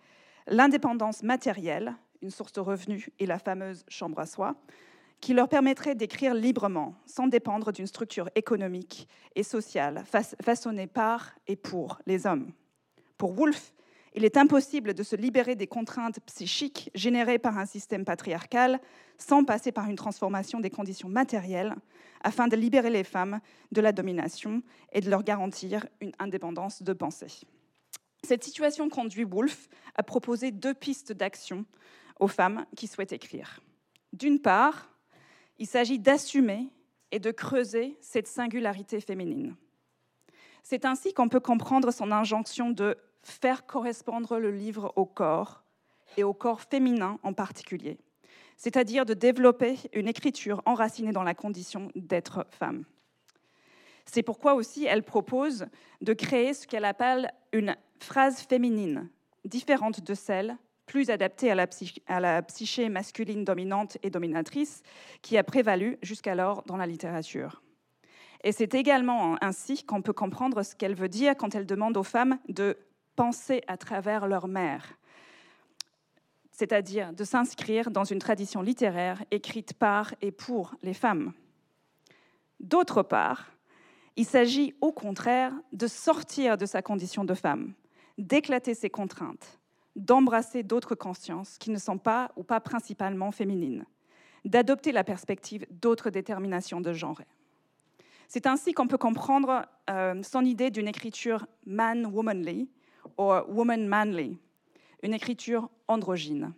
l'indépendance 0.48 1.22
matérielle, 1.22 1.96
une 2.22 2.32
source 2.32 2.54
de 2.54 2.60
revenus 2.60 3.10
et 3.20 3.26
la 3.26 3.40
fameuse 3.40 3.86
chambre 3.88 4.20
à 4.20 4.26
soi, 4.26 4.56
qui 5.20 5.36
leur 5.36 5.48
permettrait 5.48 5.94
d'écrire 5.94 6.34
librement, 6.34 6.96
sans 7.06 7.28
dépendre 7.28 7.72
d'une 7.72 7.86
structure 7.86 8.30
économique 8.34 9.08
et 9.36 9.44
sociale 9.44 10.04
façonnée 10.42 10.88
par 10.88 11.36
et 11.48 11.56
pour 11.56 12.00
les 12.08 12.26
hommes. 12.26 12.52
Pour 13.20 13.38
Woolf, 13.38 13.72
il 14.14 14.26
est 14.26 14.38
impossible 14.38 14.94
de 14.94 15.04
se 15.04 15.16
libérer 15.16 15.56
des 15.56 15.68
contraintes 15.68 16.20
psychiques 16.26 16.90
générées 16.94 17.40
par 17.40 17.58
un 17.58 17.66
système 17.66 18.04
patriarcal 18.04 18.82
sans 19.18 19.44
passer 19.44 19.72
par 19.72 19.90
une 19.90 19.96
transformation 19.96 20.60
des 20.60 20.70
conditions 20.70 21.08
matérielles 21.08 21.76
afin 22.24 22.48
de 22.48 22.56
libérer 22.56 22.90
les 22.90 23.04
femmes 23.04 23.40
de 23.72 23.82
la 23.82 23.94
domination 23.94 24.64
et 24.92 25.00
de 25.00 25.10
leur 25.10 25.24
garantir 25.24 25.86
une 26.02 26.12
indépendance 26.20 26.84
de 26.84 26.94
pensée. 26.94 27.46
Cette 28.24 28.44
situation 28.44 28.90
conduit 28.90 29.24
Woolf 29.24 29.70
à 29.96 30.04
proposer 30.04 30.52
deux 30.52 30.74
pistes 30.74 31.14
d'action 31.14 31.66
aux 32.20 32.28
femmes 32.28 32.66
qui 32.76 32.88
souhaitent 32.88 33.14
écrire. 33.14 33.62
D'une 34.14 34.40
part, 34.40 34.90
il 35.58 35.68
s'agit 35.68 36.00
d'assumer 36.00 36.70
et 37.12 37.20
de 37.20 37.32
creuser 37.32 37.98
cette 38.02 38.28
singularité 38.28 39.00
féminine. 39.00 39.56
C'est 40.64 40.86
ainsi 40.86 41.14
qu'on 41.14 41.30
peut 41.30 41.40
comprendre 41.40 41.92
son 41.92 42.12
injonction 42.12 42.70
de 42.70 42.98
faire 43.24 43.66
correspondre 43.66 44.38
le 44.38 44.52
livre 44.52 44.94
au 44.96 45.06
corps, 45.06 45.62
et 46.18 46.24
au 46.24 46.34
corps 46.34 46.62
féminin 46.62 47.20
en 47.24 47.34
particulier, 47.34 47.98
c'est-à-dire 48.58 49.06
de 49.06 49.14
développer 49.14 49.78
une 49.94 50.08
écriture 50.08 50.62
enracinée 50.66 51.12
dans 51.12 51.24
la 51.24 51.34
condition 51.34 51.90
d'être 51.96 52.46
femme. 52.52 52.86
C'est 54.06 54.24
pourquoi 54.24 54.56
aussi 54.56 54.86
elle 54.86 55.04
propose 55.04 55.68
de 56.02 56.14
créer 56.14 56.54
ce 56.54 56.68
qu'elle 56.68 56.86
appelle 56.86 57.32
une 57.54 57.76
phrase 58.00 58.42
féminine, 58.42 59.10
différente 59.46 60.02
de 60.02 60.14
celle 60.14 60.58
plus 60.86 61.10
adaptée 61.10 61.52
à 61.52 61.56
la, 61.56 61.68
la, 62.20 62.42
psyché 62.42 62.90
masculine 62.90 63.46
dominante 63.46 63.98
et 64.04 64.10
dominatrice 64.10 64.82
qui 65.22 65.38
a 65.38 65.44
prévalu 65.44 65.98
jusqu'alors 66.02 66.64
dans 66.64 66.76
la 66.76 66.88
littérature. 66.88 67.62
Et 68.44 68.52
c'est 68.52 68.74
également 68.74 69.38
ainsi 69.42 69.84
qu'on 69.84 70.02
peut 70.02 70.14
comprendre 70.14 70.64
ce 70.64 70.76
qu'elle 70.76 70.96
veut 70.96 71.08
dire 71.08 71.38
quand 71.38 71.56
elle 71.56 71.68
demande 71.68 71.96
aux 71.96 72.04
femmes 72.04 72.40
de 72.50 72.76
penser 73.16 73.62
à 73.68 73.78
travers 73.78 74.28
leur 74.28 74.48
mère, 74.48 74.98
c'est-à-dire 76.52 77.14
de 77.14 77.24
s'inscrire 77.24 77.92
dans 77.92 78.04
une 78.04 78.20
tradition 78.20 78.62
littéraire 78.62 79.24
écrite 79.32 79.74
par 79.74 80.14
et 80.22 80.32
pour 80.32 80.76
les 80.84 80.94
femmes. 80.94 81.34
D'autre 82.60 83.02
part, 83.02 83.48
il 84.16 84.26
s'agit 84.26 84.76
au 84.82 84.92
contraire 84.92 85.54
de 85.74 85.88
sortir 85.88 86.58
de 86.58 86.66
sa 86.66 86.82
condition 86.82 87.24
de 87.24 87.34
femme, 87.34 87.74
d'éclater 88.18 88.76
ses 88.76 88.90
contraintes, 88.90 89.60
d'embrasser 89.96 90.64
d'autres 90.64 90.96
consciences 90.96 91.58
qui 91.58 91.72
ne 91.72 91.78
sont 91.78 91.98
pas 91.98 92.32
ou 92.36 92.44
pas 92.44 92.60
principalement 92.60 93.32
féminines, 93.32 93.86
d'adopter 94.46 94.92
la 94.92 95.04
perspective 95.04 95.66
d'autres 95.70 96.10
déterminations 96.10 96.82
de 96.82 96.94
genre. 96.94 97.22
C'est 98.28 98.48
ainsi 98.48 98.74
qu'on 98.74 98.88
peut 98.88 98.98
comprendre 98.98 99.66
euh, 99.90 100.22
son 100.24 100.46
idée 100.46 100.72
d'une 100.72 100.88
écriture 100.88 101.48
man-womanly 101.66 102.70
ou 103.18 103.32
woman-manly, 103.48 104.38
une 105.04 105.14
écriture 105.14 105.70
androgyne. 105.88 106.54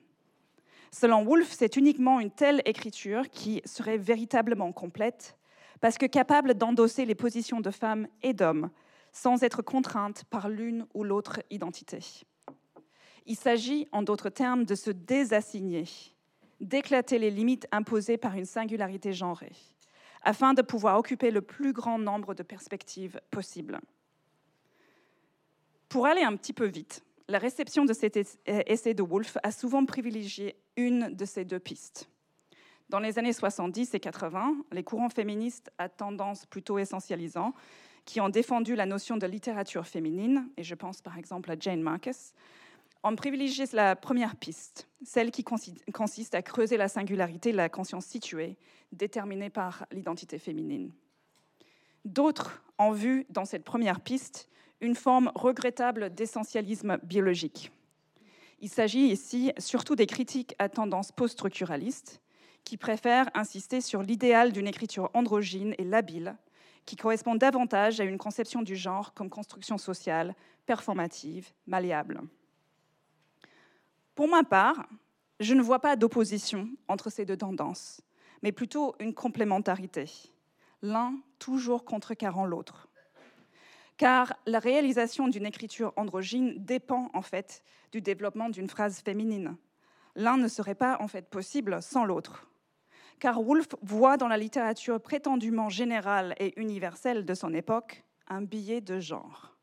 Selon 0.92 1.24
Woolf, 1.24 1.52
c'est 1.52 1.76
uniquement 1.76 2.20
une 2.20 2.32
telle 2.32 2.62
écriture 2.66 3.30
qui 3.30 3.62
serait 3.66 3.98
véritablement 3.98 4.72
complète, 4.72 5.38
parce 5.82 5.98
que 5.98 6.06
capable 6.06 6.54
d'endosser 6.54 7.06
les 7.06 7.16
positions 7.16 7.62
de 7.62 7.72
femme 7.72 8.08
et 8.22 8.34
d'homme 8.34 8.70
sans 9.12 9.44
être 9.44 9.62
contrainte 9.62 10.24
par 10.26 10.50
l'une 10.50 10.86
ou 10.94 11.04
l'autre 11.04 11.42
identité. 11.50 12.00
Il 13.26 13.36
s'agit, 13.36 13.88
en 13.92 14.02
d'autres 14.02 14.30
termes, 14.30 14.66
de 14.66 14.76
se 14.76 14.92
désassigner, 14.92 15.86
d'éclater 16.60 17.20
les 17.20 17.32
limites 17.32 17.68
imposées 17.72 18.18
par 18.18 18.36
une 18.36 18.46
singularité 18.46 19.14
genrée, 19.14 19.56
afin 20.24 20.54
de 20.54 20.62
pouvoir 20.62 20.98
occuper 20.98 21.32
le 21.32 21.42
plus 21.42 21.74
grand 21.74 22.00
nombre 22.00 22.34
de 22.34 22.44
perspectives 22.44 23.20
possibles. 23.32 23.80
Pour 25.94 26.08
aller 26.08 26.24
un 26.24 26.36
petit 26.36 26.54
peu 26.54 26.66
vite, 26.66 27.04
la 27.28 27.38
réception 27.38 27.86
de 27.86 27.94
cet 27.94 28.18
essai 28.48 28.96
de 28.96 29.04
Woolf 29.04 29.38
a 29.44 29.52
souvent 29.52 29.86
privilégié 29.86 30.56
une 30.76 31.14
de 31.14 31.24
ces 31.24 31.46
deux 31.46 31.60
pistes. 31.60 32.10
Dans 32.90 32.98
les 32.98 33.20
années 33.20 33.32
70 33.32 33.94
et 33.94 34.00
80, 34.00 34.56
les 34.72 34.84
courants 34.84 35.12
féministes 35.12 35.70
à 35.78 35.90
tendance 35.90 36.48
plutôt 36.48 36.80
essentialisant, 36.80 37.54
qui 38.06 38.20
ont 38.22 38.30
défendu 38.30 38.74
la 38.74 38.88
notion 38.88 39.18
de 39.18 39.28
littérature 39.28 39.86
féminine, 39.86 40.50
et 40.58 40.64
je 40.64 40.74
pense 40.74 41.00
par 41.00 41.20
exemple 41.20 41.52
à 41.52 41.56
Jane 41.60 41.84
Marcus, 41.84 42.34
ont 43.04 43.16
privilégié 43.16 43.66
la 43.74 43.96
première 43.96 44.36
piste, 44.36 44.88
celle 45.04 45.30
qui 45.30 45.44
consiste 45.44 46.34
à 46.34 46.42
creuser 46.42 46.78
la 46.78 46.88
singularité 46.88 47.52
de 47.52 47.58
la 47.58 47.70
conscience 47.70 48.08
située, 48.08 48.58
déterminée 48.94 49.52
par 49.52 49.86
l'identité 49.92 50.40
féminine. 50.40 50.92
D'autres 52.04 52.64
ont 52.80 52.94
vu 52.94 53.28
dans 53.30 53.46
cette 53.46 53.64
première 53.64 54.00
piste 54.00 54.50
une 54.84 54.96
forme 54.96 55.32
regrettable 55.34 56.14
d'essentialisme 56.14 56.98
biologique. 57.04 57.72
Il 58.60 58.70
s'agit 58.70 59.08
ici 59.08 59.52
surtout 59.58 59.96
des 59.96 60.06
critiques 60.06 60.56
à 60.60 60.68
tendance 60.68 61.14
post-structuraliste 61.14 62.22
qui 62.66 62.76
préfèrent 62.78 63.30
insister 63.34 63.80
sur 63.80 64.04
l'idéal 64.04 64.52
d'une 64.52 64.68
écriture 64.68 65.10
androgyne 65.14 65.74
et 65.78 65.86
labile, 65.86 66.36
qui 66.86 66.98
correspond 66.98 67.36
davantage 67.36 68.02
à 68.02 68.04
une 68.04 68.18
conception 68.18 68.62
du 68.62 68.76
genre 68.76 69.14
comme 69.14 69.30
construction 69.30 69.78
sociale, 69.78 70.36
performative, 70.66 71.52
malléable. 71.66 72.22
Pour 74.16 74.28
ma 74.28 74.44
part, 74.44 74.86
je 75.40 75.54
ne 75.54 75.62
vois 75.62 75.80
pas 75.80 75.96
d'opposition 75.96 76.70
entre 76.90 77.10
ces 77.10 77.26
deux 77.26 77.38
tendances, 77.38 78.02
mais 78.42 78.52
plutôt 78.52 78.96
une 79.00 79.14
complémentarité, 79.14 80.06
l'un 80.82 81.16
toujours 81.40 81.86
contrecarrant 81.86 82.46
l'autre 82.46 82.90
car 83.98 84.34
la 84.46 84.60
réalisation 84.60 85.28
d'une 85.28 85.46
écriture 85.46 85.94
androgyne 85.96 86.56
dépend 86.58 87.10
en 87.14 87.22
fait 87.22 87.64
du 87.92 88.02
développement 88.02 88.50
d'une 88.50 88.70
phrase 88.70 89.02
féminine. 89.02 89.58
L'un 90.16 90.38
ne 90.38 90.48
serait 90.48 90.76
pas 90.76 90.98
en 91.00 91.08
fait 91.08 91.30
possible 91.30 91.82
sans 91.82 92.06
l'autre. 92.06 92.50
Car 93.20 93.42
Woolf 93.42 93.68
voit 93.82 94.18
dans 94.18 94.28
la 94.28 94.38
littérature 94.38 95.00
prétendument 95.00 95.70
générale 95.70 96.36
et 96.40 96.60
universelle 96.60 97.26
de 97.26 97.34
son 97.34 97.54
époque 97.54 98.04
un 98.28 98.42
billet 98.42 98.82
de 98.82 99.00
genre. 99.00 99.56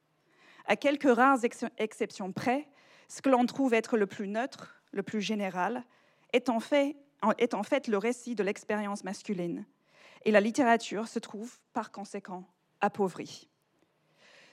À 0.67 0.77
quelques 0.77 1.15
rares 1.15 1.41
exceptions 1.79 2.33
près, 2.33 2.69
ce 3.09 3.23
que 3.23 3.29
l'on 3.29 3.45
trouve 3.47 3.75
être 3.75 3.97
le 3.97 4.07
plus 4.07 4.29
neutre, 4.29 4.81
le 4.93 5.03
plus 5.03 5.21
général, 5.21 5.85
est 6.33 6.49
en 6.49 6.61
fait, 6.61 6.97
est 7.39 7.55
en 7.55 7.63
fait 7.63 7.89
le 7.89 7.99
récit 7.99 8.35
de 8.35 8.45
l'expérience 8.45 9.03
masculine. 9.03 9.67
Et 10.25 10.31
la 10.31 10.41
littérature 10.41 11.09
se 11.09 11.19
trouve 11.19 11.59
par 11.73 11.91
conséquent 11.91 12.45
appauvrie. 12.81 13.49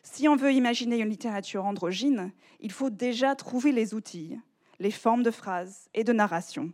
Si 0.04 0.28
on 0.28 0.36
veut 0.36 0.54
imaginer 0.54 1.00
une 1.00 1.10
littérature 1.10 1.66
androgyne, 1.66 2.32
il 2.60 2.72
faut 2.72 2.90
déjà 2.90 3.36
trouver 3.36 3.72
les 3.72 3.94
outils, 3.94 4.40
les 4.80 4.92
formes 4.92 5.24
de 5.24 5.32
phrases 5.32 5.90
et 5.94 6.04
de 6.04 6.14
narration 6.14 6.72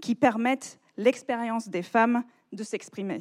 qui 0.00 0.14
permettent 0.14 0.78
l'expérience 0.96 1.68
des 1.68 1.82
femmes 1.82 2.24
de 2.52 2.62
s'exprimer. 2.62 3.20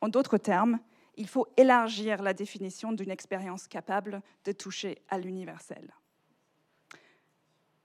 En 0.00 0.08
d'autres 0.08 0.38
termes, 0.38 0.78
il 1.16 1.28
faut 1.28 1.46
élargir 1.56 2.22
la 2.22 2.34
définition 2.34 2.92
d'une 2.92 3.10
expérience 3.10 3.66
capable 3.66 4.22
de 4.44 4.52
toucher 4.52 4.98
à 5.08 5.18
l'universel. 5.18 5.94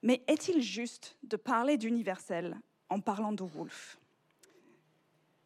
Mais 0.02 0.22
est-il 0.26 0.60
juste 0.60 1.16
de 1.22 1.36
parler 1.36 1.78
d'universel 1.78 2.58
en 2.88 3.00
parlant 3.00 3.32
de 3.32 3.42
Woolf 3.42 3.98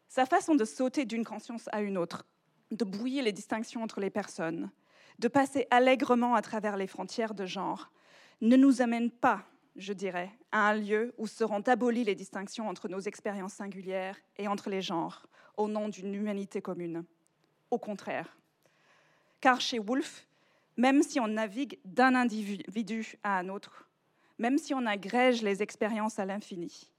Sa 0.08 0.26
façon 0.26 0.54
de 0.54 0.64
sauter 0.64 1.04
d'une 1.04 1.24
conscience 1.24 1.68
à 1.72 1.82
une 1.82 1.98
autre, 1.98 2.24
de 2.70 2.84
brouiller 2.84 3.22
les 3.22 3.32
distinctions 3.32 3.82
entre 3.82 4.00
les 4.00 4.10
personnes, 4.10 4.70
de 5.18 5.28
passer 5.28 5.66
allègrement 5.70 6.34
à 6.34 6.42
travers 6.42 6.76
les 6.76 6.86
frontières 6.86 7.34
de 7.34 7.46
genre, 7.46 7.90
ne 8.40 8.56
nous 8.56 8.82
amène 8.82 9.10
pas, 9.10 9.44
je 9.76 9.92
dirais, 9.92 10.30
à 10.52 10.68
un 10.68 10.74
lieu 10.74 11.14
où 11.18 11.26
seront 11.26 11.62
abolies 11.62 12.04
les 12.04 12.14
distinctions 12.14 12.68
entre 12.68 12.88
nos 12.88 13.00
expériences 13.00 13.54
singulières 13.54 14.18
et 14.36 14.48
entre 14.48 14.70
les 14.70 14.82
genres, 14.82 15.26
au 15.56 15.68
nom 15.68 15.88
d'une 15.88 16.14
humanité 16.14 16.60
commune. 16.60 17.04
Au 17.70 17.78
contraire. 17.78 18.36
Car 19.40 19.60
chez 19.60 19.78
Woolf, 19.78 20.26
même 20.76 21.02
si 21.02 21.18
on 21.20 21.28
navigue 21.28 21.78
d'un 21.84 22.14
individu 22.14 23.16
à 23.22 23.38
un 23.38 23.48
autre, 23.48 23.88
même 24.38 24.58
si 24.58 24.74
on 24.74 24.84
agrège 24.84 25.42
les 25.42 25.62
expériences 25.62 26.18
à 26.18 26.26
l'infini, 26.26 26.92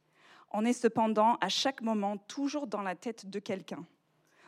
on 0.52 0.66
est 0.66 0.74
cependant 0.74 1.38
à 1.42 1.50
chaque 1.50 1.82
moment 1.82 2.18
toujours 2.18 2.68
dans 2.68 2.82
la 2.82 2.96
tête 2.96 3.30
de 3.30 3.40
quelqu'un. 3.40 3.86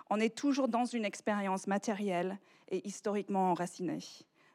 On 0.09 0.19
est 0.19 0.35
toujours 0.35 0.67
dans 0.67 0.85
une 0.85 1.05
expérience 1.05 1.67
matérielle 1.67 2.39
et 2.69 2.87
historiquement 2.87 3.51
enracinée, 3.51 3.99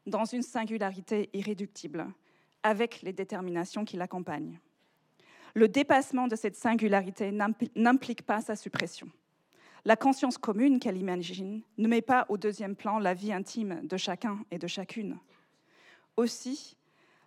dans 0.07 0.25
une 0.25 0.43
singularité 0.43 1.31
irréductible, 1.33 2.07
avec 2.63 3.03
les 3.03 3.13
déterminations 3.13 3.85
qui 3.85 3.97
l'accompagnent. 3.97 4.59
Le 5.55 5.69
dépassement 5.69 6.27
de 6.27 6.35
cette 6.35 6.57
singularité 6.57 7.31
n'implique 7.77 8.23
pas 8.23 8.41
sa 8.41 8.57
suppression. 8.57 9.09
La 9.85 9.97
conscience 9.97 10.39
commune 10.39 10.81
qu'elle 10.81 10.97
imagine 10.97 11.63
ne 11.79 11.89
met 11.89 12.03
pas 12.03 12.27
au 12.29 12.39
deuxième 12.39 12.75
plan 12.75 12.99
la 12.99 13.15
vie 13.15 13.33
intime 13.33 13.87
de 13.87 13.97
chacun 13.97 14.39
et 14.51 14.59
de 14.59 14.67
chacune. 14.67 15.19
Aussi, 16.17 16.77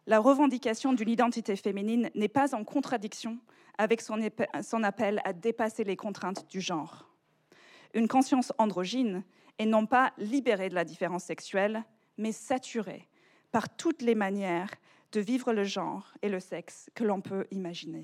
la 0.07 0.19
revendication 0.19 0.93
d'une 0.93 1.09
identité 1.09 1.55
féminine 1.55 2.09
n'est 2.15 2.27
pas 2.27 2.55
en 2.55 2.63
contradiction 2.63 3.37
avec 3.77 4.01
son, 4.01 4.83
appel 4.83 5.21
à 5.23 5.33
dépasser 5.33 5.83
les 5.83 5.95
contraintes 5.95 6.49
du 6.49 6.59
genre. 6.59 7.06
Une 7.93 8.07
conscience 8.07 8.53
androgyne 8.57 9.23
et 9.59 9.65
non 9.65 9.85
pas 9.85 10.13
libérée 10.17 10.69
de 10.69 10.75
la 10.75 10.85
différence 10.85 11.23
sexuelle, 11.23 11.83
mais 12.17 12.31
saturée 12.31 13.07
par 13.51 13.75
toutes 13.75 14.01
les 14.01 14.15
manières 14.15 14.71
de 15.11 15.19
vivre 15.19 15.53
le 15.53 15.63
genre 15.63 16.13
et 16.21 16.29
le 16.29 16.39
sexe 16.39 16.89
que 16.93 17.03
l'on 17.03 17.21
peut 17.21 17.47
imaginer. 17.51 18.03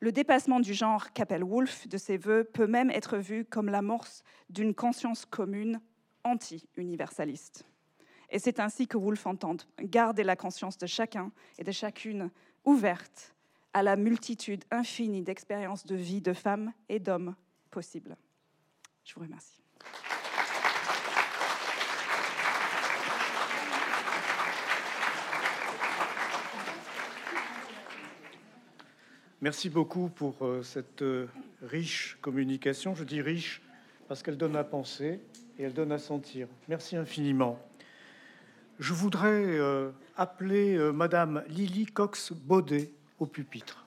Le 0.00 0.12
dépassement 0.12 0.60
du 0.60 0.74
genre 0.74 1.12
qu'appelle 1.12 1.42
Woolf 1.44 1.88
de 1.88 1.96
ses 1.96 2.18
voeux 2.18 2.44
peut 2.44 2.66
même 2.66 2.90
être 2.90 3.16
vu 3.16 3.44
comme 3.44 3.68
l'amorce 3.68 4.22
d'une 4.50 4.74
conscience 4.74 5.24
commune 5.24 5.80
anti-universaliste. 6.24 7.64
Et 8.30 8.38
c'est 8.38 8.60
ainsi 8.60 8.86
que 8.86 8.96
Woolf 8.96 9.26
entend 9.26 9.56
garder 9.80 10.24
la 10.24 10.36
conscience 10.36 10.76
de 10.76 10.86
chacun 10.86 11.30
et 11.58 11.64
de 11.64 11.72
chacune 11.72 12.30
ouverte 12.64 13.34
à 13.72 13.82
la 13.82 13.96
multitude 13.96 14.64
infinie 14.70 15.22
d'expériences 15.22 15.86
de 15.86 15.96
vie 15.96 16.20
de 16.20 16.32
femmes 16.32 16.72
et 16.88 16.98
d'hommes 16.98 17.34
possibles. 17.70 18.16
Je 19.04 19.14
vous 19.14 19.20
remercie. 19.20 19.64
Merci 29.44 29.68
beaucoup 29.68 30.08
pour 30.08 30.36
euh, 30.40 30.62
cette 30.62 31.02
euh, 31.02 31.26
riche 31.60 32.16
communication. 32.22 32.94
Je 32.94 33.04
dis 33.04 33.20
riche 33.20 33.60
parce 34.08 34.22
qu'elle 34.22 34.38
donne 34.38 34.56
à 34.56 34.64
penser 34.64 35.20
et 35.58 35.64
elle 35.64 35.74
donne 35.74 35.92
à 35.92 35.98
sentir. 35.98 36.48
Merci 36.66 36.96
infiniment. 36.96 37.58
Je 38.78 38.94
voudrais 38.94 39.44
euh, 39.44 39.90
appeler 40.16 40.78
Madame 40.94 41.44
Lily 41.48 41.84
Cox-Baudet 41.84 42.90
au 43.18 43.26
pupitre. 43.26 43.83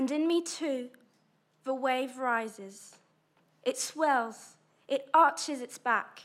And 0.00 0.10
in 0.10 0.26
me 0.26 0.40
too, 0.40 0.88
the 1.64 1.74
wave 1.74 2.16
rises. 2.16 2.96
It 3.64 3.76
swells, 3.76 4.56
it 4.88 5.10
arches 5.12 5.60
its 5.60 5.76
back. 5.76 6.22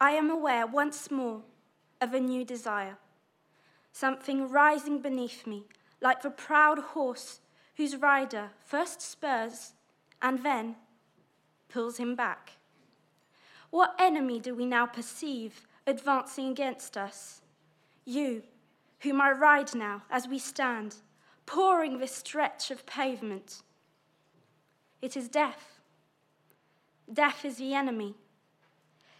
I 0.00 0.12
am 0.12 0.30
aware 0.30 0.66
once 0.66 1.10
more 1.10 1.42
of 2.00 2.14
a 2.14 2.18
new 2.18 2.46
desire, 2.46 2.96
something 3.92 4.48
rising 4.48 5.02
beneath 5.02 5.46
me, 5.46 5.64
like 6.00 6.22
the 6.22 6.30
proud 6.30 6.78
horse 6.78 7.40
whose 7.76 7.96
rider 7.96 8.52
first 8.64 9.02
spurs 9.02 9.74
and 10.22 10.42
then 10.42 10.76
pulls 11.68 11.98
him 11.98 12.14
back. 12.16 12.52
What 13.68 13.94
enemy 13.98 14.40
do 14.40 14.54
we 14.54 14.64
now 14.64 14.86
perceive 14.86 15.66
advancing 15.86 16.48
against 16.48 16.96
us? 16.96 17.42
You, 18.06 18.44
whom 19.00 19.20
I 19.20 19.32
ride 19.32 19.74
now 19.74 20.04
as 20.10 20.26
we 20.26 20.38
stand, 20.38 20.94
pouring 21.46 21.98
this 21.98 22.14
stretch 22.14 22.70
of 22.70 22.86
pavement. 22.86 23.62
It 25.00 25.16
is 25.16 25.28
death. 25.28 25.80
Death 27.12 27.44
is 27.44 27.56
the 27.56 27.74
enemy. 27.74 28.14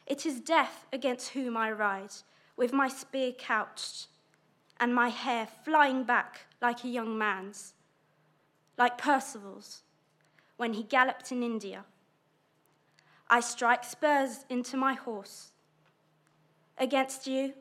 It 0.07 0.25
is 0.27 0.41
death 0.41 0.87
against 0.93 1.31
whom 1.31 1.57
I 1.57 1.71
ride, 1.73 2.15
with 2.57 2.73
my 2.73 2.89
spear 2.89 3.33
couched, 3.33 4.09
and 4.79 4.95
my 4.95 5.09
hair 5.09 5.47
flying 5.65 6.05
back 6.05 6.47
like 6.61 6.85
a 6.85 6.89
young 6.89 7.17
man's, 7.19 7.75
like 8.79 8.99
Percival's 8.99 9.83
when 10.57 10.75
he 10.75 10.83
galloped 10.83 11.33
in 11.33 11.43
India. 11.43 11.85
I 13.29 13.41
strike 13.41 13.85
spurs 13.85 14.45
into 14.49 14.77
my 14.77 14.95
horse. 14.95 15.53
Against 16.79 17.27
you, 17.27 17.55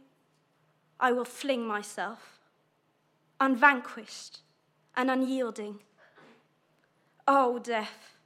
I 1.00 1.12
will 1.12 1.26
fling 1.26 1.66
myself, 1.66 2.40
unvanquished 3.40 4.42
and 4.96 5.10
unyielding. 5.10 5.80
Oh, 7.28 7.60
death! 7.60 8.18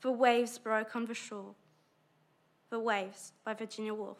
The 0.00 0.12
waves 0.12 0.58
broke 0.58 0.94
on 0.94 1.06
the 1.06 1.14
shore. 1.14 1.54
The 2.70 2.78
Waves 2.78 3.32
by 3.44 3.54
Virginia 3.54 3.94
Woolf. 3.94 4.18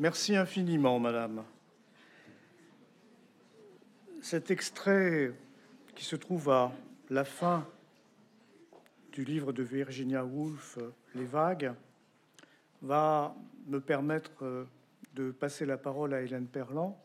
Merci 0.00 0.34
infiniment, 0.34 0.98
Madame. 0.98 1.44
Cet 4.20 4.50
extrait 4.50 5.32
qui 5.94 6.04
se 6.04 6.16
trouve 6.16 6.50
à 6.50 6.72
la 7.08 7.24
fin 7.24 7.64
du 9.12 9.24
livre 9.24 9.52
de 9.52 9.62
Virginia 9.62 10.24
Woolf, 10.24 10.78
Les 11.14 11.24
vagues, 11.24 11.72
va 12.82 13.34
me 13.66 13.80
permettre 13.80 14.66
de 15.14 15.30
passer 15.30 15.64
la 15.64 15.78
parole 15.78 16.14
à 16.14 16.20
Hélène 16.20 16.46
Perlan. 16.46 16.98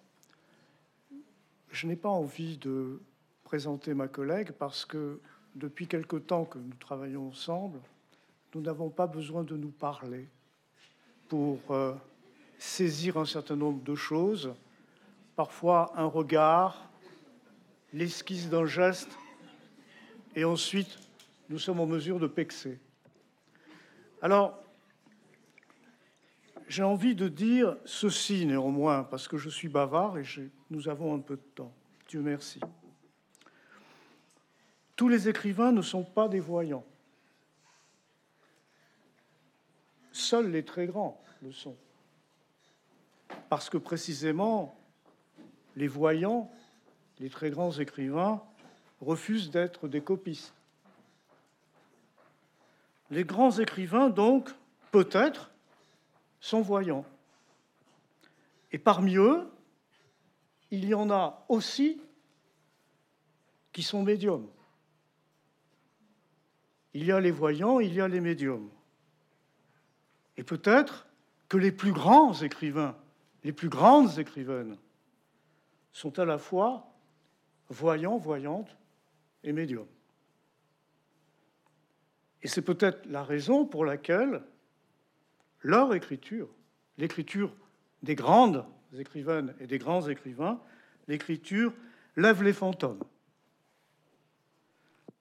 Je 1.72 1.88
n'ai 1.88 1.96
pas 1.96 2.10
envie 2.10 2.58
de 2.58 3.00
présenter 3.44 3.94
ma 3.94 4.08
collègue 4.08 4.52
parce 4.52 4.86
que 4.86 5.20
depuis 5.56 5.88
quelque 5.88 6.18
temps 6.18 6.46
que 6.46 6.58
nous 6.58 6.74
travaillons 6.80 7.28
ensemble, 7.28 7.80
nous 8.56 8.62
n'avons 8.62 8.90
pas 8.90 9.08
besoin 9.08 9.44
de 9.44 9.56
nous 9.56 9.70
parler 9.70 10.28
pour 11.30 11.60
euh, 11.70 11.94
saisir 12.58 13.18
un 13.18 13.26
certain 13.26 13.56
nombre 13.56 13.84
de 13.84 13.96
choses, 13.96 14.54
parfois 15.36 15.92
un 15.96 16.06
regard, 16.06 16.90
l'esquisse 17.94 18.50
d'un 18.50 18.66
geste, 18.66 19.18
et 20.36 20.44
ensuite 20.46 20.98
nous 21.50 21.60
sommes 21.60 21.80
en 21.80 21.86
mesure 21.86 22.20
de 22.20 22.28
pexer. 22.28 22.80
Alors, 24.22 24.64
j'ai 26.68 26.84
envie 26.84 27.16
de 27.16 27.28
dire 27.28 27.78
ceci 27.86 28.46
néanmoins, 28.46 29.04
parce 29.04 29.28
que 29.28 29.38
je 29.38 29.50
suis 29.50 29.70
bavard 29.70 30.18
et 30.18 30.24
nous 30.70 30.90
avons 30.90 31.16
un 31.16 31.20
peu 31.20 31.36
de 31.36 31.42
temps. 31.56 31.74
Dieu 32.10 32.22
merci. 32.22 32.60
Tous 34.96 35.08
les 35.08 35.30
écrivains 35.30 35.72
ne 35.72 35.82
sont 35.82 36.04
pas 36.04 36.28
des 36.28 36.40
voyants. 36.40 36.86
Seuls 40.12 40.50
les 40.50 40.66
très 40.66 40.88
grands 40.88 41.22
le 41.44 41.52
sont. 41.52 41.78
Parce 43.50 43.70
que 43.70 43.78
précisément, 43.78 44.80
les 45.76 45.88
voyants, 45.88 46.52
les 47.20 47.30
très 47.30 47.52
grands 47.52 47.72
écrivains, 47.72 48.44
refusent 49.00 49.52
d'être 49.52 49.88
des 49.88 50.02
copistes. 50.02 50.57
Les 53.10 53.24
grands 53.24 53.52
écrivains, 53.52 54.10
donc, 54.10 54.50
peut-être, 54.92 55.52
sont 56.40 56.62
voyants. 56.62 57.06
Et 58.72 58.78
parmi 58.78 59.16
eux, 59.16 59.48
il 60.72 60.86
y 60.86 60.94
en 60.94 61.10
a 61.10 61.46
aussi 61.48 62.02
qui 63.72 63.84
sont 63.84 64.04
médiums. 64.04 64.50
Il 66.94 67.06
y 67.06 67.12
a 67.12 67.20
les 67.20 67.32
voyants, 67.32 67.80
il 67.80 67.94
y 67.94 68.02
a 68.02 68.08
les 68.08 68.20
médiums. 68.20 68.70
Et 70.36 70.44
peut-être 70.44 71.08
que 71.48 71.58
les 71.58 71.72
plus 71.72 71.94
grands 71.94 72.34
écrivains, 72.34 72.96
les 73.44 73.54
plus 73.54 73.70
grandes 73.70 74.20
écrivaines, 74.20 74.78
sont 75.94 76.20
à 76.20 76.26
la 76.26 76.38
fois 76.38 76.92
voyants, 77.70 78.18
voyantes 78.18 78.76
et 79.44 79.54
médiums. 79.54 79.88
Et 82.48 82.50
c'est 82.50 82.62
peut-être 82.62 83.06
la 83.08 83.26
raison 83.26 83.66
pour 83.66 83.84
laquelle 83.84 84.42
leur 85.64 85.94
écriture, 85.94 86.48
l'écriture 86.98 87.54
des 88.04 88.16
grandes 88.16 88.64
écrivaines 88.98 89.54
et 89.60 89.68
des 89.68 89.78
grands 89.78 90.08
écrivains, 90.08 90.62
l'écriture 91.10 91.74
lève 92.16 92.42
les 92.44 92.54
fantômes. 92.54 93.04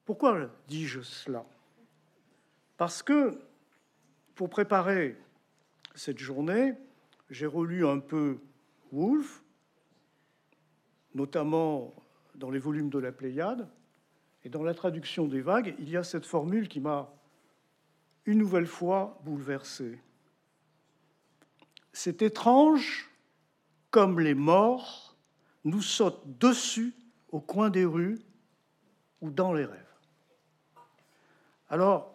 Pourquoi 0.05 0.49
dis-je 0.69 1.01
cela? 1.01 1.45
Parce 2.77 3.03
que 3.03 3.41
pour 4.37 4.49
préparer 4.49 5.17
cette 5.97 6.21
journée, 6.21 6.75
j'ai 7.29 7.47
relu 7.47 7.85
un 7.85 7.99
peu 7.99 8.39
Woolf, 8.93 9.43
notamment 11.17 11.93
dans 12.37 12.51
les 12.51 12.61
volumes 12.61 12.91
de 12.91 13.01
la 13.01 13.11
Pléiade, 13.11 13.69
et 14.45 14.49
dans 14.49 14.63
la 14.63 14.75
traduction 14.75 15.27
des 15.27 15.41
vagues, 15.41 15.75
il 15.81 15.91
y 15.91 15.97
a 15.97 16.05
cette 16.05 16.25
formule 16.25 16.69
qui 16.69 16.79
m'a 16.79 17.13
une 18.27 18.39
nouvelle 18.39 18.67
fois 18.67 19.19
bouleversé. 19.25 19.99
C'est 21.93 22.23
étrange 22.23 23.11
comme 23.91 24.21
les 24.21 24.35
morts 24.35 25.17
nous 25.65 25.81
sautent 25.81 26.39
dessus 26.39 26.95
au 27.31 27.41
coin 27.41 27.71
des 27.71 27.85
rues 27.85 28.21
ou 29.21 29.31
dans 29.31 29.53
les 29.53 29.65
rêves. 29.65 29.83
Alors, 31.69 32.15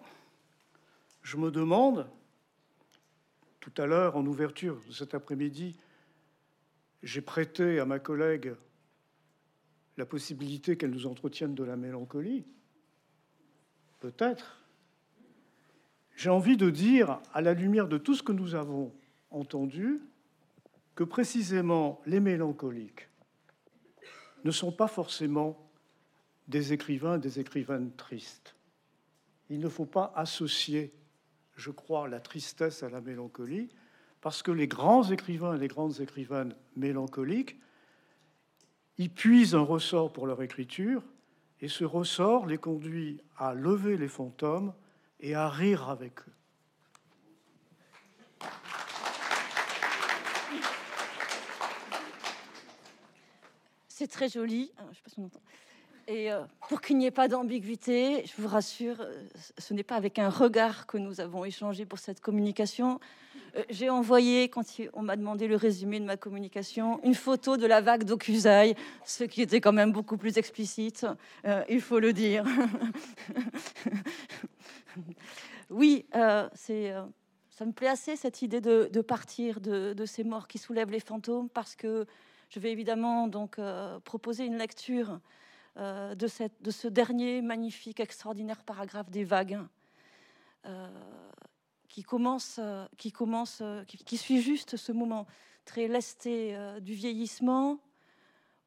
je 1.23 1.37
me 1.37 1.51
demande, 1.51 2.09
tout 3.59 3.73
à 3.77 3.85
l'heure, 3.85 4.15
en 4.15 4.25
ouverture 4.25 4.79
de 4.87 4.93
cet 4.93 5.13
après-midi, 5.13 5.75
j'ai 7.03 7.21
prêté 7.21 7.79
à 7.79 7.85
ma 7.85 7.99
collègue 7.99 8.55
la 9.97 10.05
possibilité 10.05 10.77
qu'elle 10.77 10.91
nous 10.91 11.07
entretienne 11.07 11.55
de 11.55 11.63
la 11.63 11.75
mélancolie. 11.75 12.45
Peut-être. 13.99 14.60
J'ai 16.15 16.29
envie 16.29 16.57
de 16.57 16.69
dire, 16.69 17.19
à 17.33 17.41
la 17.41 17.53
lumière 17.53 17.87
de 17.87 17.97
tout 17.97 18.15
ce 18.15 18.23
que 18.23 18.31
nous 18.31 18.55
avons 18.55 18.93
entendu, 19.29 20.01
que 20.95 21.03
précisément 21.03 22.01
les 22.05 22.19
mélancoliques 22.19 23.09
ne 24.43 24.51
sont 24.51 24.71
pas 24.71 24.87
forcément 24.87 25.69
des 26.47 26.73
écrivains, 26.73 27.17
des 27.17 27.39
écrivaines 27.39 27.91
tristes. 27.93 28.55
Il 29.49 29.59
ne 29.59 29.69
faut 29.69 29.85
pas 29.85 30.11
associer 30.15 30.93
je 31.61 31.71
crois, 31.71 32.07
la 32.07 32.19
tristesse 32.19 32.83
à 32.83 32.89
la 32.89 33.01
mélancolie, 33.01 33.69
parce 34.19 34.43
que 34.43 34.51
les 34.51 34.67
grands 34.67 35.09
écrivains 35.09 35.55
et 35.55 35.59
les 35.59 35.67
grandes 35.67 35.99
écrivaines 35.99 36.55
mélancoliques, 36.75 37.59
ils 38.97 39.09
puisent 39.09 39.55
un 39.55 39.61
ressort 39.61 40.11
pour 40.11 40.27
leur 40.27 40.41
écriture, 40.41 41.03
et 41.61 41.67
ce 41.67 41.83
ressort 41.83 42.47
les 42.47 42.57
conduit 42.57 43.21
à 43.37 43.53
lever 43.53 43.97
les 43.97 44.07
fantômes 44.07 44.73
et 45.21 45.35
à 45.35 45.49
rire 45.49 45.89
avec 45.89 46.19
eux. 46.19 46.33
C'est 53.87 54.07
très 54.07 54.29
joli. 54.29 54.71
Entend. 55.17 55.39
Et 56.07 56.31
euh, 56.31 56.41
pour 56.67 56.81
qu'il 56.81 56.97
n'y 56.97 57.05
ait 57.05 57.11
pas 57.11 57.27
d'ambiguïté, 57.27 58.25
je 58.25 58.41
vous 58.41 58.47
rassure, 58.47 59.01
euh, 59.01 59.23
ce 59.57 59.73
n'est 59.73 59.83
pas 59.83 59.95
avec 59.95 60.19
un 60.19 60.29
regard 60.29 60.87
que 60.87 60.97
nous 60.97 61.21
avons 61.21 61.45
échangé 61.45 61.85
pour 61.85 61.99
cette 61.99 62.19
communication. 62.19 62.99
Euh, 63.55 63.63
j'ai 63.69 63.89
envoyé, 63.89 64.49
quand 64.49 64.63
on 64.93 65.03
m'a 65.03 65.15
demandé 65.15 65.47
le 65.47 65.55
résumé 65.55 65.99
de 65.99 66.05
ma 66.05 66.17
communication, 66.17 66.99
une 67.03 67.15
photo 67.15 67.57
de 67.57 67.67
la 67.67 67.81
vague 67.81 68.03
d'Okusaï, 68.03 68.75
ce 69.05 69.23
qui 69.23 69.41
était 69.41 69.61
quand 69.61 69.73
même 69.73 69.91
beaucoup 69.91 70.17
plus 70.17 70.37
explicite, 70.37 71.05
il 71.69 71.81
faut 71.81 71.99
le 71.99 72.11
dire. 72.11 72.43
oui, 75.69 76.05
c'est, 76.53 76.93
ça 77.49 77.65
me 77.65 77.71
plaît 77.71 77.89
assez 77.89 78.15
cette 78.15 78.41
idée 78.41 78.61
de, 78.61 79.01
partir 79.01 79.61
de, 79.61 80.05
ces 80.05 80.23
morts 80.23 80.47
qui 80.47 80.57
soulèvent 80.57 80.91
les 80.91 80.99
fantômes, 80.99 81.49
parce 81.49 81.75
que 81.75 82.05
je 82.49 82.59
vais 82.59 82.71
évidemment 82.71 83.27
donc 83.27 83.59
proposer 84.03 84.45
une 84.45 84.57
lecture 84.57 85.19
euh, 85.77 86.15
de, 86.15 86.27
ce 86.27 86.87
dernier 86.89 87.41
magnifique, 87.41 88.01
extraordinaire 88.01 88.61
paragraphe 88.63 89.09
des 89.09 89.23
vagues, 89.23 89.59
euh, 90.65 90.89
qui 91.87 92.03
commence, 92.03 92.59
euh, 92.59 92.85
qui, 92.97 93.13
commence 93.13 93.63
qui, 93.87 94.17
suit 94.17 94.41
juste 94.41 94.75
ce 94.75 94.91
moment 94.91 95.27
très 95.63 95.87
lesté 95.87 96.57
du 96.81 96.93
vieillissement, 96.93 97.79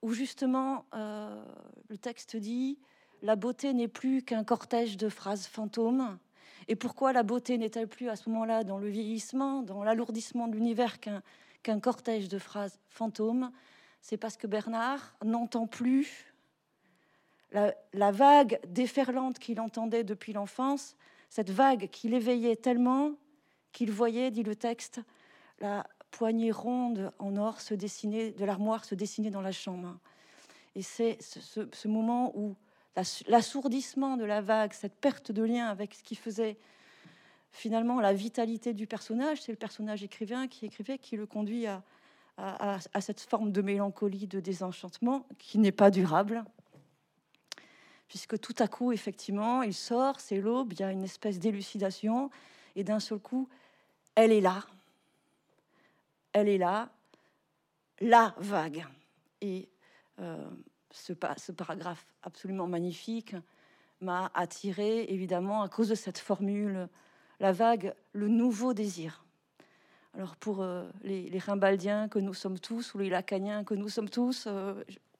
où 0.01 0.13
justement 0.13 0.87
le 0.93 1.99
texte 1.99 2.37
dit 2.37 2.79
la 3.25 3.37
beauté 3.37 3.73
n'est 3.73 3.89
plus 3.89 4.23
qu'un 4.23 4.45
cortège 4.45 4.99
de 4.99 5.09
phrases 5.09 5.47
fantômes. 5.47 6.19
Et 6.69 6.77
pourquoi 6.77 7.15
la 7.15 7.23
beauté 7.23 7.57
n'est-elle 7.57 7.89
plus 7.89 8.11
à 8.11 8.17
ce 8.17 8.29
moment-là 8.29 8.65
dans 8.65 8.79
le 8.79 8.89
vieillissement, 8.89 9.63
dans 9.63 9.83
l'alourdissement 9.83 10.47
de 10.47 10.55
l'univers 10.55 10.99
qu'un 11.01 11.81
cortège 11.81 12.29
de 12.29 12.39
phrases 12.39 12.79
fantômes? 12.91 13.51
C'est 14.03 14.19
parce 14.19 14.37
que 14.37 14.47
Bernard 14.47 15.17
n'entend 15.25 15.67
plus 15.67 16.35
la, 17.53 18.11
vague 18.13 18.61
déferlante 18.69 19.39
qu'il 19.39 19.59
entendait 19.59 20.05
depuis 20.05 20.35
l'enfance, 20.35 20.95
cette 21.31 21.51
vague 21.51 21.89
qui 21.89 22.09
l'éveillait 22.09 22.57
tellement 22.57 23.13
qu'il 23.73 23.91
voyait, 23.91 24.31
dit 24.31 24.43
le 24.43 24.55
texte, 24.55 25.01
la 25.61 25.87
poignée 26.11 26.53
ronde 26.53 27.13
en 27.19 27.37
or 27.37 27.61
se 27.61 27.73
dessiner, 27.73 28.33
de 28.33 28.45
l'armoire 28.45 28.85
se 28.85 28.95
dessiner 28.95 29.31
dans 29.31 29.41
la 29.41 29.53
chambre. 29.53 29.97
Et 30.75 30.83
c'est 30.83 31.17
ce, 31.23 31.89
moment 31.89 32.33
où 32.37 32.57
l'assourdissement 33.27 34.17
de 34.17 34.25
la 34.25 34.41
vague, 34.41 34.73
cette 34.73 34.95
perte 34.95 35.33
de 35.33 35.43
lien 35.43 35.67
avec 35.67 35.95
ce 35.95 36.03
qui 36.03 36.15
faisait 36.15 36.57
finalement 37.53 38.01
la 38.01 38.13
vitalité 38.13 38.73
du 38.73 38.87
personnage, 38.87 39.43
c'est 39.43 39.53
le 39.53 39.59
personnage 39.59 40.03
écrivain 40.03 40.49
qui 40.49 40.67
écrivait, 40.67 40.99
qui 40.99 41.17
le 41.17 41.27
conduit 41.27 41.67
à 42.37 43.01
cette 43.01 43.21
forme 43.21 43.53
de 43.53 43.63
mélancolie, 43.63 44.27
de 44.27 44.41
désenchantement, 44.41 45.27
qui 45.39 45.59
n'est 45.59 45.73
pas 45.73 45.91
durable, 45.91 46.45
puisque 48.09 48.39
tout 48.39 48.55
à 48.59 48.69
coup, 48.69 48.93
effectivement, 48.93 49.63
il 49.63 49.75
sort, 49.75 50.21
c'est 50.21 50.41
l'aube, 50.41 50.73
il 50.73 50.81
y 50.81 50.83
a 50.83 50.93
une 50.93 51.05
espèce 51.05 51.39
d'élucidation, 51.39 52.31
et 52.77 52.85
d'un 52.85 53.01
seul 53.01 53.19
coup, 53.19 53.49
elle 54.15 54.33
est 54.33 54.41
là. 54.41 54.65
Elle 56.33 56.49
est 56.49 56.59
là, 56.59 56.91
la 58.01 58.35
vague. 58.39 58.87
Et 59.41 59.69
euh, 60.21 60.49
ce, 60.95 61.13
paragraphe 61.53 62.07
absolument 62.23 62.67
magnifique 62.67 63.35
m'a 64.01 64.31
attiré, 64.35 65.05
évidemment, 65.09 65.63
à 65.63 65.69
cause 65.69 65.89
de 65.89 65.95
cette 65.95 66.19
formule, 66.19 66.89
la 67.41 67.53
vague, 67.53 67.95
le 68.13 68.29
nouveau 68.29 68.75
désir. 68.75 69.25
Alors 70.15 70.37
pour 70.37 70.63
euh, 70.63 70.85
les, 71.03 71.29
les, 71.29 71.39
Rimbaldiens 71.39 72.09
que 72.09 72.21
nous 72.21 72.35
sommes 72.35 72.59
tous, 72.59 72.95
ou 72.95 72.99
les 72.99 73.11
Lacaniens 73.11 73.65
que 73.65 73.75
nous 73.75 73.89
sommes 73.89 74.09
tous, 74.09 74.45
euh, 74.47 74.75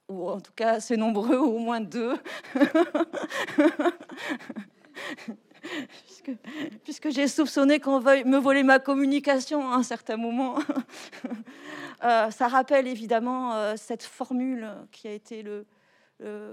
ou 0.09 0.29
en 0.29 0.41
tout 0.41 0.53
cas 0.55 0.75
assez 0.75 0.97
nombreux, 0.97 1.39
au 1.39 1.59
moins 1.59 1.81
deux, 1.81 2.15
puisque 6.85 7.11
j'ai 7.11 7.27
soupçonné 7.27 7.81
qu'on 7.81 7.99
veuille 7.99 8.25
me 8.25 8.39
voler 8.39 8.63
ma 8.63 8.79
communication 8.79 9.69
à 9.69 9.75
un 9.77 9.83
certain 9.83 10.17
moment. 10.17 10.59
Euh, 12.03 12.31
ça 12.31 12.49
rappelle 12.49 12.87
évidemment 12.87 13.77
cette 13.77 14.03
formule 14.03 14.69
qui 14.91 15.07
a 15.09 15.13
été 15.13 15.43
le, 15.43 15.67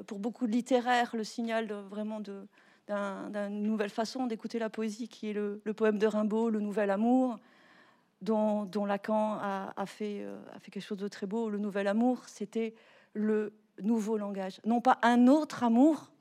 pour 0.06 0.19
beaucoup 0.19 0.47
de 0.47 0.51
littéraires 0.51 1.15
le 1.15 1.23
signal 1.23 1.71
vraiment 1.89 2.19
d'une 2.19 3.63
nouvelle 3.63 3.89
façon 3.89 4.27
d'écouter 4.27 4.60
la 4.60 4.69
poésie, 4.69 5.08
qui 5.08 5.30
est 5.30 5.34
le, 5.34 5.62
poème 5.75 5.97
de 5.97 6.08
Rimbaud, 6.08 6.49
Le 6.49 6.60
Nouvel 6.60 6.91
Amour, 6.91 7.39
dont, 8.21 8.86
Lacan 8.86 9.38
a, 9.41 9.86
fait, 9.86 10.21
euh, 10.21 10.39
a 10.54 10.60
fait 10.60 10.71
quelque 10.71 10.84
chose 10.84 10.97
de 10.97 11.08
très 11.08 11.25
beau. 11.25 11.49
Le 11.49 11.58
Nouvel 11.58 11.88
Amour, 11.88 12.23
c'était 12.27 12.73
le 13.13 13.54
nouveau 13.82 14.17
langage. 14.17 14.60
Non 14.65 14.82
pas 14.82 14.99
un 15.01 15.27
autre 15.27 15.63
amour, 15.63 16.12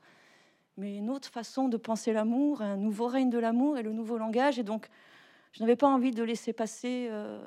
mais 0.77 0.97
une 0.97 1.09
autre 1.09 1.29
façon 1.29 1.67
de 1.67 1.77
penser 1.77 2.11
l'amour, 2.11 2.61
un 2.61 2.77
nouveau 2.77 3.07
règne 3.07 3.29
de 3.29 3.37
l'amour 3.37 3.77
et 3.77 3.83
le 3.83 3.93
nouveau 3.93 4.17
langage. 4.17 4.57
Et 4.57 4.63
donc, 4.63 4.87
je 5.51 5.61
n'avais 5.61 5.75
pas 5.75 5.87
envie 5.87 6.11
de 6.11 6.23
laisser 6.23 6.53
passer 6.53 7.07
euh, 7.09 7.41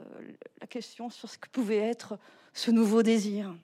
la 0.61 0.67
question 0.67 1.09
sur 1.09 1.29
ce 1.29 1.39
que 1.39 1.49
pouvait 1.49 1.79
être 1.79 2.19
ce 2.53 2.71
nouveau 2.71 3.03
désir. 3.03 3.55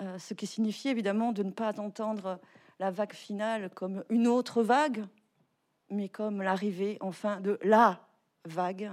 Euh, 0.00 0.18
ce 0.18 0.32
qui 0.32 0.46
signifie 0.46 0.88
évidemment 0.88 1.32
de 1.32 1.42
ne 1.42 1.50
pas 1.50 1.78
entendre 1.80 2.38
la 2.78 2.90
vague 2.90 3.12
finale 3.12 3.70
comme 3.74 4.04
une 4.10 4.28
autre 4.28 4.62
vague, 4.62 5.04
mais 5.90 6.08
comme 6.08 6.40
l'arrivée 6.40 6.98
enfin 7.00 7.40
de 7.40 7.58
la 7.62 8.00
vague, 8.44 8.92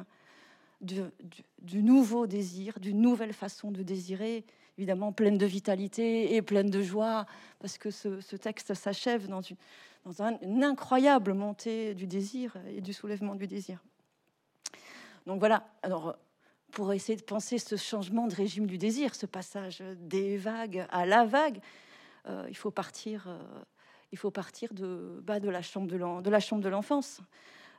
du, 0.82 1.84
nouveau 1.84 2.28
désir, 2.28 2.80
d'une 2.80 3.02
nouvelle 3.02 3.34
façon 3.34 3.72
de 3.72 3.84
désirer, 3.84 4.46
évidemment 4.78 5.12
pleine 5.12 5.38
de 5.38 5.46
vitalité 5.46 6.36
et 6.36 6.42
pleine 6.42 6.70
de 6.70 6.82
joie, 6.82 7.26
parce 7.60 7.78
que 7.78 7.90
ce, 7.90 8.36
texte 8.36 8.74
s'achève 8.74 9.28
dans 9.28 9.42
une 9.42 10.64
incroyable 10.64 11.34
montée 11.34 11.94
du 11.94 12.06
désir 12.06 12.58
et 12.68 12.82
du 12.82 12.94
soulèvement 12.94 13.36
du 13.36 13.48
désir. 13.48 13.82
Donc 15.28 15.40
voilà, 15.40 15.68
alors 15.84 16.16
pour 16.72 16.94
essayer 16.94 17.18
de 17.18 17.24
penser 17.24 17.58
ce 17.58 17.76
changement 17.76 18.28
de 18.28 18.34
régime 18.34 18.66
du 18.66 18.78
désir, 18.78 19.14
ce 19.14 19.26
passage 19.26 19.84
des 19.98 20.38
vagues 20.38 20.88
à 20.90 21.06
la 21.06 21.26
vague, 21.26 21.60
euh, 22.28 22.46
il 22.48 22.56
faut 22.56 22.72
partir 22.72 23.26
euh, 23.28 23.38
il 24.14 24.18
faut 24.18 24.32
partir 24.32 24.74
de, 24.74 25.20
bah, 25.24 25.42
de 25.42 25.50
la 25.50 25.62
chambre 25.62 25.88
de 25.90 26.70
l'enfance. 26.70 27.20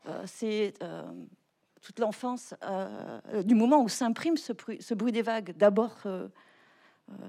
Euh, 0.07 0.23
c'est 0.27 0.75
toute 1.81 2.01
l'enfance, 2.01 2.55
du 3.45 3.55
moment 3.55 3.83
où 3.83 3.89
s'imprime 3.89 4.37
ce, 4.37 4.53
ce, 4.81 4.95
bruit 4.95 5.13
des 5.13 5.23
vagues. 5.23 5.57
D'abord, 5.57 5.97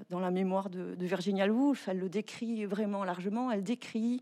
dans 0.09 0.19
la 0.19 0.31
mémoire 0.31 0.69
de, 0.69 0.97
Virginia 0.99 1.47
Woolf, 1.47 1.87
elle 1.87 1.99
le 1.99 2.09
décrit 2.09 2.65
vraiment 2.65 3.05
largement. 3.05 3.51
Elle 3.51 3.63
décrit 3.63 4.21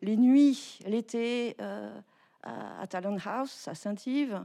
les 0.00 0.16
nuits, 0.16 0.78
l'été, 0.86 1.56
à, 1.58 2.80
à 2.80 2.86
Talon 2.86 3.18
House, 3.22 3.68
à 3.68 3.74
Saint-Yves, 3.74 4.42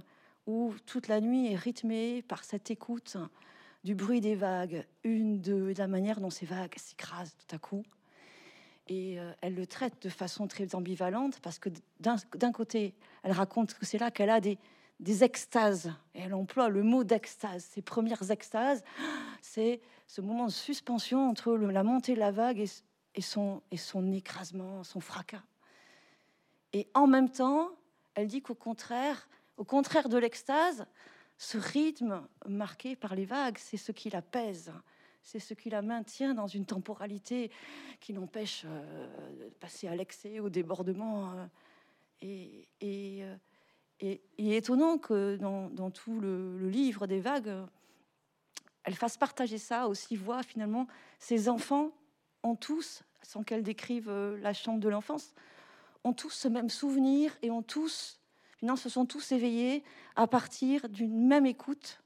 où 0.51 0.75
toute 0.85 1.07
la 1.07 1.21
nuit 1.21 1.51
est 1.51 1.55
rythmée 1.55 2.21
par 2.21 2.43
cette 2.43 2.69
écoute 2.69 3.17
du 3.83 3.95
bruit 3.95 4.21
des 4.21 4.35
vagues, 4.35 4.85
une 5.03 5.41
de 5.41 5.73
la 5.77 5.87
manière 5.87 6.19
dont 6.19 6.29
ces 6.29 6.45
vagues 6.45 6.77
s'écrasent 6.77 7.35
tout 7.37 7.55
à 7.55 7.57
coup 7.57 7.83
et 8.87 9.19
euh, 9.19 9.31
elle 9.41 9.55
le 9.55 9.65
traite 9.65 10.01
de 10.01 10.09
façon 10.09 10.47
très 10.47 10.75
ambivalente 10.75 11.39
parce 11.39 11.59
que 11.59 11.69
d'un 11.99 12.51
côté, 12.51 12.93
elle 13.23 13.31
raconte 13.31 13.73
que 13.73 13.85
c'est 13.85 13.97
là 13.97 14.11
qu'elle 14.11 14.29
a 14.29 14.41
des, 14.41 14.57
des 14.99 15.23
extases. 15.23 15.93
Et 16.13 16.21
elle 16.21 16.33
emploie 16.33 16.67
le 16.67 16.83
mot 16.83 17.03
d'extase. 17.03 17.63
Ses 17.63 17.81
premières 17.81 18.31
extases, 18.31 18.83
c'est 19.41 19.79
ce 20.07 20.19
moment 20.19 20.45
de 20.45 20.51
suspension 20.51 21.29
entre 21.29 21.53
la 21.55 21.83
montée 21.83 22.15
de 22.15 22.19
la 22.19 22.31
vague 22.31 22.59
et, 23.15 23.21
son, 23.21 23.61
et 23.71 23.77
son 23.77 24.11
écrasement, 24.11 24.83
son 24.83 24.99
fracas. 24.99 25.43
Et 26.73 26.87
en 26.93 27.07
même 27.07 27.29
temps, 27.29 27.69
elle 28.15 28.27
dit 28.27 28.41
qu'au 28.41 28.55
contraire, 28.55 29.29
au 29.57 29.63
contraire 29.63 30.09
de 30.09 30.17
l'extase, 30.17 30.85
ce 31.37 31.57
rythme 31.57 32.27
marqué 32.47 32.95
par 32.95 33.15
les 33.15 33.25
vagues, 33.25 33.57
c'est 33.57 33.77
ce 33.77 33.91
qui 33.91 34.09
la 34.09 34.21
pèse 34.21 34.71
c'est 35.23 35.39
ce 35.39 35.53
qui 35.53 35.69
la 35.69 35.81
maintient 35.81 36.33
dans 36.33 36.47
une 36.47 36.65
temporalité 36.65 37.51
qui 37.99 38.13
l'empêche 38.13 38.63
euh, 38.65 39.45
de 39.45 39.49
passer 39.59 39.87
à 39.87 39.95
l'excès, 39.95 40.39
au 40.39 40.49
débordement. 40.49 41.33
Euh, 41.33 41.45
et, 42.21 42.67
euh, 43.23 43.35
et, 43.99 44.21
et, 44.37 44.57
étonnant 44.57 44.97
que 44.97 45.37
dans, 45.37 45.91
tout 45.91 46.19
le, 46.19 46.67
livre 46.69 47.07
des 47.07 47.19
vagues, 47.19 47.53
elle 48.83 48.95
fasse 48.95 49.17
partager 49.17 49.57
ça, 49.57 49.87
aussi 49.87 50.15
voit 50.15 50.43
finalement 50.43 50.87
ses 51.19 51.49
enfants 51.49 51.91
ont 52.43 52.55
tous, 52.55 53.03
sans 53.21 53.43
qu'elle 53.43 53.63
décrive 53.63 54.11
la 54.11 54.53
chambre 54.53 54.79
de 54.79 54.89
l'enfance, 54.89 55.33
ont 56.03 56.13
tous 56.13 56.31
ce 56.31 56.47
même 56.47 56.69
souvenir 56.69 57.35
et 57.43 57.51
ont 57.51 57.61
tous, 57.61 58.19
finalement, 58.62 58.78
se 58.78 58.89
sont 58.89 59.08
tous 59.08 59.32
éveillés 59.32 59.84
à 60.15 60.28
partir 60.28 60.88
d'une 60.88 61.28
même 61.28 61.47
écoute 61.47 62.00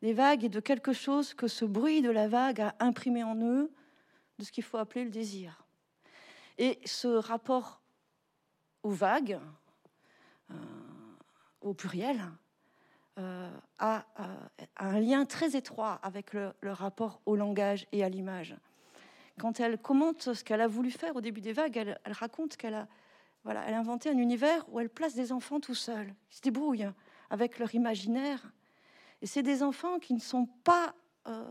des 0.00 0.12
vagues 0.12 0.44
et 0.44 0.48
de 0.48 0.60
quelque 0.60 0.92
chose 0.92 1.34
que 1.34 1.48
ce 1.48 1.64
bruit 1.64 2.02
de 2.02 2.10
la 2.10 2.28
vague 2.28 2.60
a 2.60 2.76
imprimé 2.78 3.24
en 3.24 3.34
eux, 3.42 3.72
de 4.38 4.44
ce 4.44 4.52
qu'il 4.52 4.62
faut 4.62 4.76
appeler 4.76 5.02
le 5.02 5.10
désir. 5.10 5.64
Et 6.56 6.78
ce 6.84 7.08
rapport 7.08 7.80
aux 8.84 8.90
vagues, 8.90 9.40
euh, 10.52 10.54
au 11.62 11.74
pluriel, 11.74 12.22
euh, 13.18 13.50
a, 13.80 14.06
un 14.76 15.00
lien 15.00 15.24
très 15.24 15.56
étroit 15.56 15.98
avec 16.04 16.32
le, 16.32 16.52
rapport 16.62 17.20
au 17.26 17.34
langage 17.34 17.88
et 17.90 18.04
à 18.04 18.08
l'image. 18.08 18.54
Quand 19.40 19.58
elle 19.58 19.78
commente 19.78 20.32
ce 20.32 20.44
qu'elle 20.44 20.60
a 20.60 20.68
voulu 20.68 20.92
faire 20.92 21.16
au 21.16 21.20
début 21.20 21.40
des 21.40 21.52
vagues, 21.52 21.76
elle 21.76 22.12
raconte 22.12 22.56
qu'elle 22.56 22.74
a, 22.74 22.86
elle 23.50 23.74
a 23.74 23.78
inventé 23.78 24.10
un 24.10 24.18
univers 24.18 24.64
où 24.70 24.80
elle 24.80 24.90
place 24.90 25.14
des 25.14 25.32
enfants 25.32 25.60
tout 25.60 25.74
seuls. 25.74 26.14
Ils 26.30 26.36
se 26.36 26.42
débrouillent 26.42 26.88
avec 27.30 27.58
leur 27.58 27.74
imaginaire 27.74 28.52
et 29.22 29.26
c'est 29.26 29.42
des 29.42 29.62
enfants 29.62 29.98
qui 29.98 30.14
ne 30.14 30.20
sont 30.20 30.46
pas 30.64 30.94
euh, 31.26 31.44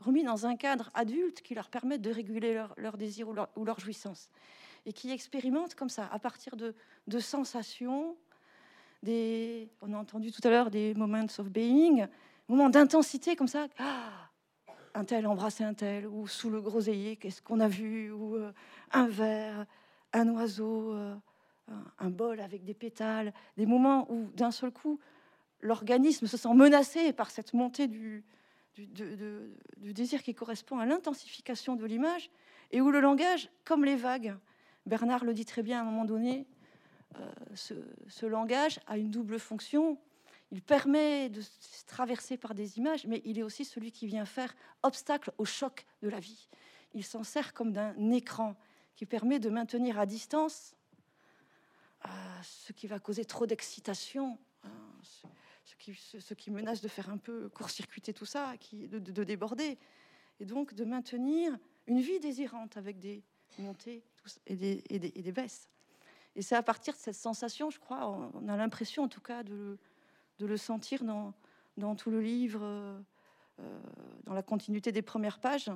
remis 0.00 0.24
dans 0.24 0.46
un 0.46 0.56
cadre 0.56 0.90
adulte 0.94 1.42
qui 1.42 1.54
leur 1.54 1.68
permette 1.68 2.00
de 2.00 2.10
réguler 2.10 2.54
leur, 2.54 2.74
leur 2.76 2.96
désir 2.96 3.28
ou 3.28 3.32
leur, 3.32 3.48
ou 3.56 3.66
jouissance. 3.78 4.30
Et 4.86 4.92
qui 4.92 5.10
expérimentent 5.10 5.74
comme 5.74 5.90
ça, 5.90 6.08
à 6.10 6.18
partir 6.18 6.56
de, 6.56 6.74
sensations, 7.20 8.16
on 9.06 9.92
a 9.92 9.96
entendu 9.96 10.32
tout 10.32 10.40
à 10.44 10.50
l'heure 10.50 10.70
des 10.70 10.94
moments 10.94 11.26
of 11.38 11.50
being, 11.50 12.06
moments 12.48 12.70
d'intensité 12.70 13.36
comme 13.36 13.48
ça. 13.48 13.68
Ah, 13.78 14.28
un 14.94 15.04
tel 15.04 15.26
embrasser 15.26 15.64
un 15.64 15.74
tel, 15.74 16.06
ou 16.06 16.26
sous 16.26 16.50
le 16.50 16.60
groseillier, 16.60 17.16
qu'est-ce 17.16 17.40
qu'on 17.40 17.60
a 17.60 17.68
vu, 17.68 18.10
ou 18.10 18.36
euh, 18.36 18.52
un 18.90 19.06
verre, 19.06 19.66
un 20.12 20.28
oiseau, 20.30 20.92
euh, 20.94 21.14
un, 21.98 22.10
bol 22.10 22.40
avec 22.40 22.64
des 22.64 22.74
pétales, 22.74 23.32
des 23.56 23.66
moments 23.66 24.10
où 24.10 24.30
d'un 24.34 24.50
seul 24.50 24.70
coup, 24.70 24.98
l'organisme 25.60 26.26
se 26.26 26.36
sent 26.36 26.54
menacé 26.54 27.12
par 27.12 27.30
cette 27.30 27.54
montée 27.54 27.88
du, 27.88 28.24
désir 29.76 30.22
qui 30.22 30.34
correspond 30.34 30.78
à 30.78 30.86
l'intensification 30.86 31.76
de 31.76 31.84
l'image, 31.84 32.30
et 32.70 32.80
où 32.80 32.90
le 32.90 33.00
langage, 33.00 33.50
comme 33.64 33.84
les 33.84 33.96
vagues, 33.96 34.36
Bernard 34.86 35.24
le 35.24 35.34
dit 35.34 35.44
très 35.44 35.62
bien 35.62 35.78
à 35.78 35.82
un 35.82 35.84
moment 35.84 36.04
donné, 36.04 36.46
euh, 37.18 37.32
ce, 37.54 38.26
langage 38.26 38.80
a 38.86 38.96
une 38.96 39.10
double 39.10 39.38
fonction. 39.38 39.98
Il 40.50 40.62
permet 40.62 41.28
de 41.28 41.40
se 41.40 41.84
traverser 41.86 42.36
par 42.36 42.54
des 42.54 42.78
images, 42.78 43.06
mais 43.06 43.22
il 43.24 43.38
est 43.38 43.42
aussi 43.42 43.64
celui 43.64 43.92
qui 43.92 44.06
vient 44.06 44.24
faire 44.24 44.54
obstacle 44.82 45.32
au 45.38 45.44
choc 45.44 45.86
de 46.02 46.08
la 46.08 46.20
vie. 46.20 46.48
Il 46.94 47.04
s'en 47.04 47.22
sert 47.22 47.52
comme 47.52 47.72
d'un 47.72 48.10
écran 48.10 48.56
qui 48.96 49.06
permet 49.06 49.38
de 49.38 49.50
maintenir 49.50 49.98
à 49.98 50.06
distance 50.06 50.74
ce 52.42 52.72
qui 52.72 52.86
va 52.86 52.98
causer 52.98 53.24
trop 53.24 53.46
d'excitation, 53.46 54.38
hein, 54.64 54.70
ce 55.64 55.76
qui, 55.76 55.94
ce, 55.94 56.34
qui, 56.34 56.50
menace 56.50 56.80
de 56.80 56.88
faire 56.88 57.10
un 57.10 57.18
peu 57.18 57.48
court-circuiter 57.48 58.12
tout 58.12 58.26
ça, 58.26 58.56
qui, 58.58 58.88
de, 58.88 59.24
déborder, 59.24 59.78
et 60.40 60.44
donc 60.44 60.74
de 60.74 60.84
maintenir 60.84 61.56
une 61.86 62.00
vie 62.00 62.20
désirante 62.20 62.76
avec 62.76 62.98
des 62.98 63.22
montées 63.58 64.02
et 64.46 64.56
des, 64.56 65.32
baisses. 65.32 65.68
Et 66.34 66.42
c'est 66.42 66.56
à 66.56 66.62
partir 66.62 66.94
de 66.94 66.98
cette 66.98 67.16
sensation, 67.16 67.70
je 67.70 67.78
crois, 67.78 68.08
on 68.08 68.48
a 68.48 68.56
l'impression 68.56 69.04
en 69.04 69.08
tout 69.08 69.20
cas 69.20 69.42
de, 69.42 69.78
de, 70.38 70.46
le 70.46 70.56
sentir 70.56 71.04
dans, 71.04 71.34
dans 71.76 71.94
tout 71.94 72.10
le 72.10 72.20
livre, 72.20 72.60
euh, 72.62 72.98
dans 74.24 74.34
la 74.34 74.42
continuité 74.42 74.92
des 74.92 75.02
premières 75.02 75.38
pages, 75.38 75.70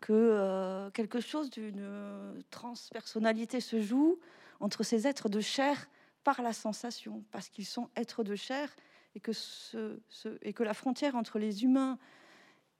que 0.00 0.12
euh, 0.12 0.90
quelque 0.90 1.20
chose 1.20 1.50
d'une 1.50 2.42
transpersonnalité 2.50 3.60
se 3.60 3.80
joue 3.80 4.18
entre 4.60 4.82
ces 4.82 5.06
êtres 5.06 5.28
de 5.28 5.40
chair 5.40 5.88
par 6.24 6.42
la 6.42 6.52
sensation, 6.52 7.24
parce 7.30 7.48
qu'ils 7.48 7.66
sont 7.66 7.88
êtres 7.96 8.24
de 8.24 8.34
chair 8.34 8.74
et 9.14 9.20
que, 9.20 10.62
la 10.62 10.74
frontière 10.74 11.16
entre 11.16 11.38
les 11.38 11.64
humains 11.64 11.98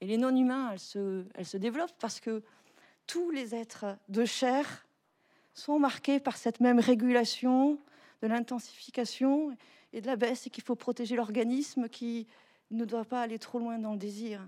et 0.01 0.07
les 0.07 0.17
non-humains, 0.17 0.71
elle 0.71 1.45
se, 1.45 1.57
développe 1.57 1.91
parce 1.99 2.19
que 2.19 2.43
tous 3.07 3.31
les 3.31 3.55
êtres 3.55 3.97
de 4.07 4.23
chair 4.25 4.87
sont 5.53 5.79
marqués 5.79 6.19
par 6.19 6.37
cette 6.37 6.59
même 6.59 6.79
régulation 6.79 7.79
de 8.21 8.27
l'intensification 8.27 9.55
et 9.91 10.01
de 10.01 10.07
la 10.07 10.15
baisse 10.15 10.47
et 10.47 10.49
qu'il 10.49 10.63
faut 10.63 10.75
protéger 10.75 11.15
l'organisme 11.15 11.89
qui 11.89 12.27
ne 12.71 12.85
doit 12.85 13.05
pas 13.05 13.21
aller 13.21 13.39
trop 13.39 13.59
loin 13.59 13.79
dans 13.79 13.93
le 13.93 13.97
désir. 13.97 14.47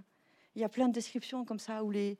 Il 0.55 0.61
y 0.61 0.65
a 0.65 0.69
plein 0.69 0.87
de 0.87 0.93
descriptions 0.93 1.43
comme 1.43 1.59
ça 1.59 1.83
où 1.83 1.91
les, 1.91 2.17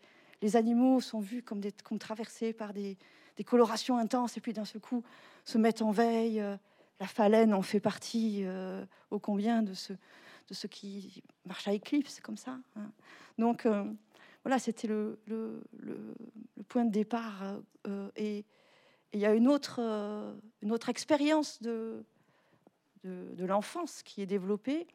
animaux 0.55 0.99
sont 0.99 1.20
vus 1.20 1.43
comme 1.43 1.62
traversés 1.99 2.51
par 2.51 2.74
des, 2.74 2.97
des 3.38 3.43
colorations 3.43 3.97
intenses 3.97 4.38
et 4.38 4.41
puis 4.41 4.53
d'un 4.53 4.65
seul 4.65 4.82
coup 4.82 5.03
se 5.45 5.57
mettent 5.57 5.82
en 5.82 5.91
veille. 5.91 6.39
Euh, 6.39 6.55
la 6.99 7.07
phalène 7.07 7.53
en 7.53 7.63
fait 7.63 7.79
partie 7.79 8.41
euh, 8.43 8.86
ô 9.09 9.17
combien 9.17 9.63
de 9.63 9.73
ce, 9.73 10.67
qui 10.67 11.23
marche 11.45 11.67
à 11.67 11.73
éclipse, 11.73 12.19
comme 12.19 12.38
ça. 12.38 12.59
Hein. 12.75 12.91
Donc 13.39 13.65
euh, 13.65 13.86
voilà, 14.43 14.59
c'était 14.59 14.88
le, 14.88 15.17
point 16.67 16.86
de 16.86 16.91
départ. 16.91 17.59
et 18.15 18.45
il 19.13 19.19
y 19.19 19.25
a 19.25 19.34
une 19.34 19.47
autre, 19.47 19.82
expérience 20.88 21.59
de 21.61 22.05
l'enfance 23.39 24.03
qui 24.03 24.21
est 24.21 24.27
développée, 24.27 24.88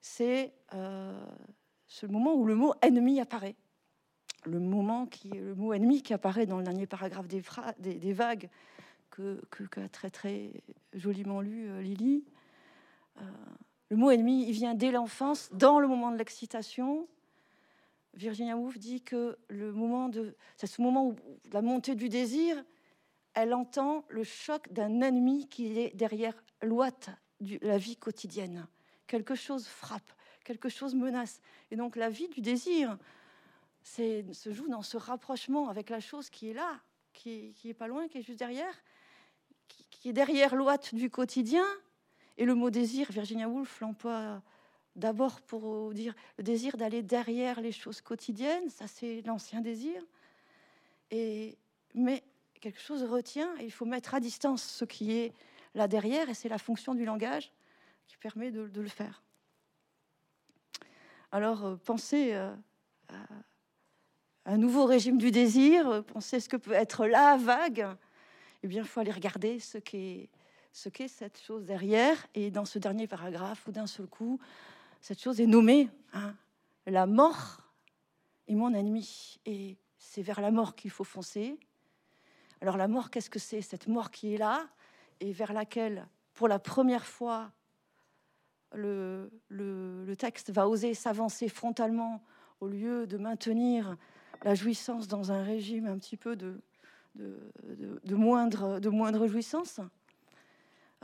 c'est 0.00 0.52
ce 1.86 2.06
moment 2.06 2.34
où 2.34 2.44
le 2.44 2.56
mot 2.56 2.74
ennemi 2.82 3.20
apparaît 3.20 3.56
le 4.44 4.58
moment 4.58 5.06
qui 5.06 5.28
le 5.28 5.54
mot 5.54 5.72
ennemi 5.72 6.02
qui 6.02 6.14
apparaît 6.14 6.46
dans 6.46 6.58
le 6.58 6.64
dernier 6.64 6.86
paragraphe 6.86 7.26
des, 7.28 8.12
vagues 8.12 8.48
que, 9.10 9.40
a 9.76 9.88
très 9.88 10.10
très 10.10 10.50
joliment 10.94 11.40
lu 11.40 11.68
euh, 11.68 11.82
Lily. 11.82 12.24
Euh, 13.18 13.22
le 13.90 13.96
mot 13.96 14.10
ennemi, 14.10 14.46
il 14.48 14.52
vient 14.52 14.74
dès 14.74 14.92
l'enfance, 14.92 15.50
dans 15.52 15.80
le 15.80 15.88
moment 15.88 16.12
de 16.12 16.16
l'excitation. 16.16 17.08
Virginia 18.14 18.56
Woolf 18.56 18.78
dit 18.78 19.02
que 19.02 19.36
le 19.48 19.72
moment 19.72 20.08
de, 20.08 20.36
c'est 20.56 20.66
ce 20.66 20.80
moment 20.80 21.08
où 21.08 21.16
la 21.52 21.60
montée 21.60 21.94
du 21.94 22.08
désir, 22.08 22.56
elle 23.34 23.54
entend 23.54 24.04
le 24.08 24.24
choc 24.24 24.72
d'un 24.72 25.00
ennemi 25.00 25.48
qui 25.48 25.78
est 25.78 25.94
derrière 25.96 26.34
l'ouate 26.62 27.10
de 27.40 27.58
la 27.62 27.78
vie 27.78 27.96
quotidienne. 27.96 28.66
Quelque 29.06 29.34
chose 29.34 29.66
frappe, 29.66 30.12
quelque 30.44 30.68
chose 30.68 30.94
menace. 30.94 31.40
Et 31.70 31.76
donc 31.76 31.96
la 31.96 32.10
vie 32.10 32.28
du 32.28 32.40
désir, 32.40 32.96
se 33.82 34.52
joue 34.52 34.68
dans 34.68 34.82
ce 34.82 34.96
rapprochement 34.96 35.68
avec 35.68 35.90
la 35.90 36.00
chose 36.00 36.30
qui 36.30 36.50
est 36.50 36.54
là, 36.54 36.80
qui 37.12 37.54
est, 37.64 37.74
pas 37.74 37.88
loin, 37.88 38.08
qui 38.08 38.18
est 38.18 38.22
juste 38.22 38.38
derrière, 38.38 38.74
qui, 39.68 40.08
est 40.08 40.12
derrière 40.12 40.54
l'ouate 40.54 40.94
du 40.94 41.10
quotidien. 41.10 41.64
Et 42.38 42.44
le 42.44 42.54
mot 42.54 42.70
désir, 42.70 43.10
Virginia 43.10 43.48
Woolf 43.48 43.80
l'emploie 43.80 44.42
d'abord 44.96 45.40
pour 45.42 45.92
dire 45.92 46.14
le 46.38 46.44
désir 46.44 46.76
d'aller 46.76 47.02
derrière 47.02 47.60
les 47.60 47.72
choses 47.72 48.00
quotidiennes, 48.00 48.70
ça 48.70 48.86
c'est 48.86 49.22
l'ancien 49.22 49.60
désir. 49.60 50.02
Et, 51.10 51.58
mais 51.94 52.24
quelque 52.60 52.80
chose 52.80 53.02
retient, 53.02 53.54
et 53.58 53.64
il 53.64 53.72
faut 53.72 53.84
mettre 53.84 54.14
à 54.14 54.20
distance 54.20 54.62
ce 54.62 54.84
qui 54.84 55.12
est 55.12 55.32
là 55.74 55.88
derrière, 55.88 56.28
et 56.28 56.34
c'est 56.34 56.48
la 56.48 56.58
fonction 56.58 56.94
du 56.94 57.04
langage 57.04 57.52
qui 58.06 58.16
permet 58.16 58.50
de, 58.50 58.80
le 58.80 58.88
faire. 58.88 59.22
Alors, 61.32 61.64
euh, 61.64 61.76
pensez 61.76 62.34
euh, 62.34 62.52
un 64.50 64.58
nouveau 64.58 64.84
régime 64.84 65.16
du 65.16 65.30
désir, 65.30 66.02
penser 66.06 66.40
ce 66.40 66.48
que 66.48 66.56
peut 66.56 66.72
être 66.72 67.06
la 67.06 67.36
vague, 67.36 67.86
eh 68.64 68.66
bien, 68.66 68.82
il 68.82 68.88
faut 68.88 68.98
aller 68.98 69.12
regarder 69.12 69.60
ce 69.60 69.78
qu'est 69.78 70.28
ce 70.72 70.88
qu'est 70.88 71.06
cette 71.06 71.40
chose 71.40 71.64
derrière. 71.64 72.26
Et 72.34 72.50
dans 72.50 72.64
ce 72.64 72.80
dernier 72.80 73.06
paragraphe, 73.06 73.64
ou 73.68 73.72
d'un 73.72 73.86
seul 73.86 74.06
coup, 74.06 74.40
cette 75.00 75.20
chose 75.20 75.40
est 75.40 75.46
nommée 75.46 75.88
hein, 76.12 76.34
la 76.86 77.06
mort 77.06 77.60
est 78.48 78.56
mon 78.56 78.74
ennemi. 78.74 79.38
Et 79.46 79.76
c'est 79.98 80.22
vers 80.22 80.40
la 80.40 80.50
mort 80.50 80.74
qu'il 80.74 80.90
faut 80.90 81.04
foncer. 81.04 81.56
Alors 82.60 82.76
la 82.76 82.88
mort, 82.88 83.10
qu'est-ce 83.10 83.30
que 83.30 83.38
c'est 83.38 83.62
Cette 83.62 83.86
mort 83.86 84.10
qui 84.10 84.34
est 84.34 84.38
là 84.38 84.68
et 85.20 85.32
vers 85.32 85.52
laquelle, 85.52 86.08
pour 86.34 86.48
la 86.48 86.58
première 86.58 87.06
fois, 87.06 87.52
le 88.72 89.30
texte 90.18 90.50
va 90.50 90.68
oser 90.68 90.94
s'avancer 90.94 91.48
frontalement 91.48 92.20
au 92.58 92.66
lieu 92.66 93.06
de 93.06 93.16
maintenir 93.16 93.96
la 94.42 94.54
jouissance 94.54 95.08
dans 95.08 95.32
un 95.32 95.42
régime 95.42 95.86
un 95.86 95.98
petit 95.98 96.16
peu 96.16 96.36
de, 96.36 96.60
de, 97.14 98.14
moindre, 98.14 98.80
de 98.80 98.88
moindre 98.88 99.26
jouissance. 99.26 99.80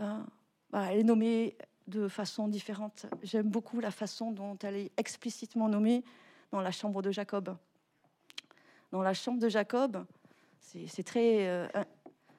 Euh, 0.00 0.22
bah, 0.70 0.86
elle 0.90 1.00
est 1.00 1.04
nommée 1.04 1.56
de 1.86 2.08
façon 2.08 2.48
différente. 2.48 3.06
J'aime 3.22 3.48
beaucoup 3.48 3.80
la 3.80 3.90
façon 3.90 4.32
dont 4.32 4.56
elle 4.62 4.76
est 4.76 4.92
explicitement 4.96 5.68
nommée 5.68 6.04
dans 6.50 6.60
la 6.60 6.70
chambre 6.70 7.02
de 7.02 7.10
Jacob. 7.10 7.56
Dans 8.92 9.02
la 9.02 9.14
chambre 9.14 9.40
de 9.40 9.48
Jacob, 9.48 10.04
c'est 10.60 11.02
très 11.02 11.48
euh, 11.48 11.66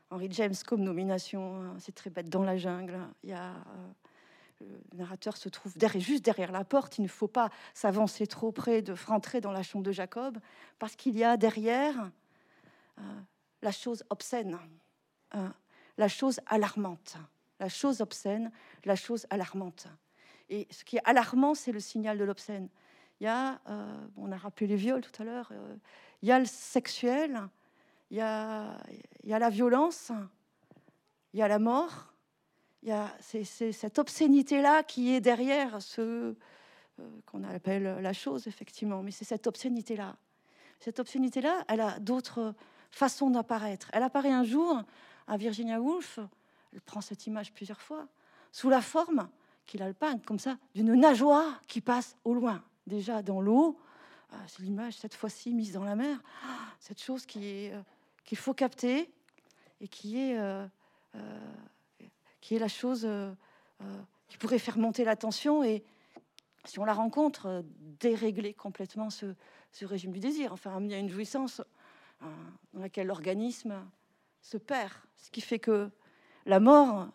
Henry 0.10 0.28
James 0.32 0.56
comme 0.66 0.82
nomination. 0.82 1.62
Hein. 1.62 1.76
c'est 1.80 1.96
très 1.96 2.10
bête 2.10 2.30
dans 2.30 2.44
la 2.44 2.58
jungle. 2.58 3.00
Il 3.24 3.30
y 3.30 3.34
a 3.34 3.52
euh, 3.52 3.88
le 4.62 4.98
narrateur 4.98 5.38
se 5.38 5.50
trouve 5.50 5.74
juste 5.96 6.26
derrière 6.26 6.52
la 6.52 6.64
porte. 6.64 6.98
Il 6.98 7.04
ne 7.04 7.08
faut 7.08 7.28
pas 7.28 7.50
s'avancer 7.74 8.28
trop 8.28 8.52
près 8.52 8.82
de 8.82 8.94
rentrer 9.06 9.42
dans 9.42 9.52
la 9.52 9.64
chambre 9.64 9.86
de 9.86 9.92
Jacob, 9.92 10.38
parce 10.80 10.96
qu'il 10.96 11.18
y 11.18 11.24
a 11.24 11.38
derrière 11.38 12.10
euh, 13.00 13.02
la 13.62 13.72
chose 13.72 14.04
obscène, 14.10 14.58
euh, 15.36 15.50
la 15.98 16.08
chose 16.08 16.40
alarmante, 16.48 17.18
la 17.60 17.70
chose 17.70 18.02
obscène, 18.02 18.52
la 18.86 18.96
chose 18.96 19.28
alarmante. 19.30 19.88
Et 20.50 20.68
ce 20.72 20.84
qui 20.84 20.98
est 20.98 21.04
alarmant, 21.06 21.54
c'est 21.54 21.72
le 21.72 21.80
signal 21.80 22.18
de 22.18 22.24
l'obscène. 22.24 22.70
Il 23.20 23.26
y 23.26 23.28
a, 23.28 23.60
euh, 23.68 24.08
on 24.16 24.32
a 24.32 24.38
rappelé 24.38 24.68
les 24.68 24.76
viols 24.76 25.02
tout 25.02 25.22
à 25.22 25.26
l'heure, 25.26 25.52
il 26.22 26.30
y 26.30 26.32
a 26.32 26.40
le 26.40 26.46
sexuel, 26.46 27.42
il 28.10 28.18
y 28.18 28.22
a, 28.22 28.78
il 29.24 29.30
y 29.30 29.34
a 29.34 29.40
la 29.40 29.50
violence, 29.50 30.12
il 31.34 31.40
y 31.40 31.44
a 31.44 31.48
la 31.48 31.60
mort, 31.60 32.14
il 32.84 32.90
y 32.90 32.92
a 32.92 33.12
c'est, 33.20 33.44
cette 33.44 34.00
obscénité-là 34.00 34.84
qui 34.84 35.14
est 35.14 35.22
derrière 35.22 35.82
ce 35.82 36.02
euh, 36.02 36.36
qu'on 37.26 37.44
appelle 37.44 37.84
la 38.02 38.14
chose, 38.14 38.48
effectivement. 38.48 39.04
Mais 39.04 39.12
c'est 39.12 39.26
cette 39.26 39.48
obscénité-là. 39.48 40.16
Cette 40.80 41.00
obscénité-là, 41.00 41.64
elle 41.68 41.82
a 41.82 42.00
d'autres 42.00 42.54
façons 42.92 43.30
d'apparaître. 43.30 43.90
Elle 43.94 44.04
apparaît 44.04 44.32
un 44.32 44.44
jour 44.44 44.82
à 45.28 45.38
Virginia 45.38 45.82
Woolf, 45.82 46.20
elle 46.74 46.82
prend 46.82 47.02
cette 47.02 47.28
image 47.28 47.52
plusieurs 47.52 47.82
fois, 47.82 48.08
sous 48.52 48.70
la 48.70 48.82
forme 48.82 49.28
qu'il 49.66 49.82
a 49.82 49.88
le 49.88 49.94
peint, 49.94 50.18
comme 50.20 50.40
ça, 50.40 50.58
d'une 50.74 50.94
nageoire 50.94 51.62
qui 51.68 51.82
passe 51.82 52.16
au 52.24 52.34
loin, 52.34 52.64
déjà 52.86 53.22
dans 53.22 53.42
l'eau. 53.42 53.78
Ah, 54.32 54.38
c'est 54.48 54.62
l'image, 54.62 54.96
cette 54.98 55.14
fois-ci, 55.14 55.54
mise 55.54 55.74
dans 55.74 55.84
la 55.84 55.96
mer. 55.96 56.18
Ah, 56.46 56.48
cette 56.80 57.02
chose 57.02 57.26
qui 57.26 57.70
euh, 57.72 57.82
qu'il 58.28 58.38
faut 58.38 58.54
capter 58.54 59.10
et 59.80 59.88
qui 59.88 60.20
est 60.20 60.38
euh, 60.38 60.68
qui 62.42 62.56
est 62.56 62.60
la 62.60 62.68
chose 62.68 63.06
euh, 63.06 63.32
euh, 63.82 64.02
qui 64.28 64.38
pourrait 64.38 64.60
faire 64.60 64.78
monter 64.78 65.04
la 65.04 65.16
tension 65.16 65.64
et, 65.64 65.84
si 66.66 66.80
on 66.80 66.86
la 66.86 66.94
rencontre, 66.94 67.46
euh, 67.46 67.62
dérégler 68.00 68.54
complètement 68.54 69.10
ce, 69.10 69.34
régime 69.82 70.12
du 70.12 70.20
désir, 70.20 70.54
enfin 70.54 70.76
amener 70.76 70.96
à 70.96 70.98
une 70.98 71.10
jouissance 71.10 71.62
dans 72.74 72.82
laquelle 72.82 73.06
l'organisme 73.06 73.76
se 74.42 74.58
perd. 74.58 74.92
Ce 75.18 75.30
qui 75.30 75.40
fait 75.40 75.60
que 75.60 75.92
la 76.48 76.60
mort, 76.60 77.10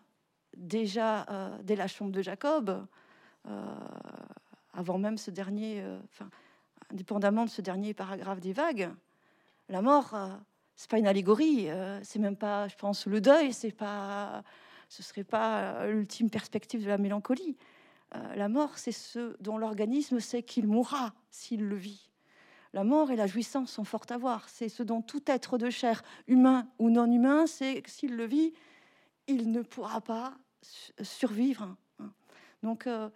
déjà 0.56 1.26
dès 1.64 1.74
la 1.74 1.88
chambre 1.88 2.12
de 2.12 2.22
Jacob, 2.22 2.86
avant 4.72 4.98
même 4.98 5.18
ce 5.18 5.32
dernier, 5.32 5.84
indépendamment 6.92 7.46
de 7.46 7.50
ce 7.50 7.62
dernier 7.62 7.94
paragraphe 7.94 8.38
des 8.38 8.52
vagues, 8.52 8.90
la 9.68 9.82
mort, 9.82 10.14
c'est 10.76 10.88
pas 10.88 10.98
une 10.98 11.08
allégorie, 11.08 11.66
c'est 12.04 12.20
même 12.20 12.36
pas, 12.36 12.68
je 12.68 12.76
pense, 12.76 13.06
le 13.06 13.20
deuil, 13.20 13.52
c'est 13.52 13.72
pas 13.72 14.44
ce 14.92 15.02
serait 15.02 15.24
pas 15.24 15.60
euh, 15.60 15.92
l'ultime 15.92 16.28
perspective 16.28 16.82
de 16.82 16.88
la 16.88 16.98
mélancolie. 16.98 17.56
Euh, 18.14 18.34
la 18.34 18.50
mort, 18.50 18.76
c'est 18.76 18.92
ce 18.92 19.34
dont 19.40 19.56
l'organisme 19.56 20.20
sait 20.20 20.42
qu'il 20.42 20.66
mourra 20.66 21.14
s'il 21.30 21.66
le 21.66 21.76
vit. 21.76 22.10
La 22.74 22.84
mort 22.84 23.10
et 23.10 23.16
la 23.16 23.26
jouissance 23.26 23.70
sont 23.70 23.84
fortes 23.84 24.12
à 24.12 24.18
voir. 24.18 24.50
C'est 24.50 24.68
ce 24.68 24.82
dont 24.82 25.00
tout 25.00 25.22
être 25.26 25.56
de 25.56 25.70
chair, 25.70 26.02
humain 26.26 26.68
ou 26.78 26.90
non 26.90 27.10
humain, 27.10 27.46
c'est 27.46 27.80
que 27.80 27.90
s'il 27.90 28.16
le 28.16 28.26
vit, 28.26 28.52
il 29.28 29.50
ne 29.50 29.62
pourra 29.62 30.02
pas 30.02 30.34
survivre. 31.00 31.74
Donc, 32.62 32.86
euh, 32.86 33.08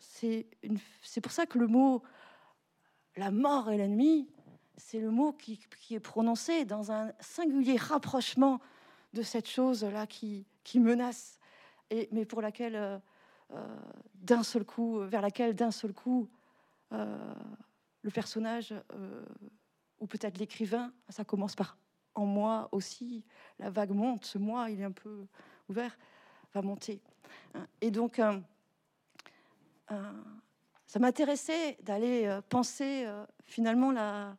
c'est 0.00 0.46
pour 1.20 1.32
ça 1.32 1.46
que 1.46 1.58
le 1.58 1.66
mot 1.66 2.02
la 3.16 3.32
mort 3.32 3.70
est 3.70 3.78
l'ennemi, 3.78 4.28
c'est 4.76 5.00
le 5.00 5.10
mot 5.10 5.32
qui, 5.32 5.58
est 5.90 6.00
prononcé 6.00 6.64
dans 6.64 6.92
un 6.92 7.10
singulier 7.18 7.76
rapprochement 7.76 8.60
de 9.12 9.22
cette 9.22 9.48
chose-là 9.48 10.06
qui, 10.06 10.46
qui 10.68 10.80
menace, 10.80 11.38
et, 11.88 12.10
mais 12.12 12.26
pour 12.26 12.42
laquelle, 12.42 12.76
euh, 12.76 12.98
euh, 13.54 13.78
d'un 14.16 14.42
seul 14.42 14.66
coup, 14.66 14.98
vers 14.98 15.22
laquelle, 15.22 15.54
d'un 15.54 15.70
seul 15.70 15.94
coup, 15.94 16.28
euh, 16.92 17.34
le 18.02 18.10
personnage, 18.10 18.74
ou 19.98 20.06
peut-être 20.06 20.36
l'écrivain, 20.36 20.92
ça 21.08 21.24
commence 21.24 21.56
par 21.56 21.78
en 22.14 22.26
moi 22.26 22.68
aussi, 22.72 23.24
la 23.58 23.70
vague 23.70 23.92
monte, 23.92 24.26
ce 24.26 24.36
moi, 24.36 24.68
il 24.68 24.80
est 24.80 24.84
un 24.84 24.92
peu 24.92 25.26
ouvert, 25.70 25.96
va 26.52 26.60
monter. 26.60 27.00
Hein. 27.54 27.66
Et 27.80 27.90
donc, 27.90 28.20
ça 29.88 30.98
m'intéressait 30.98 31.78
d'aller 31.82 32.40
penser 32.50 33.06
finalement 33.44 33.90
la, 33.90 34.36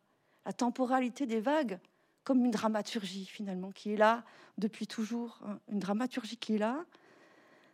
temporalité 0.56 1.26
des 1.26 1.40
vagues 1.40 1.78
comme 2.24 2.44
une 2.44 2.50
dramaturgie 2.50 3.26
finalement 3.26 3.70
qui 3.72 3.92
est 3.92 3.96
là 3.96 4.24
depuis 4.58 4.86
toujours, 4.86 5.40
hein, 5.46 5.58
une 5.68 5.78
dramaturgie 5.78 6.36
qui 6.36 6.56
est 6.56 6.58
là. 6.58 6.84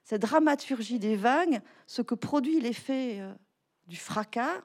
Cette 0.04 0.22
dramaturgie 0.22 0.98
des 0.98 1.16
vagues, 1.16 1.60
ce 1.86 2.02
que 2.02 2.14
produit 2.14 2.60
l'effet 2.60 3.20
euh, 3.20 3.34
du 3.88 3.96
fracas, 3.96 4.62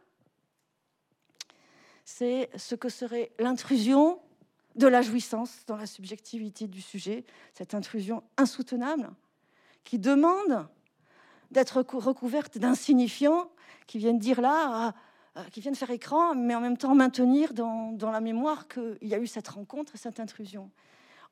c'est 2.05 2.49
ce 2.55 2.75
que 2.75 2.89
serait 2.89 3.31
l'intrusion 3.39 4.19
de 4.75 4.87
la 4.87 5.01
jouissance 5.01 5.65
dans 5.67 5.75
la 5.75 5.85
subjectivité 5.85 6.67
du 6.67 6.81
sujet, 6.81 7.25
cette 7.53 7.73
intrusion 7.73 8.23
insoutenable 8.37 9.09
qui 9.83 9.99
demande 9.99 10.67
d'être 11.49 11.81
recouverte 11.81 12.57
d'insignifiants 12.57 13.51
qui 13.87 13.97
viennent 13.97 14.19
dire 14.19 14.41
là, 14.41 14.87
euh, 14.87 14.91
qui 15.51 15.61
viennent 15.61 15.75
faire 15.75 15.91
écran, 15.91 16.35
mais 16.35 16.55
en 16.55 16.61
même 16.61 16.77
temps 16.77 16.93
maintenir 16.93 17.53
dans, 17.53 18.11
la 18.11 18.21
mémoire 18.21 18.67
qu'il 18.67 18.97
y 19.01 19.13
a 19.13 19.19
eu 19.19 19.27
cette 19.27 19.47
rencontre, 19.47 19.97
cette 19.97 20.19
intrusion. 20.19 20.69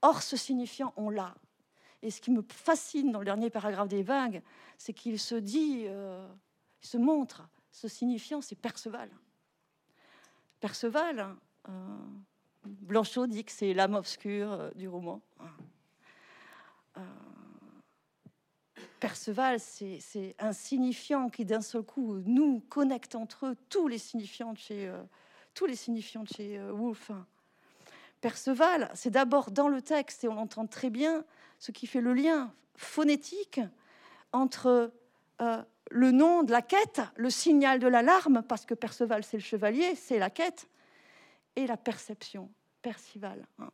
Or, 0.02 0.22
ce 0.22 0.38
signifiant, 0.38 0.94
on 0.96 1.10
l'a. 1.10 1.36
Et 2.02 2.12
ce 2.12 2.22
qui 2.22 2.32
me 2.32 2.42
fascine 2.48 3.12
dans 3.12 3.20
le 3.20 3.26
dernier 3.26 3.50
paragraphe 3.50 3.90
des 3.90 4.04
vagues, 4.04 4.42
c'est 4.78 4.94
qu'il 4.94 5.20
se 5.20 5.36
dit, 5.36 5.84
euh, 5.88 6.26
il 6.82 6.88
se 6.88 6.98
montre, 6.98 7.50
ce 7.72 7.90
signifiant, 7.90 8.40
c'est 8.40 8.56
Perceval. 8.56 9.10
Perceval, 10.62 11.36
euh, 11.68 11.72
Blanchot 12.66 13.28
dit 13.28 13.44
que 13.44 13.52
c'est 13.52 13.74
l'âme 13.74 13.96
obscure 13.96 14.52
euh, 14.52 14.72
du 14.76 14.88
roman. 14.88 15.22
Euh, 19.00 19.08
Perceval, 19.08 19.60
c'est 19.60 20.36
un 20.40 20.54
signifiant 20.54 21.30
qui 21.30 21.46
d'un 21.46 21.62
seul 21.62 21.84
coup 21.84 22.20
nous 22.26 22.62
connecte 22.70 23.16
entre 23.16 23.48
eux 23.48 23.56
tous 23.70 23.88
les 23.88 23.98
signifiants 23.98 24.54
de 24.54 24.58
chez, 24.58 24.92
les 25.68 25.76
signifiants 25.76 26.24
de 26.24 26.30
chez 26.30 26.62
Woolf. 26.72 27.12
Perceval, 28.22 28.90
c'est 28.94 29.10
d'abord 29.10 29.52
dans 29.52 29.68
le 29.68 29.82
texte, 29.82 30.24
et 30.24 30.28
on 30.28 30.36
l'entend 30.36 30.68
très 30.68 30.90
bien, 30.90 31.24
ce 31.60 31.72
qui 31.72 31.88
fait 31.88 32.02
le 32.02 32.14
lien 32.14 32.54
phonétique 32.76 33.62
entre 34.32 34.92
le 35.92 36.12
nom 36.12 36.44
de 36.44 36.52
la 36.52 36.62
quête, 36.62 37.02
le 37.16 37.30
signal 37.30 37.80
de 37.80 37.88
l'alarme, 37.88 38.44
parce 38.44 38.66
que 38.66 38.74
Perceval, 38.74 39.24
c'est 39.24 39.38
le 39.38 39.44
chevalier, 39.44 39.96
c'est 39.96 40.20
la 40.20 40.30
quête, 40.30 40.70
et 41.56 41.68
la 41.68 41.78
perception, 41.78 42.50
Percival. 42.82 43.46
Hein. 43.60 43.70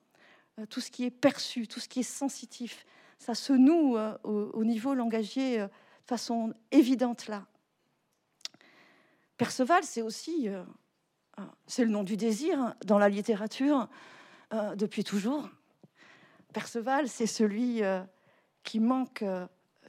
Euh, 0.59 0.65
tout 0.65 0.81
ce 0.81 0.89
qui 0.89 1.03
est 1.05 1.11
perçu, 1.11 1.67
tout 1.67 1.79
ce 1.79 1.89
qui 1.89 1.99
est 1.99 2.03
sensitif, 2.03 2.85
ça 3.17 3.35
se 3.35 3.53
noue 3.53 3.97
euh, 3.97 4.17
au, 4.23 4.63
niveau 4.63 4.93
langagier 4.93 5.61
euh, 5.61 5.67
de 5.67 6.07
façon 6.07 6.53
évidente 6.71 7.27
là. 7.27 7.45
Perceval, 9.37 9.83
c'est 9.83 10.01
aussi, 10.01 10.47
c'est 11.67 11.83
le 11.83 11.91
nom 11.91 12.03
du 12.03 12.15
désir 12.15 12.57
hein, 12.57 12.75
dans 12.85 12.97
la 12.97 13.09
littérature 13.09 13.89
depuis 14.77 15.03
toujours. 15.03 15.49
Perceval, 16.53 17.09
c'est 17.09 17.27
celui 17.27 17.81
qui 18.63 18.79
manque 18.79 19.25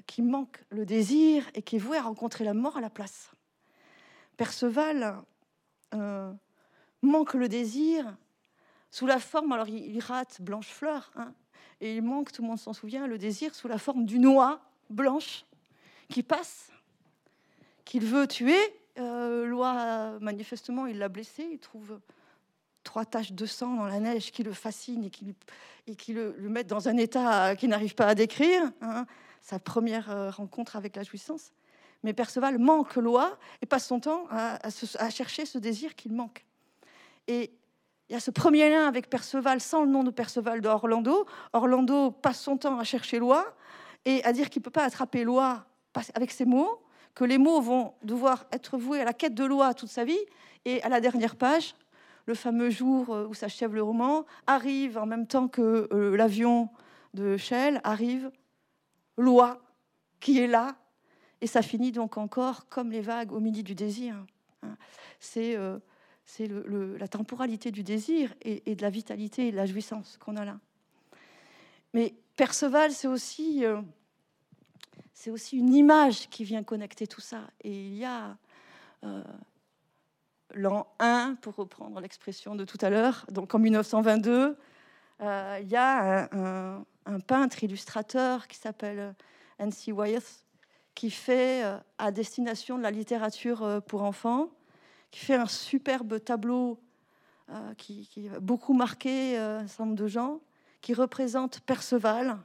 qui 0.06 0.22
manque 0.22 0.64
le 0.70 0.86
désir 0.86 1.48
et 1.54 1.62
qui 1.62 1.76
est 1.76 1.80
voué 1.80 1.98
à 1.98 2.02
rencontrer 2.02 2.44
la 2.44 2.54
mort 2.54 2.76
à 2.76 2.80
la 2.80 2.90
place. 2.90 3.30
Perceval 4.36 5.22
euh, 5.94 6.32
manque 7.02 7.34
le 7.34 7.48
désir 7.48 8.16
sous 8.90 9.06
la 9.06 9.18
forme, 9.18 9.52
alors 9.52 9.68
il, 9.68 9.98
rate 10.00 10.40
Blanche-Fleur, 10.40 11.10
hein, 11.16 11.34
et 11.80 11.96
il 11.96 12.02
manque, 12.02 12.32
tout 12.32 12.42
le 12.42 12.48
monde 12.48 12.58
s'en 12.58 12.72
souvient, 12.72 13.06
le 13.06 13.18
désir 13.18 13.54
sous 13.54 13.68
la 13.68 13.78
forme 13.78 14.06
d'une 14.06 14.26
oie 14.26 14.60
blanche 14.90 15.44
qui 16.08 16.22
passe, 16.22 16.70
qu'il 17.84 18.04
veut 18.04 18.26
tuer. 18.26 18.58
Euh, 18.98 20.18
manifestement, 20.20 20.86
il 20.86 20.98
l'a 20.98 21.08
blessé, 21.08 21.46
il 21.52 21.58
trouve 21.58 22.00
trois 22.82 23.04
taches 23.04 23.32
de 23.32 23.46
sang 23.46 23.74
dans 23.74 23.86
la 23.86 24.00
neige 24.00 24.30
qui 24.30 24.42
le 24.42 24.52
fascinent 24.52 25.04
et 25.04 25.96
qui, 25.96 26.12
le, 26.12 26.34
mettent 26.48 26.68
dans 26.68 26.88
un 26.88 26.96
état 26.96 27.56
qu'il 27.56 27.68
n'arrive 27.68 27.94
pas 27.94 28.06
à 28.06 28.14
décrire. 28.14 28.62
Hein 28.80 29.06
sa 29.46 29.60
première 29.60 30.10
euh, 30.10 30.30
rencontre 30.30 30.74
avec 30.74 30.96
la 30.96 31.04
jouissance. 31.04 31.52
Mais 32.02 32.12
Perceval 32.12 32.58
manque 32.58 32.96
loi 32.96 33.38
et 33.62 33.66
passe 33.66 33.86
son 33.86 34.00
temps 34.00 34.26
à, 34.28 34.70
chercher 35.10 35.46
ce 35.46 35.58
désir 35.58 35.94
qu'il 35.94 36.12
manque. 36.12 36.44
Et 37.28 37.52
il 38.08 38.12
y 38.12 38.16
a 38.16 38.20
ce 38.20 38.30
premier 38.30 38.70
lien 38.70 38.86
avec 38.86 39.10
Perceval 39.10 39.60
sans 39.60 39.82
le 39.82 39.90
nom 39.90 40.04
de 40.04 40.10
Perceval 40.10 40.60
d'Orlando. 40.60 41.26
Orlando 41.52 42.12
passe 42.12 42.40
son 42.40 42.56
temps 42.56 42.78
à 42.78 42.84
chercher 42.84 43.18
loi 43.18 43.44
et 44.04 44.22
à 44.24 44.32
dire 44.32 44.48
qu'il 44.48 44.60
ne 44.60 44.64
peut 44.64 44.70
pas 44.70 44.84
attraper 44.84 45.24
loi 45.24 45.66
avec 46.14 46.30
ses 46.30 46.44
mots, 46.44 46.82
que 47.14 47.24
les 47.24 47.38
mots 47.38 47.60
vont 47.60 47.94
devoir 48.02 48.46
être 48.52 48.76
voués 48.76 49.00
à 49.00 49.04
la 49.04 49.12
quête 49.12 49.34
de 49.34 49.44
loi 49.44 49.74
toute 49.74 49.88
sa 49.88 50.04
vie. 50.04 50.18
Et 50.64 50.82
à 50.82 50.88
la 50.88 51.00
dernière 51.00 51.36
page, 51.36 51.74
le 52.26 52.34
fameux 52.34 52.70
jour 52.70 53.14
euh, 53.14 53.26
où 53.26 53.34
s'achève 53.34 53.74
le 53.74 53.82
roman, 53.82 54.24
arrive 54.46 54.98
en 54.98 55.06
même 55.06 55.26
temps 55.26 55.48
que 55.48 55.88
euh, 55.92 56.16
l'avion 56.16 56.68
de 57.14 57.36
Shell, 57.36 57.80
arrive 57.82 58.30
loi 59.16 59.62
qui 60.20 60.40
est 60.40 60.46
là, 60.46 60.76
et 61.40 61.46
ça 61.46 61.62
finit 61.62 61.92
donc 61.92 62.18
encore 62.18 62.68
comme 62.68 62.90
les 62.90 63.00
vagues 63.00 63.32
au 63.32 63.40
midi 63.40 63.62
du 63.62 63.74
désir. 63.74 64.16
Hein. 64.62 64.76
C'est 66.26 66.50
euh, 66.50 66.98
la 66.98 67.08
temporalité 67.08 67.70
du 67.70 67.82
désir 67.82 68.34
et, 68.42 68.74
de 68.74 68.82
la 68.82 68.90
vitalité 68.90 69.48
et 69.48 69.52
de 69.52 69.56
la 69.56 69.64
jouissance 69.64 70.18
qu'on 70.18 70.36
a 70.36 70.44
là. 70.44 70.58
Mais 71.94 72.14
Perceval, 72.36 72.92
c'est 72.92 73.08
aussi, 73.08 73.64
euh, 73.64 73.80
une 75.52 75.74
image 75.74 76.28
qui 76.28 76.44
vient 76.44 76.62
connecter 76.62 77.06
tout 77.06 77.22
ça. 77.22 77.40
Et 77.62 77.70
il 77.70 77.94
y 77.94 78.04
a 78.04 78.36
euh, 79.04 79.22
l'an 80.54 80.86
1, 80.98 81.36
pour 81.40 81.54
reprendre 81.54 81.98
l'expression 82.00 82.54
de 82.54 82.64
tout 82.64 82.78
à 82.82 82.90
l'heure, 82.90 83.24
donc 83.30 83.54
en 83.54 83.58
1922, 83.58 84.56
il 85.20 85.68
y 85.68 85.76
a 85.76 86.28
un 87.06 87.20
peintre 87.20 87.64
illustrateur 87.64 88.46
qui 88.48 88.58
s'appelle 88.58 89.14
N.C. 89.58 89.92
Wyeth, 89.92 90.44
qui 90.96 91.10
fait 91.10 91.64
euh, 91.64 91.78
à 91.98 92.10
destination 92.10 92.78
de 92.78 92.82
la 92.82 92.90
littérature 92.90 93.62
euh, 93.62 93.80
pour 93.80 94.02
enfants, 94.02 94.48
qui 95.16 95.24
fait 95.24 95.36
un 95.36 95.46
superbe 95.46 96.22
tableau 96.22 96.78
euh, 97.48 97.72
qui, 97.78 98.28
a 98.34 98.38
beaucoup 98.38 98.74
marqué 98.74 99.38
un 99.38 99.66
certain 99.66 99.86
nombre 99.86 99.96
de 99.96 100.08
gens, 100.08 100.40
qui 100.82 100.92
représente 100.92 101.60
Perceval 101.60 102.36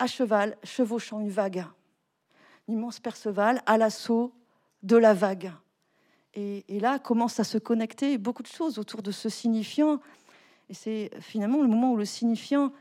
à 0.00 0.08
cheval, 0.08 0.58
chevauchant 0.64 1.20
une 1.20 1.30
vague. 1.30 1.64
L'immense 2.66 2.98
Perceval 2.98 3.62
à 3.64 3.78
l'assaut 3.78 4.34
de 4.82 4.96
la 4.96 5.14
vague. 5.14 5.52
Et, 6.34 6.64
et, 6.66 6.80
là 6.80 6.98
commence 6.98 7.38
à 7.38 7.44
se 7.44 7.58
connecter 7.58 8.18
beaucoup 8.18 8.42
de 8.42 8.48
choses 8.48 8.80
autour 8.80 9.00
de 9.00 9.12
ce 9.12 9.28
signifiant. 9.28 10.00
Et 10.68 10.74
c'est 10.74 11.12
finalement 11.20 11.62
le 11.62 11.68
moment 11.68 11.92
où 11.92 11.96
le 11.96 12.04
signifiant 12.04 12.72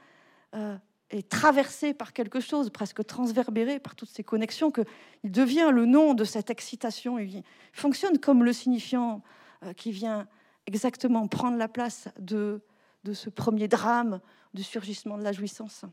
euh, 0.55 0.75
est 1.11 1.27
traversé 1.29 1.93
par 1.93 2.13
quelque 2.13 2.39
chose, 2.39 2.69
presque 2.69 3.05
transverbéré 3.05 3.79
par 3.79 3.95
toutes 3.95 4.09
ces 4.09 4.23
connexions, 4.23 4.71
qu'il 4.71 4.85
devient 5.31 5.69
le 5.71 5.85
nom 5.85 6.13
de 6.13 6.23
cette 6.23 6.49
excitation. 6.49 7.19
Il 7.19 7.43
fonctionne 7.73 8.17
comme 8.19 8.43
le 8.43 8.53
signifiant 8.53 9.21
euh, 9.63 9.73
qui 9.73 9.91
vient 9.91 10.27
exactement 10.67 11.27
prendre 11.27 11.57
la 11.57 11.67
place 11.67 12.07
de, 12.19 12.61
de 13.03 13.13
ce 13.13 13.29
premier 13.29 13.67
drame 13.67 14.19
du 14.53 14.63
surgissement 14.63 15.17
de 15.17 15.23
la 15.23 15.31
jouissance. 15.31 15.83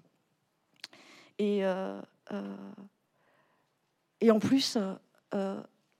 Et, 1.38 1.64
euh, 1.64 2.00
et 4.20 4.30
en 4.30 4.38
plus, 4.38 4.76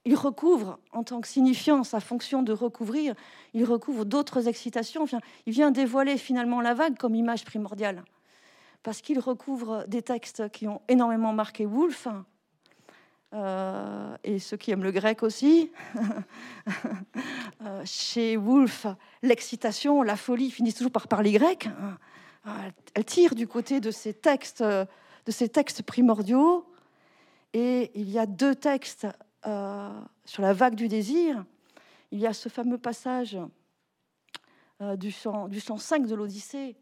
il 0.04 0.16
recouvre, 0.16 0.78
en 0.92 1.04
tant 1.04 1.20
que 1.20 1.28
signifiant, 1.28 1.84
sa 1.84 2.00
fonction 2.00 2.42
de 2.42 2.52
recouvrir, 2.52 3.14
il 3.54 3.64
recouvre 3.64 4.04
d'autres 4.04 4.48
excitations. 4.48 5.06
Il 5.46 5.52
vient 5.52 5.70
dévoiler 5.70 6.18
finalement 6.18 6.60
la 6.60 6.74
vague 6.74 6.96
comme 6.96 7.14
image 7.14 7.44
primordiale 7.44 8.02
parce 8.88 9.02
qu'il 9.02 9.18
recouvre 9.18 9.84
des 9.86 10.00
textes 10.00 10.48
qui 10.48 10.66
ont 10.66 10.80
énormément 10.88 11.34
marqué 11.34 11.66
Woolf, 11.66 12.08
euh, 13.34 14.16
et 14.24 14.38
ceux 14.38 14.56
qui 14.56 14.70
aiment 14.70 14.82
le 14.82 14.92
grec 14.92 15.22
aussi. 15.22 15.70
Euh, 17.64 17.82
chez 17.84 18.36
Woolf, 18.36 18.86
l'excitation, 19.20 20.02
la 20.02 20.16
folie 20.16 20.50
finissent 20.50 20.76
toujours 20.76 20.92
par 20.92 21.08
parler 21.08 21.32
grec. 21.32 21.68
Euh, 22.46 22.50
elle 22.94 23.04
tire 23.04 23.34
du 23.34 23.48
côté 23.48 23.80
de 23.80 23.90
ces 23.90 24.14
textes, 24.14 24.62
de 24.62 24.86
ces 25.26 25.48
textes 25.48 25.82
primordiaux. 25.82 26.64
Et 27.52 27.90
il 27.94 28.08
y 28.08 28.18
a 28.18 28.26
deux 28.26 28.54
textes 28.54 29.08
sur 29.42 30.42
la 30.42 30.52
vague 30.52 30.76
du 30.76 30.86
désir. 30.86 31.44
Il 32.12 32.20
y 32.20 32.28
a 32.28 32.32
ce 32.32 32.48
fameux 32.48 32.78
passage 32.78 33.36
du, 34.80 35.10
chant, 35.10 35.48
du 35.48 35.58
5 35.60 36.06
de 36.06 36.14
l'Odyssée 36.14 36.76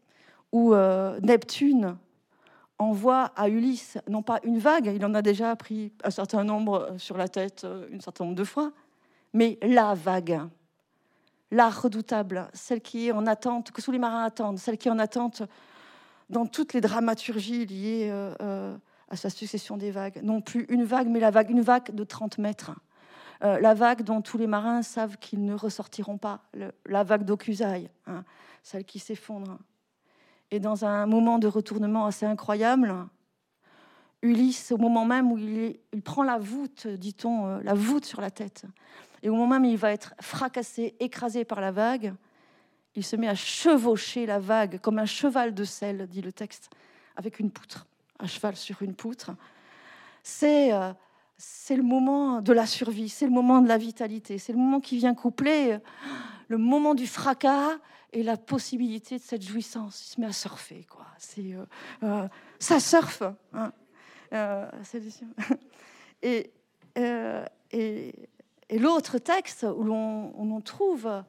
où 0.51 0.73
euh, 0.73 1.19
Neptune 1.21 1.97
envoie 2.79 3.31
à 3.35 3.49
Ulysse 3.49 3.97
non 4.07 4.21
pas 4.21 4.39
une 4.43 4.59
vague, 4.59 4.91
il 4.95 5.03
en 5.05 5.13
a 5.13 5.21
déjà 5.21 5.55
pris 5.55 5.91
un 6.03 6.11
certain 6.11 6.43
nombre 6.43 6.91
euh, 6.91 6.97
sur 6.97 7.17
la 7.17 7.27
tête 7.27 7.63
euh, 7.63 7.87
une 7.91 8.01
certain 8.01 8.25
nombre 8.25 8.35
de 8.35 8.43
fois, 8.43 8.71
mais 9.33 9.57
la 9.61 9.93
vague, 9.93 10.41
la 11.51 11.69
redoutable, 11.69 12.49
celle 12.53 12.81
qui 12.81 13.07
est 13.07 13.11
en 13.11 13.25
attente, 13.25 13.71
que 13.71 13.81
tous 13.81 13.91
les 13.91 13.99
marins 13.99 14.23
attendent, 14.23 14.59
celle 14.59 14.77
qui 14.77 14.87
est 14.87 14.91
en 14.91 14.99
attente 14.99 15.43
dans 16.29 16.45
toutes 16.45 16.73
les 16.73 16.81
dramaturgies 16.81 17.65
liées 17.65 18.11
à 19.09 19.15
sa 19.15 19.29
succession 19.29 19.77
des 19.77 19.91
vagues. 19.91 20.19
Non 20.23 20.41
plus 20.41 20.65
une 20.67 20.83
vague, 20.83 21.07
mais 21.07 21.21
la 21.21 21.31
vague, 21.31 21.49
une 21.49 21.61
vague 21.61 21.95
de 21.95 22.03
30 22.03 22.37
mètres. 22.39 22.71
la 23.39 23.73
vague 23.73 24.01
dont 24.01 24.21
tous 24.21 24.37
les 24.37 24.47
marins 24.47 24.81
savent 24.81 25.17
qu'ils 25.19 25.45
ne 25.45 25.53
ressortiront 25.53 26.17
pas, 26.17 26.41
la 26.85 27.03
vague 27.03 27.23
d'Okusaï, 27.23 27.89
hein, 28.07 28.25
celle 28.61 28.83
qui 28.83 28.99
s'effondre. 28.99 29.57
Et 30.51 30.59
dans 30.59 30.85
un 30.85 31.05
moment 31.05 31.39
de 31.39 31.47
retournement 31.47 32.05
assez 32.05 32.25
incroyable, 32.25 32.93
Ulysse, 34.21 34.71
au 34.71 34.77
moment 34.77 35.05
même 35.05 35.31
où 35.31 35.37
il, 35.37 36.01
prend 36.03 36.23
la 36.23 36.37
voûte, 36.37 36.87
dit-on, 36.87 37.47
euh, 37.47 37.59
la 37.63 37.73
voûte 37.73 38.05
sur 38.05 38.21
la 38.21 38.31
tête, 38.31 38.65
et 39.21 39.29
au 39.29 39.35
moment 39.35 39.59
même 39.59 39.63
où 39.63 39.71
il 39.71 39.77
va 39.77 39.91
être 39.91 40.13
fracassé, 40.21 40.95
écrasé 40.99 41.45
par 41.45 41.61
la 41.61 41.71
vague, 41.71 42.13
il 42.95 43.03
se 43.03 43.15
met 43.15 43.27
à 43.27 43.35
chevaucher 43.35 44.25
la 44.25 44.39
vague 44.39 44.79
comme 44.79 44.97
un 44.97 45.05
cheval 45.05 45.53
de 45.53 45.63
sel, 45.63 46.07
dit 46.07 46.21
le 46.21 46.31
texte, 46.31 46.69
avec 47.15 47.39
une 47.39 47.51
poutre, 47.51 47.85
un 48.19 48.27
cheval 48.27 48.55
sur 48.55 48.81
une 48.81 48.95
poutre. 48.95 49.31
C'est 50.23 50.73
euh, 50.73 50.93
c'est 51.37 51.75
le 51.75 51.83
moment 51.83 52.41
de 52.41 52.51
la 52.51 52.65
survie, 52.65 53.09
c'est 53.09 53.25
le 53.25 53.31
moment 53.31 53.61
de 53.61 53.67
la 53.67 53.77
vitalité, 53.77 54.39
c'est 54.39 54.53
le 54.53 54.57
moment 54.57 54.79
qui 54.79 54.97
vient 54.97 55.13
coupler 55.13 55.73
euh, 55.73 55.79
le 56.47 56.57
moment 56.57 56.95
du 56.95 57.05
fracas 57.05 57.77
et 58.13 58.23
la 58.23 58.37
possibilité 58.37 59.17
de 59.17 59.23
cette 59.23 59.43
jouissance. 59.43 60.07
Il 60.07 60.13
se 60.13 60.21
met 60.21 60.27
à 60.27 60.31
surfer, 60.31 60.85
quoi. 60.89 61.05
Euh, 61.37 61.65
euh, 62.03 62.27
ça 62.59 62.79
surfe. 62.79 63.23
Hein. 63.53 63.71
et, 66.21 66.51
et, 67.71 68.13
et 68.69 68.79
l'autre 68.79 69.17
texte 69.17 69.63
où 69.63 69.83
l'on 69.83 70.61
trouve 70.61 71.23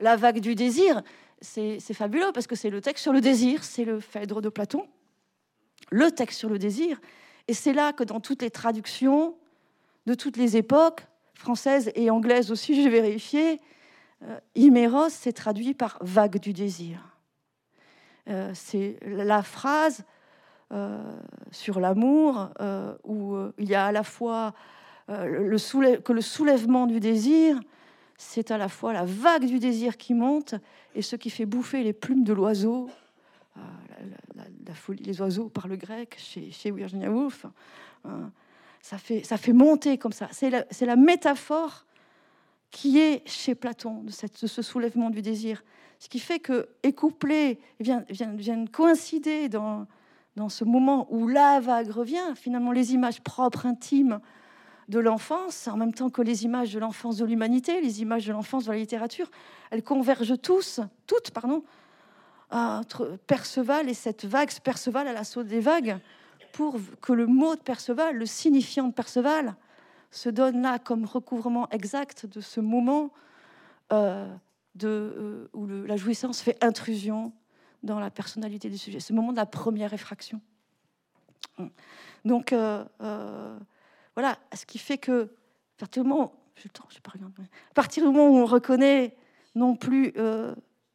la 0.00 0.16
vague 0.16 0.40
du 0.40 0.54
désir, 0.54 1.02
c'est 1.40 1.94
fabuleux 1.94 2.30
parce 2.32 2.46
que 2.46 2.54
c'est 2.54 2.70
le 2.70 2.80
texte 2.80 3.02
sur 3.02 3.12
le 3.12 3.20
désir, 3.20 3.64
c'est 3.64 3.84
le 3.84 4.00
Phèdre 4.00 4.40
de 4.40 4.48
Platon, 4.48 4.86
le 5.90 6.10
texte 6.10 6.38
sur 6.38 6.48
le 6.48 6.58
désir. 6.58 7.00
Et 7.48 7.54
c'est 7.54 7.72
là 7.72 7.92
que 7.92 8.04
dans 8.04 8.20
toutes 8.20 8.42
les 8.42 8.50
traductions, 8.50 9.36
de 10.06 10.14
toutes 10.14 10.36
les 10.36 10.56
époques, 10.56 11.06
françaises 11.34 11.90
et 11.94 12.10
anglaises 12.10 12.50
aussi, 12.50 12.74
j'ai 12.82 12.88
vérifié, 12.88 13.60
euh, 14.24 14.38
Iméros 14.54 15.08
s'est 15.08 15.32
traduit 15.32 15.74
par 15.74 15.98
vague 16.00 16.38
du 16.38 16.52
désir. 16.52 17.00
Euh, 18.28 18.52
c'est 18.54 18.98
la 19.02 19.42
phrase 19.42 20.04
euh, 20.72 21.02
sur 21.50 21.80
l'amour 21.80 22.50
où 23.04 23.36
il 23.58 23.68
y 23.68 23.74
a 23.74 23.86
à 23.86 23.92
la 23.92 24.04
fois 24.04 24.54
le 25.08 25.98
que 25.98 26.12
le 26.12 26.20
soulèvement 26.20 26.86
du 26.86 27.00
désir, 27.00 27.60
c'est 28.16 28.50
à 28.50 28.58
la 28.58 28.68
fois 28.68 28.92
la 28.92 29.04
vague 29.04 29.44
du 29.44 29.58
désir 29.58 29.96
qui 29.96 30.14
monte 30.14 30.54
et 30.94 31.02
ce 31.02 31.16
qui 31.16 31.28
fait 31.28 31.44
bouffer 31.44 31.82
les 31.82 31.92
plumes 31.92 32.24
de 32.24 32.32
l'oiseau. 32.32 32.88
La, 34.66 34.74
folie, 34.74 35.02
les 35.02 35.20
oiseaux 35.20 35.48
par 35.48 35.68
le 35.68 35.76
grec 35.76 36.16
chez, 36.18 36.70
Virginia 36.70 37.10
Woolf. 37.10 37.44
Hein 38.04 38.30
ça 38.82 38.98
fait, 38.98 39.22
ça 39.22 39.36
fait 39.36 39.52
monter 39.52 39.96
comme 39.96 40.12
ça. 40.12 40.28
C'est 40.32 40.50
la, 40.50 40.64
la, 40.80 40.96
métaphore 40.96 41.86
qui 42.72 42.98
est 42.98 43.22
chez 43.28 43.54
Platon 43.54 44.02
de, 44.02 44.10
ce 44.10 44.62
soulèvement 44.62 45.10
du 45.10 45.22
désir. 45.22 45.62
Ce 46.00 46.08
qui 46.08 46.18
fait 46.18 46.40
que, 46.40 46.68
et 46.82 46.92
couplé, 46.92 47.60
viennent, 47.78 48.04
viennent, 48.08 48.68
coïncider 48.68 49.48
dans, 49.48 49.86
dans 50.34 50.48
ce 50.48 50.64
moment 50.64 51.06
où 51.10 51.28
la 51.28 51.60
vague 51.60 51.90
revient, 51.90 52.34
finalement 52.34 52.72
les 52.72 52.94
images 52.94 53.20
propres, 53.20 53.66
intimes 53.66 54.20
de 54.88 54.98
l'enfance, 54.98 55.68
en 55.68 55.76
même 55.76 55.94
temps 55.94 56.10
que 56.10 56.22
les 56.22 56.44
images 56.44 56.72
de 56.72 56.80
l'enfance 56.80 57.18
de 57.18 57.24
l'humanité, 57.24 57.80
les 57.80 58.02
images 58.02 58.26
de 58.26 58.32
l'enfance 58.32 58.64
de 58.64 58.72
la 58.72 58.78
littérature, 58.78 59.30
elles 59.70 59.84
convergent 59.84 60.40
tous, 60.40 60.80
toutes, 61.06 61.30
pardon, 61.30 61.62
entre 62.50 63.18
Perceval 63.26 63.88
et 63.88 63.94
cette 63.94 64.24
vague, 64.24 64.50
Perceval 64.60 65.06
à 65.06 65.12
l'assaut 65.12 65.44
des 65.44 65.60
vagues, 65.60 65.98
pour 66.52 66.78
que 67.00 67.12
le 67.12 67.26
mot 67.26 67.54
de 67.54 67.60
Perceval, 67.60 68.16
le 68.16 68.26
signifiant 68.26 68.88
de 68.88 68.92
Perceval, 68.92 69.56
se 70.12 70.28
donne 70.28 70.62
là 70.62 70.78
comme 70.78 71.04
recouvrement 71.06 71.68
exact 71.70 72.26
de 72.26 72.40
ce 72.40 72.60
moment 72.60 73.10
euh, 73.92 74.32
de, 74.74 74.88
euh, 74.88 75.48
où 75.54 75.66
la 75.66 75.96
jouissance 75.96 76.40
fait 76.40 76.62
intrusion 76.62 77.32
dans 77.82 77.98
la 77.98 78.10
personnalité 78.10 78.70
du 78.70 78.78
sujet, 78.78 79.00
ce 79.00 79.12
moment 79.12 79.32
de 79.32 79.36
la 79.36 79.46
première 79.46 79.92
effraction. 79.92 80.40
Donc, 82.24 82.52
euh, 82.52 82.84
voilà, 84.14 84.38
ce 84.54 84.64
qui 84.64 84.78
fait 84.78 84.98
que, 84.98 85.34
à 85.80 85.86
partir 87.74 88.04
du 88.04 88.08
moment 88.08 88.28
où 88.28 88.36
on 88.36 88.46
reconnaît 88.46 89.16
non 89.54 89.74
plus 89.74 90.14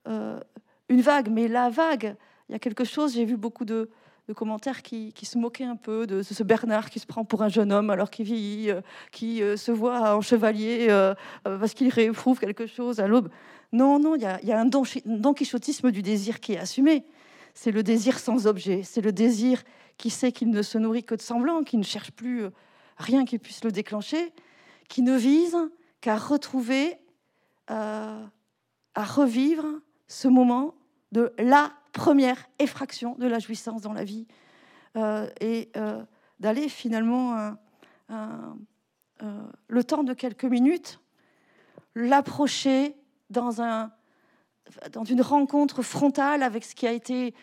une 0.05 1.01
vague, 1.01 1.29
mais 1.29 1.47
la 1.47 1.69
vague, 1.69 2.15
il 2.47 2.53
y 2.53 2.55
a 2.55 2.59
quelque 2.59 2.85
chose, 2.85 3.13
j'ai 3.15 3.25
vu 3.25 3.35
beaucoup 3.35 3.65
de, 3.65 3.89
de 4.27 4.33
commentaires 4.33 4.81
qui, 4.81 5.13
se 5.23 5.37
moquaient 5.37 5.63
un 5.63 5.77
peu 5.77 6.05
de 6.05 6.21
ce 6.21 6.43
Bernard 6.43 6.89
qui 6.89 6.99
se 6.99 7.05
prend 7.05 7.23
pour 7.23 7.43
un 7.43 7.49
jeune 7.49 7.71
homme 7.71 7.89
alors 7.89 8.09
qu'il 8.09 8.25
vieillit, 8.25 8.71
euh, 8.71 8.81
qui 9.11 9.41
euh, 9.41 9.55
se 9.55 9.71
voit 9.71 10.15
en 10.15 10.21
chevalier 10.21 10.87
euh, 10.89 11.15
parce 11.43 11.73
qu'il 11.73 11.89
réprouve 11.89 12.37
quelque 12.37 12.67
chose 12.67 12.99
à 12.99 13.07
l'aube. 13.07 13.29
Non, 13.71 13.99
non, 13.99 14.15
il 14.15 14.21
y 14.21 14.51
a, 14.51 14.59
un 14.59 14.65
don, 14.65 15.33
quichotisme 15.33 15.91
du 15.91 16.01
désir 16.01 16.41
qui 16.41 16.53
est 16.53 16.57
assumé. 16.57 17.05
C'est 17.53 17.71
le 17.71 17.83
désir 17.83 18.19
sans 18.19 18.47
objet, 18.47 18.83
c'est 18.83 19.01
le 19.01 19.11
désir 19.11 19.63
qui 19.97 20.09
sait 20.09 20.31
qu'il 20.31 20.49
ne 20.49 20.61
se 20.61 20.77
nourrit 20.77 21.03
que 21.03 21.15
de 21.15 21.21
semblant, 21.21 21.63
qui 21.63 21.77
ne 21.77 21.83
cherche 21.83 22.11
plus 22.11 22.43
rien 22.97 23.25
qui 23.25 23.39
puisse 23.39 23.63
le 23.63 23.71
déclencher, 23.71 24.31
qui 24.89 25.01
ne 25.01 25.15
vise 25.17 25.57
qu'à 26.01 26.17
retrouver, 26.17 26.97
à 27.67 28.29
revivre 28.95 29.65
ce 30.07 30.27
moment 30.27 30.75
de 31.11 31.33
la 31.39 31.71
première 31.97 32.47
effraction 32.59 33.15
de 33.15 33.25
la 33.25 33.39
jouissance 33.39 33.81
dans 33.81 33.91
la 33.91 34.03
vie 34.03 34.27
euh, 34.95 35.27
et 35.41 35.71
euh, 35.75 36.03
d'aller 36.39 36.69
finalement 36.69 37.55
euh, 38.11 38.53
le 39.67 39.83
temps 39.83 40.03
de 40.03 40.13
quelques 40.13 40.45
minutes 40.45 41.01
l'approcher 41.95 42.95
dans, 43.31 43.63
un, 43.63 43.91
dans 44.91 45.05
une 45.05 45.21
rencontre 45.21 45.81
frontale 45.81 46.43
avec 46.43 46.63
ce 46.63 46.75
qui 46.75 46.85
a 46.85 46.91
été 46.91 47.33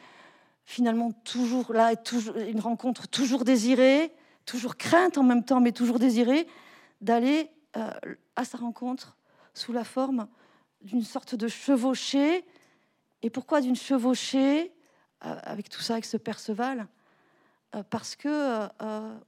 finalement 0.65 1.11
toujours 1.11 1.73
là, 1.73 1.97
toujours, 1.97 2.37
une 2.37 2.61
rencontre 2.61 3.09
toujours 3.09 3.45
désirée, 3.45 4.13
toujours 4.47 4.77
crainte 4.77 5.19
en 5.19 5.25
même 5.25 5.45
temps, 5.45 5.61
mais 5.61 5.73
toujours 5.73 5.99
désirée, 5.99 6.47
d'aller 7.01 7.51
à 8.37 8.45
sa 8.45 8.59
rencontre 8.59 9.17
sous 9.53 9.73
la 9.73 9.83
forme 9.83 10.29
d'une 10.81 11.03
sorte 11.03 11.35
de 11.35 11.49
chevauchée 11.49 12.45
et 13.25 13.31
pourquoi 13.31 13.63
d'une 13.63 13.75
chevauchée 13.75 14.71
euh, 15.25 15.39
avec 15.45 15.71
tout 15.71 15.81
ça, 15.81 15.95
avec 15.95 16.05
ce 16.05 16.19
Perceval? 16.19 16.87
Euh, 17.75 17.83
Parce 17.89 18.17
que 18.17 18.29
euh, 18.29 19.19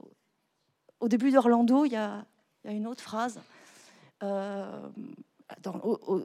au 1.01 1.09
début 1.09 1.31
d'Orlando, 1.31 1.87
il 1.87 1.93
y, 1.93 1.97
a 1.97 2.27
une 2.65 2.87
autre 2.87 3.01
phrase. 3.01 3.41
au, 4.21 4.91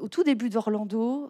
tout 0.10 0.24
début 0.24 0.50
d'Orlando, 0.50 1.30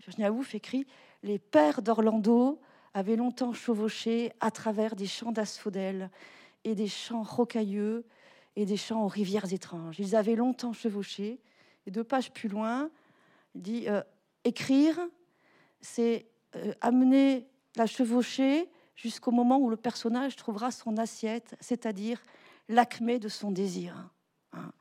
Virginia 0.00 0.32
Woolf 0.32 0.52
écrit 0.56 0.84
Les 1.22 1.38
pères 1.38 1.80
d'Orlando 1.80 2.60
avaient 2.92 3.14
longtemps 3.14 3.52
chevauché 3.52 4.32
à 4.40 4.50
travers 4.50 4.96
des 4.96 5.06
champs 5.06 5.30
d'asphodèles 5.30 6.10
et 6.64 6.74
des 6.74 6.88
champs 6.88 7.22
rocailleux 7.22 8.04
et 8.56 8.66
des 8.66 8.76
champs 8.76 9.04
aux 9.04 9.08
rivières 9.08 9.52
étranges. 9.52 10.00
Ils 10.00 10.16
avaient 10.16 10.34
longtemps 10.34 10.72
chevauché. 10.72 11.38
Et 11.86 11.92
deux 11.92 12.04
pages 12.04 12.32
plus 12.32 12.48
loin, 12.48 12.90
il 13.54 13.62
dit 13.62 13.86
Écrire, 14.44 14.98
c'est 15.82 16.26
euh, 16.56 16.72
amener 16.80 17.46
la 17.76 17.86
chevauchée 17.86 18.70
jusqu'au 18.94 19.32
moment 19.32 19.58
où 19.58 19.68
le 19.68 19.76
personnage 19.76 20.36
trouvera 20.36 20.70
son 20.70 20.96
assiette, 20.96 21.56
c'est-à-dire 21.60 22.22
l'acmé 22.68 23.18
de 23.18 23.28
son 23.28 23.50
désir. 23.50 24.10
Hein. 24.52 24.72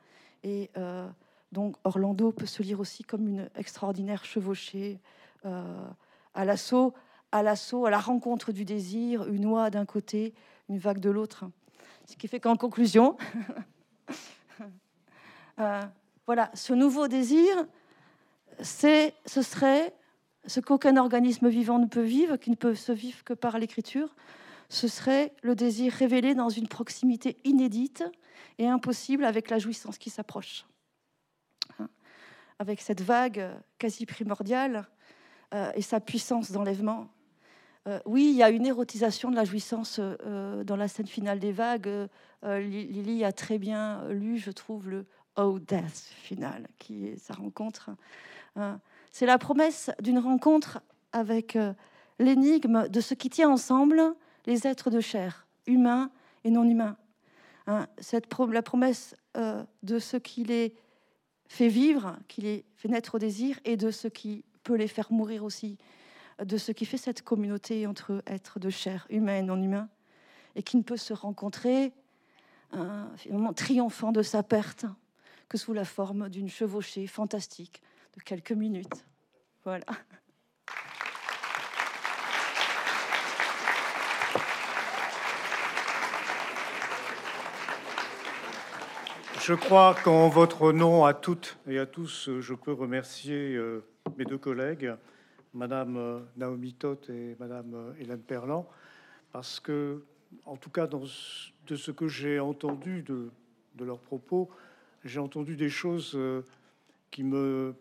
Et 0.43 0.69
euh, 0.77 1.09
donc 1.51 1.75
Orlando 1.83 2.31
peut 2.31 2.45
se 2.45 2.61
lire 2.61 2.79
aussi 2.79 3.03
comme 3.03 3.27
une 3.27 3.49
extraordinaire 3.55 4.23
chevauchée 4.23 4.99
euh, 5.45 5.87
à 6.33 6.45
l'assaut, 6.45 6.93
à 7.31 7.41
l'assaut, 7.41 7.85
à 7.85 7.89
la 7.89 7.99
rencontre 7.99 8.51
du 8.51 8.63
désir, 8.63 9.27
une 9.27 9.45
oie 9.47 9.69
d'un 9.69 9.85
côté, 9.85 10.33
une 10.69 10.77
vague 10.77 10.99
de 10.99 11.09
l'autre. 11.09 11.45
Ce 12.05 12.15
qui 12.15 12.27
fait 12.27 12.39
qu'en 12.39 12.57
conclusion, 12.57 13.17
voilà, 16.27 16.51
ce 16.53 16.73
nouveau 16.73 17.07
désir, 17.07 17.65
c'est, 18.59 19.13
ce 19.25 19.41
serait 19.41 19.93
ce 20.45 20.59
qu'aucun 20.59 20.97
organisme 20.97 21.49
vivant 21.49 21.79
ne 21.79 21.85
peut 21.85 22.01
vivre, 22.01 22.37
qui 22.37 22.49
ne 22.49 22.55
peut 22.55 22.75
se 22.75 22.91
vivre 22.91 23.23
que 23.23 23.33
par 23.33 23.59
l'écriture, 23.59 24.15
ce 24.69 24.87
serait 24.87 25.33
le 25.43 25.53
désir 25.53 25.93
révélé 25.93 26.33
dans 26.33 26.49
une 26.49 26.67
proximité 26.67 27.37
inédite 27.43 28.03
et 28.57 28.67
impossible 28.67 29.25
avec 29.25 29.49
la 29.49 29.59
jouissance 29.59 29.97
qui 29.97 30.09
s'approche. 30.09 30.65
Hein. 31.79 31.89
Avec 32.57 32.81
cette 32.81 33.01
vague 33.01 33.51
quasi 33.77 34.05
primordiale 34.05 34.87
euh, 35.53 35.71
et 35.75 35.81
sa 35.81 35.99
puissance 35.99 36.51
d'enlèvement. 36.51 37.09
Euh, 37.87 37.99
oui, 38.05 38.29
il 38.31 38.37
y 38.37 38.43
a 38.43 38.49
une 38.49 38.65
érotisation 38.65 39.29
de 39.29 39.35
la 39.35 39.43
jouissance 39.43 39.99
euh, 39.99 40.63
dans 40.63 40.77
la 40.77 40.87
scène 40.87 41.07
finale 41.07 41.39
des 41.39 41.51
vagues. 41.51 41.89
Lily 42.43 43.23
a 43.23 43.31
très 43.31 43.57
bien 43.59 44.07
lu, 44.09 44.37
je 44.37 44.51
trouve, 44.51 44.89
le 44.89 45.05
Oh 45.35 45.59
Death 45.59 46.13
final, 46.23 46.67
qui 46.77 47.07
est 47.07 47.17
sa 47.17 47.33
rencontre. 47.33 47.91
Hein. 48.55 48.79
C'est 49.11 49.25
la 49.25 49.37
promesse 49.37 49.91
d'une 50.01 50.19
rencontre 50.19 50.81
avec 51.11 51.55
euh, 51.55 51.73
l'énigme 52.19 52.87
de 52.87 53.01
ce 53.01 53.13
qui 53.13 53.29
tient 53.29 53.49
ensemble 53.49 54.15
les 54.45 54.65
êtres 54.67 54.89
de 54.89 55.01
chair, 55.01 55.45
humains 55.67 56.09
et 56.43 56.49
non 56.49 56.63
humains. 56.63 56.97
Hein, 57.67 57.87
la 58.51 58.61
promesse 58.61 59.15
euh, 59.37 59.63
de 59.83 59.99
ce 59.99 60.17
qui 60.17 60.43
les 60.43 60.73
fait 61.47 61.67
vivre, 61.67 62.17
qui 62.27 62.41
les 62.41 62.65
fait 62.75 62.87
naître 62.87 63.15
au 63.15 63.19
désir, 63.19 63.59
et 63.65 63.75
de 63.75 63.91
ce 63.91 64.07
qui 64.07 64.45
peut 64.63 64.75
les 64.75 64.87
faire 64.87 65.11
mourir 65.11 65.43
aussi, 65.43 65.77
de 66.43 66.57
ce 66.57 66.71
qui 66.71 66.85
fait 66.85 66.97
cette 66.97 67.21
communauté 67.21 67.85
entre 67.85 68.23
êtres 68.25 68.59
de 68.59 68.69
chair 68.69 69.05
humaine 69.09 69.47
non 69.47 69.61
humain, 69.61 69.89
et 70.55 70.63
qui 70.63 70.77
ne 70.77 70.83
peut 70.83 70.97
se 70.97 71.13
rencontrer 71.13 71.91
hein, 72.71 73.09
finalement 73.17 73.53
triomphant 73.53 74.11
de 74.11 74.21
sa 74.21 74.41
perte 74.41 74.85
que 75.49 75.57
sous 75.57 75.73
la 75.73 75.85
forme 75.85 76.29
d'une 76.29 76.49
chevauchée 76.49 77.07
fantastique 77.07 77.81
de 78.15 78.21
quelques 78.23 78.51
minutes. 78.51 79.05
Voilà. 79.63 79.85
Je 89.43 89.55
crois 89.55 89.95
qu'en 90.03 90.29
votre 90.29 90.71
nom 90.71 91.03
à 91.03 91.15
toutes 91.15 91.57
et 91.67 91.79
à 91.79 91.87
tous, 91.87 92.29
je 92.39 92.53
peux 92.53 92.73
remercier 92.73 93.55
euh, 93.55 93.83
mes 94.15 94.23
deux 94.23 94.37
collègues, 94.37 94.93
Madame 95.55 95.97
euh, 95.97 96.19
Naomi 96.37 96.73
Toth 96.73 97.09
et 97.09 97.35
Madame 97.39 97.73
euh, 97.73 97.93
Hélène 97.99 98.21
Perlan, 98.21 98.69
parce 99.31 99.59
que, 99.59 100.03
en 100.45 100.57
tout 100.57 100.69
cas, 100.69 100.85
de 100.85 101.75
ce 101.75 101.89
que 101.89 102.07
j'ai 102.07 102.39
entendu 102.39 103.01
de, 103.01 103.31
de, 103.75 103.83
leurs 103.83 103.99
propos, 103.99 104.47
j'ai 105.03 105.19
entendu 105.19 105.55
des 105.55 105.69
choses 105.69 106.15
qui 107.09 107.23
me 107.23 107.73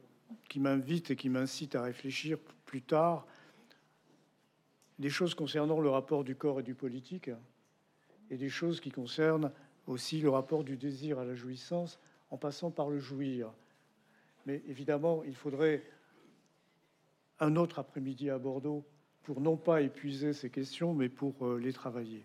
qui 0.48 0.60
m'invitent 0.60 1.10
et 1.10 1.16
qui 1.16 1.28
m'incitent 1.28 1.74
à 1.74 1.82
réfléchir 1.82 2.38
plus 2.66 2.82
tard, 2.82 3.26
des 4.98 5.10
choses 5.10 5.34
concernant 5.34 5.80
le 5.80 5.88
rapport 5.88 6.24
du 6.24 6.36
corps 6.36 6.60
et 6.60 6.62
du 6.62 6.74
politique, 6.74 7.30
et 8.30 8.36
des 8.36 8.48
choses 8.48 8.80
qui 8.80 8.90
concernent 8.90 9.52
aussi 9.86 10.20
le 10.20 10.30
rapport 10.30 10.64
du 10.64 10.76
désir 10.76 11.18
à 11.18 11.24
la 11.24 11.34
jouissance 11.34 11.98
en 12.30 12.36
passant 12.36 12.70
par 12.70 12.90
le 12.90 12.98
jouir. 12.98 13.52
Mais 14.46 14.62
évidemment, 14.68 15.22
il 15.24 15.34
faudrait 15.34 15.82
un 17.40 17.56
autre 17.56 17.78
après-midi 17.78 18.30
à 18.30 18.38
Bordeaux 18.38 18.84
pour 19.22 19.40
non 19.40 19.56
pas 19.56 19.82
épuiser 19.82 20.32
ces 20.32 20.50
questions, 20.50 20.94
mais 20.94 21.08
pour 21.08 21.46
euh, 21.46 21.58
les 21.58 21.72
travailler. 21.72 22.18